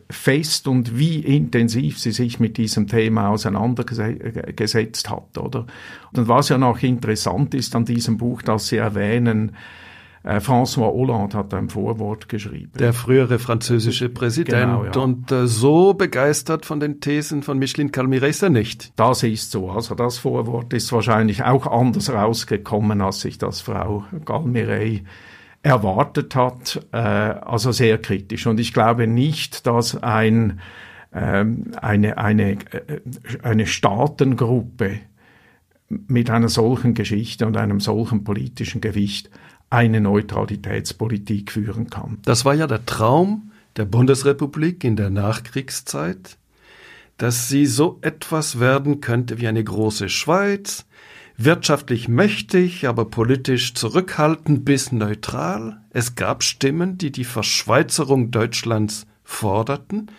fest 0.09 0.69
und 0.69 0.99
wie 0.99 1.21
intensiv 1.21 1.99
sie 1.99 2.13
sich 2.13 2.41
mit 2.41 2.57
diesem 2.57 2.87
Thema 2.87 3.29
auseinandergesetzt 3.29 5.11
hat, 5.11 5.37
oder? 5.37 5.67
Und 6.13 6.29
was 6.29 6.49
ja 6.49 6.57
noch 6.57 6.83
interessant 6.83 7.55
ist 7.55 7.77
an 7.77 7.85
diesem 7.85 8.17
Buch, 8.17 8.41
dass 8.41 8.69
Sie 8.69 8.79
erwähnen, 8.79 9.51
äh, 9.51 9.53
François 10.23 10.93
Hollande 10.93 11.39
hat 11.39 11.55
ein 11.55 11.71
Vorwort 11.71 12.29
geschrieben. 12.29 12.73
Der 12.79 12.93
frühere 12.93 13.39
französische 13.39 14.11
Präsident. 14.11 14.61
Genau, 14.61 14.85
ja. 14.85 14.93
Und 15.01 15.33
äh, 15.33 15.47
so 15.47 15.95
begeistert 15.95 16.67
von 16.67 16.79
den 16.79 17.01
Thesen 17.01 17.43
von 17.43 17.59
Micheline 17.59 17.91
Calmire 17.91 18.29
ist 18.29 18.43
er 18.43 18.51
nicht. 18.51 18.93
Das 18.97 19.23
ist 19.23 19.51
so. 19.51 19.71
Also 19.71 19.95
das 19.95 20.19
Vorwort 20.19 20.75
ist 20.75 20.93
wahrscheinlich 20.93 21.45
auch 21.45 21.67
anders 21.67 22.11
rausgekommen, 22.11 23.01
als 23.01 23.23
sich 23.23 23.39
das 23.39 23.63
Frau 23.63 24.05
Calmire 24.27 25.01
erwartet 25.63 26.35
hat. 26.35 26.87
Äh, 26.93 26.99
also 26.99 27.73
sehr 27.73 27.97
kritisch. 27.97 28.47
Und 28.47 28.61
ich 28.61 28.75
glaube 28.75 29.07
nicht, 29.07 29.67
dass 29.67 30.03
ein, 30.03 30.61
ähm, 31.15 31.73
eine, 31.81 32.19
eine, 32.19 32.53
äh, 32.53 33.01
eine 33.43 33.67
Staatengruppe 33.67 35.01
mit 35.89 36.29
einer 36.29 36.51
solchen 36.51 36.93
Geschichte 36.93 37.47
und 37.47 37.57
einem 37.57 37.81
solchen 37.81 38.23
politischen 38.23 38.83
Gewicht 38.83 39.31
eine 39.71 40.01
Neutralitätspolitik 40.01 41.53
führen 41.53 41.91
kann. 41.91 42.19
Das 42.25 42.45
war 42.45 42.55
ja 42.55 42.67
der 42.67 42.85
Traum 42.87 43.53
der 43.77 43.85
Bundesrepublik 43.85 44.83
in 44.85 44.97
der 44.97 45.11
Nachkriegszeit, 45.11 46.37
dass 47.19 47.49
sie 47.49 47.67
so 47.67 47.99
etwas 48.03 48.59
werden 48.59 49.01
könnte 49.01 49.41
wie 49.41 49.47
eine 49.47 49.63
große 49.63 50.09
Schweiz, 50.09 50.87
wirtschaftlich 51.37 52.09
mächtig, 52.09 52.89
aber 52.89 53.05
politisch 53.05 53.75
zurückhaltend 53.75 54.65
bis 54.65 54.93
neutral. 54.93 55.81
Es 55.91 56.15
gab 56.17 56.43
Stimmen, 56.43 56.99
die 56.99 57.13
die 57.13 57.25
Verschweizerung 57.25 58.31
Deutschlands 58.31 59.07
forderten, 59.23 60.11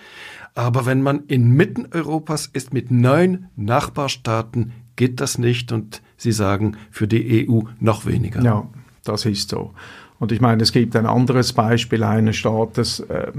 Aber 0.53 0.85
wenn 0.85 1.01
man 1.01 1.25
inmitten 1.27 1.87
Europas 1.91 2.47
ist 2.51 2.73
mit 2.73 2.91
neun 2.91 3.47
Nachbarstaaten, 3.55 4.73
geht 4.95 5.21
das 5.21 5.37
nicht 5.37 5.71
und 5.71 6.01
Sie 6.17 6.31
sagen 6.31 6.77
für 6.91 7.07
die 7.07 7.49
EU 7.49 7.61
noch 7.79 8.05
weniger. 8.05 8.43
Ja, 8.43 8.69
das 9.03 9.25
ist 9.25 9.49
so. 9.49 9.73
Und 10.21 10.31
ich 10.31 10.39
meine, 10.39 10.61
es 10.61 10.71
gibt 10.71 10.95
ein 10.95 11.07
anderes 11.07 11.51
Beispiel 11.53 12.03
eines 12.03 12.35
Staates, 12.35 12.99
äh, 12.99 13.31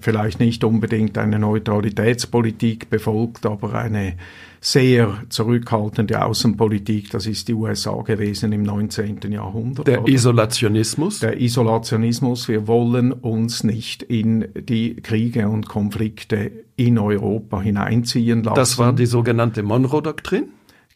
vielleicht 0.00 0.40
nicht 0.40 0.64
unbedingt 0.64 1.16
eine 1.16 1.38
Neutralitätspolitik 1.38 2.90
befolgt, 2.90 3.46
aber 3.46 3.74
eine 3.74 4.16
sehr 4.60 5.22
zurückhaltende 5.28 6.24
Außenpolitik, 6.24 7.10
das 7.10 7.26
ist 7.26 7.46
die 7.46 7.54
USA 7.54 8.02
gewesen 8.02 8.50
im 8.50 8.64
19. 8.64 9.20
Jahrhundert. 9.30 9.86
Der 9.86 10.08
Isolationismus? 10.08 11.20
Der 11.20 11.40
Isolationismus. 11.40 12.48
Wir 12.48 12.66
wollen 12.66 13.12
uns 13.12 13.62
nicht 13.62 14.02
in 14.02 14.48
die 14.56 14.96
Kriege 14.96 15.48
und 15.48 15.68
Konflikte 15.68 16.50
in 16.74 16.98
Europa 16.98 17.60
hineinziehen 17.60 18.42
lassen. 18.42 18.56
Das 18.56 18.76
war 18.76 18.92
die 18.92 19.06
sogenannte 19.06 19.62
Monroe-Doktrin? 19.62 20.48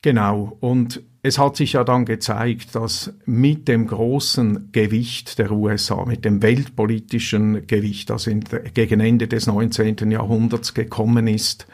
Genau. 0.02 0.56
Und 0.58 1.02
es 1.22 1.38
hat 1.38 1.56
sich 1.56 1.72
ja 1.72 1.84
dann 1.84 2.04
gezeigt, 2.04 2.74
dass 2.74 3.12
mit 3.26 3.66
dem 3.66 3.86
großen 3.86 4.70
Gewicht 4.72 5.38
der 5.38 5.50
USA, 5.50 6.04
mit 6.04 6.24
dem 6.24 6.42
weltpolitischen 6.42 7.66
Gewicht, 7.66 8.10
das 8.10 8.26
in, 8.26 8.44
gegen 8.74 9.00
Ende 9.00 9.26
des 9.26 9.46
19. 9.46 10.10
Jahrhunderts 10.10 10.74
gekommen 10.74 11.26
ist, 11.26 11.66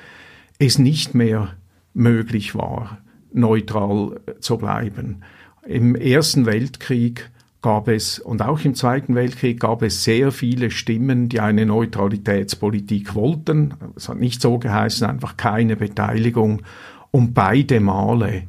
es 0.58 0.78
nicht 0.78 1.14
mehr 1.14 1.54
möglich 1.92 2.54
war, 2.54 2.98
neutral 3.32 4.20
zu 4.40 4.56
bleiben. 4.56 5.22
Im 5.66 5.94
Ersten 5.94 6.46
Weltkrieg 6.46 7.30
gab 7.60 7.88
es 7.88 8.18
und 8.18 8.42
auch 8.42 8.60
im 8.60 8.74
Zweiten 8.74 9.14
Weltkrieg 9.14 9.60
gab 9.60 9.82
es 9.82 10.04
sehr 10.04 10.32
viele 10.32 10.70
Stimmen, 10.70 11.28
die 11.28 11.40
eine 11.40 11.66
Neutralitätspolitik 11.66 13.14
wollten. 13.14 13.74
Es 13.96 14.08
hat 14.08 14.18
nicht 14.18 14.40
so 14.40 14.58
geheißen, 14.58 15.06
einfach 15.06 15.36
keine 15.36 15.76
Beteiligung. 15.76 16.62
Und 17.10 17.32
beide 17.32 17.80
Male 17.80 18.42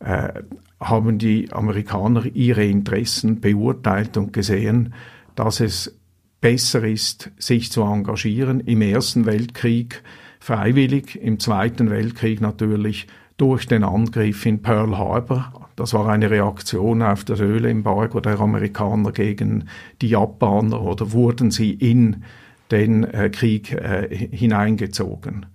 äh, 0.00 0.42
haben 0.80 1.18
die 1.18 1.52
Amerikaner 1.52 2.24
ihre 2.26 2.64
Interessen 2.64 3.40
beurteilt 3.40 4.16
und 4.16 4.32
gesehen, 4.32 4.94
dass 5.34 5.60
es 5.60 5.98
besser 6.40 6.84
ist, 6.84 7.30
sich 7.38 7.72
zu 7.72 7.82
engagieren 7.82 8.60
im 8.60 8.82
Ersten 8.82 9.26
Weltkrieg 9.26 10.02
freiwillig, 10.40 11.16
im 11.20 11.40
Zweiten 11.40 11.90
Weltkrieg 11.90 12.40
natürlich 12.40 13.08
durch 13.36 13.66
den 13.66 13.84
Angriff 13.84 14.46
in 14.46 14.62
Pearl 14.62 14.96
Harbor. 14.96 15.68
Das 15.76 15.94
war 15.94 16.08
eine 16.08 16.30
Reaktion 16.30 17.02
auf 17.02 17.24
das 17.24 17.40
Ölembargo 17.40 18.20
der 18.20 18.40
Amerikaner 18.40 19.12
gegen 19.12 19.68
die 20.02 20.08
Japaner 20.08 20.80
oder 20.80 21.12
wurden 21.12 21.50
sie 21.50 21.72
in 21.72 22.24
den 22.70 23.04
äh, 23.04 23.30
Krieg 23.30 23.72
äh, 23.72 24.08
hineingezogen. 24.32 25.46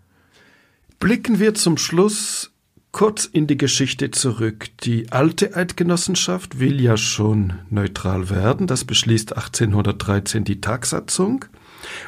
Blicken 0.99 1.39
wir 1.39 1.53
zum 1.53 1.77
Schluss 1.77 2.52
Kurz 2.93 3.25
in 3.25 3.47
die 3.47 3.57
Geschichte 3.57 4.11
zurück. 4.11 4.67
Die 4.83 5.11
alte 5.11 5.55
Eidgenossenschaft 5.55 6.59
will 6.59 6.79
ja 6.79 6.95
schon 6.95 7.53
neutral 7.71 8.29
werden. 8.29 8.67
Das 8.67 8.85
beschließt 8.85 9.35
1813 9.35 10.43
die 10.43 10.61
Tagsatzung. 10.61 11.43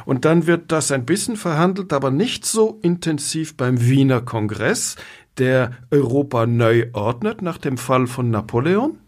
Und 0.06 0.26
dann 0.26 0.46
wird 0.46 0.72
das 0.72 0.92
ein 0.92 1.04
bisschen 1.04 1.38
verhandelt, 1.38 1.92
aber 1.92 2.12
nicht 2.12 2.46
so 2.46 2.78
intensiv 2.84 3.58
beim 3.58 3.82
Wiener 3.82 4.22
Kongress, 4.22 4.96
der 5.40 5.72
Europa 5.90 6.46
neu 6.46 6.86
ordnet 6.94 7.42
nach 7.42 7.58
dem 7.58 7.80
Fall 7.80 8.06
von 8.06 8.30
Napoleon. 8.30 9.00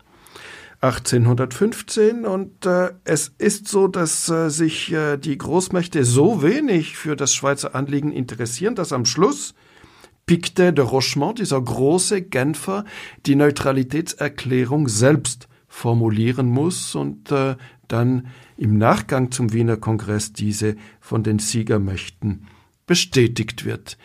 1815 0.82 2.26
und 2.26 2.66
äh, 2.66 2.90
es 3.04 3.34
ist 3.38 3.68
so, 3.68 3.88
dass 3.88 4.30
äh, 4.30 4.50
sich 4.50 4.92
äh, 4.92 5.18
die 5.18 5.38
Großmächte 5.38 6.06
so 6.06 6.42
wenig 6.42 6.98
für 6.98 7.16
das 7.16 7.36
Schweizer 7.36 7.76
Anliegen 7.76 8.12
interessieren, 8.12 8.74
dass 8.74 8.94
am 8.94 9.06
Schluss 9.06 9.54
Pictet 10.28 10.78
de 10.78 10.84
Rochemont, 10.84 11.40
dieser 11.40 11.60
große 11.60 12.22
Genfer, 12.22 12.86
die 13.26 13.36
Neutralitätserklärung 13.36 14.90
selbst 14.90 15.48
formulieren 15.68 16.48
muss 16.48 16.96
und 16.96 17.32
äh, 17.32 17.56
dann 17.88 18.28
im 18.58 18.78
Nachgang 18.78 19.32
zum 19.32 19.54
Wiener 19.54 19.78
Kongress 19.78 20.34
diese 20.34 20.76
von 21.00 21.24
den 21.24 21.40
Siegermächten 21.40 22.46
bestätigt 22.86 23.66
wird. 23.66 23.98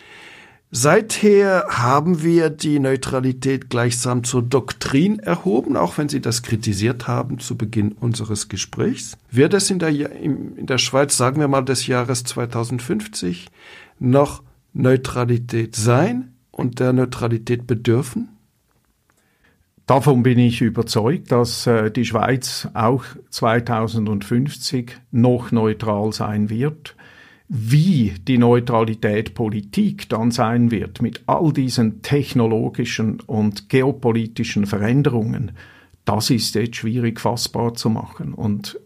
Seither 0.71 1.67
haben 1.69 2.23
wir 2.23 2.49
die 2.49 2.79
Neutralität 2.79 3.69
gleichsam 3.69 4.25
zur 4.25 4.43
Doktrin 4.43 5.19
erhoben, 5.19 5.77
auch 5.77 5.99
wenn 5.99 6.09
Sie 6.09 6.23
das 6.23 6.43
kritisiert 6.43 7.07
haben 7.07 7.41
zu 7.41 7.59
Beginn 7.59 7.93
unseres 7.93 8.49
Gesprächs. 8.49 9.19
Wird 9.31 9.53
es 9.53 9.71
in 9.71 9.81
der, 9.81 9.91
in 9.91 10.67
der 10.67 10.79
Schweiz, 10.79 11.17
sagen 11.17 11.41
wir 11.41 11.49
mal, 11.49 11.63
des 11.63 11.87
Jahres 11.87 12.25
2050 12.25 13.49
noch 13.99 14.43
Neutralität 14.73 15.77
sein 15.77 16.33
und 16.51 16.81
der 16.81 16.93
Neutralität 16.93 17.67
bedürfen? 17.67 18.29
Davon 19.87 20.23
bin 20.23 20.39
ich 20.39 20.61
überzeugt, 20.61 21.33
dass 21.33 21.67
äh, 21.67 21.91
die 21.91 22.05
Schweiz 22.05 22.69
auch 22.73 23.05
2050 23.31 24.97
noch 25.11 25.51
neutral 25.51 26.13
sein 26.13 26.49
wird. 26.49 26.95
Wie 27.49 28.15
die 28.27 28.39
Neutralität 28.39 29.35
Politik 29.35 30.09
dann 30.09 30.31
sein 30.31 30.71
wird 30.71 31.03
mit 31.03 31.23
all 31.27 31.53
diesen 31.53 32.01
technologischen 32.01 33.21
und 33.21 33.69
geopolitischen 33.69 34.65
Veränderungen, 34.65 35.53
das 36.05 36.31
ist 36.31 36.55
jetzt 36.55 36.77
schwierig 36.77 37.21
fassbar 37.21 37.75
zu 37.75 37.91
machen. 37.91 38.33
Und 38.33 38.81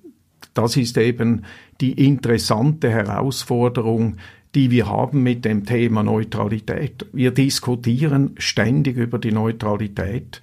das 0.54 0.76
ist 0.76 0.96
eben 0.98 1.44
die 1.80 1.92
interessante 2.06 2.90
Herausforderung, 2.90 4.16
die 4.56 4.70
wir 4.70 4.88
haben 4.88 5.22
mit 5.22 5.44
dem 5.44 5.66
Thema 5.66 6.02
Neutralität. 6.02 7.06
Wir 7.12 7.30
diskutieren 7.30 8.34
ständig 8.38 8.96
über 8.96 9.18
die 9.18 9.30
Neutralität 9.30 10.40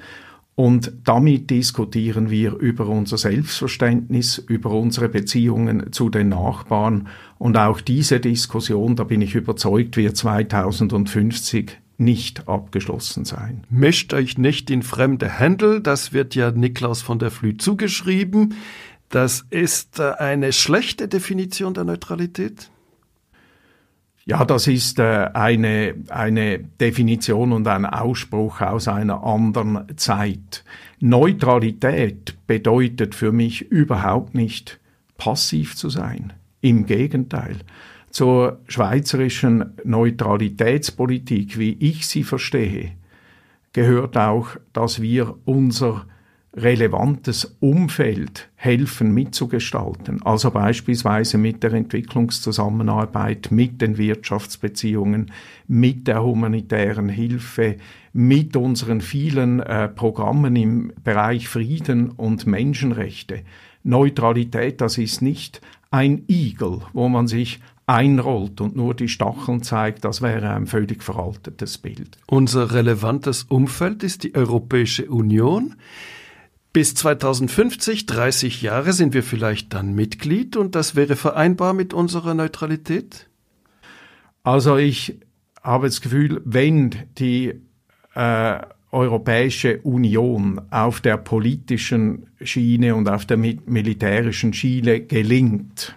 und 0.56 0.94
damit 1.04 1.50
diskutieren 1.50 2.30
wir 2.30 2.54
über 2.54 2.88
unser 2.88 3.18
Selbstverständnis, 3.18 4.38
über 4.38 4.70
unsere 4.70 5.10
Beziehungen 5.10 5.92
zu 5.92 6.10
den 6.10 6.30
Nachbarn. 6.30 7.08
Und 7.40 7.58
auch 7.58 7.82
diese 7.82 8.20
Diskussion, 8.20 8.96
da 8.96 9.04
bin 9.04 9.22
ich 9.22 9.34
überzeugt, 9.34 9.98
wird 9.98 10.16
2050 10.16 11.80
nicht 11.98 12.48
abgeschlossen 12.48 13.26
sein. 13.26 13.64
Mischt 13.72 14.14
euch 14.14 14.38
nicht 14.38 14.70
in 14.70 14.84
fremde 14.84 15.28
Händel, 15.28 15.82
das 15.82 16.14
wird 16.14 16.36
ja 16.36 16.52
Niklaus 16.52 17.02
von 17.02 17.18
der 17.18 17.32
Flü 17.32 17.58
zugeschrieben. 17.58 18.54
Das 19.10 19.46
ist 19.50 20.00
äh, 20.00 20.12
eine 20.20 20.54
schlechte 20.54 21.08
Definition 21.08 21.74
der 21.74 21.84
Neutralität? 21.84 22.70
Ja, 24.26 24.46
das 24.46 24.68
ist 24.68 25.00
äh, 25.00 25.30
eine, 25.34 25.96
eine 26.10 26.60
Definition 26.60 27.52
und 27.52 27.68
ein 27.68 27.86
Ausspruch 27.86 28.62
aus 28.62 28.88
einer 28.88 29.24
anderen 29.24 29.86
Zeit. 29.98 30.64
Neutralität 31.02 32.36
bedeutet 32.48 33.16
für 33.16 33.34
mich 33.34 33.70
überhaupt 33.70 34.34
nicht 34.34 34.80
passiv 35.18 35.76
zu 35.76 35.90
sein. 35.90 36.32
Im 36.62 36.86
Gegenteil. 36.86 37.58
Zur 38.12 38.60
schweizerischen 38.68 39.74
Neutralitätspolitik, 39.84 41.60
wie 41.60 41.74
ich 41.80 42.08
sie 42.08 42.24
verstehe, 42.24 42.92
gehört 43.74 44.16
auch, 44.16 44.56
dass 44.72 45.02
wir 45.02 45.36
unser 45.44 46.06
relevantes 46.56 47.56
Umfeld 47.60 48.50
helfen 48.56 49.14
mitzugestalten, 49.14 50.22
also 50.24 50.52
beispielsweise 50.52 51.38
mit 51.38 51.64
der 51.64 51.74
Entwicklungszusammenarbeit, 51.74 53.50
mit 53.52 53.82
den 53.82 53.98
Wirtschaftsbeziehungen, 53.98 55.32
mit 55.68 56.08
der 56.08 56.24
humanitären 56.24 57.10
Hilfe, 57.10 57.78
mit 58.14 58.56
unseren 58.56 59.02
vielen 59.02 59.62
äh, 59.62 59.90
Programmen 59.90 60.56
im 60.56 60.94
Bereich 61.04 61.48
Frieden 61.48 62.12
und 62.12 62.46
Menschenrechte. 62.46 63.42
Neutralität, 63.84 64.80
das 64.80 64.98
ist 64.98 65.22
nicht 65.22 65.60
ein 65.90 66.24
Igel, 66.28 66.82
wo 66.94 67.10
man 67.10 67.28
sich 67.28 67.60
einrollt 67.86 68.62
und 68.62 68.76
nur 68.76 68.94
die 68.94 69.10
Stacheln 69.10 69.62
zeigt, 69.62 70.06
das 70.06 70.22
wäre 70.22 70.52
ein 70.52 70.68
völlig 70.68 71.04
veraltetes 71.04 71.78
Bild. 71.80 72.18
Unser 72.28 72.74
relevantes 72.74 73.44
Umfeld 73.44 74.04
ist 74.04 74.24
die 74.24 74.36
Europäische 74.36 75.10
Union. 75.10 75.76
Bis 76.74 76.96
2050, 76.96 78.08
30 78.08 78.64
Jahre, 78.64 78.94
sind 78.94 79.14
wir 79.14 79.22
vielleicht 79.22 79.74
dann 79.74 79.94
Mitglied 79.94 80.58
und 80.58 80.74
das 80.74 80.96
wäre 80.96 81.16
vereinbar 81.16 81.74
mit 81.74 81.94
unserer 81.94 82.34
Neutralität? 82.34 83.30
Also 84.42 84.78
ich 84.78 85.20
habe 85.62 85.86
das 85.86 86.02
Gefühl, 86.02 86.42
wenn 86.46 86.96
die 87.20 87.54
äh, 88.16 88.60
Europäische 88.92 89.82
Union 89.82 90.62
auf 90.72 91.00
der 91.00 91.18
politischen 91.18 92.28
Schiene 92.42 92.96
und 92.96 93.08
auf 93.08 93.28
der 93.28 93.38
militärischen 93.38 94.54
Schiene 94.54 95.02
gelingt, 95.02 95.96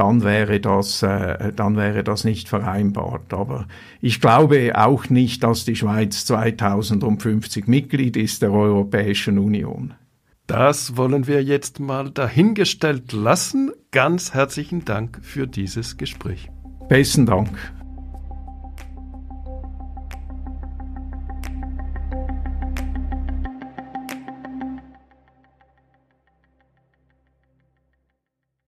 dann 0.00 0.24
wäre 0.24 0.60
das, 0.60 1.02
äh, 1.02 1.52
dann 1.52 1.76
wäre 1.76 2.02
das 2.02 2.24
nicht 2.24 2.48
vereinbart. 2.48 3.34
Aber 3.34 3.66
ich 4.00 4.18
glaube 4.22 4.72
auch 4.74 5.10
nicht, 5.10 5.44
dass 5.44 5.66
die 5.66 5.76
Schweiz 5.76 6.24
2050 6.24 7.68
Mitglied 7.68 8.16
ist 8.16 8.40
der 8.40 8.50
Europäischen 8.50 9.38
Union. 9.38 9.92
Das 10.46 10.96
wollen 10.96 11.26
wir 11.26 11.44
jetzt 11.44 11.80
mal 11.80 12.10
dahingestellt 12.10 13.12
lassen. 13.12 13.72
Ganz 13.90 14.32
herzlichen 14.32 14.86
Dank 14.86 15.20
für 15.22 15.46
dieses 15.46 15.98
Gespräch. 15.98 16.48
Besten 16.88 17.26
Dank. 17.26 17.50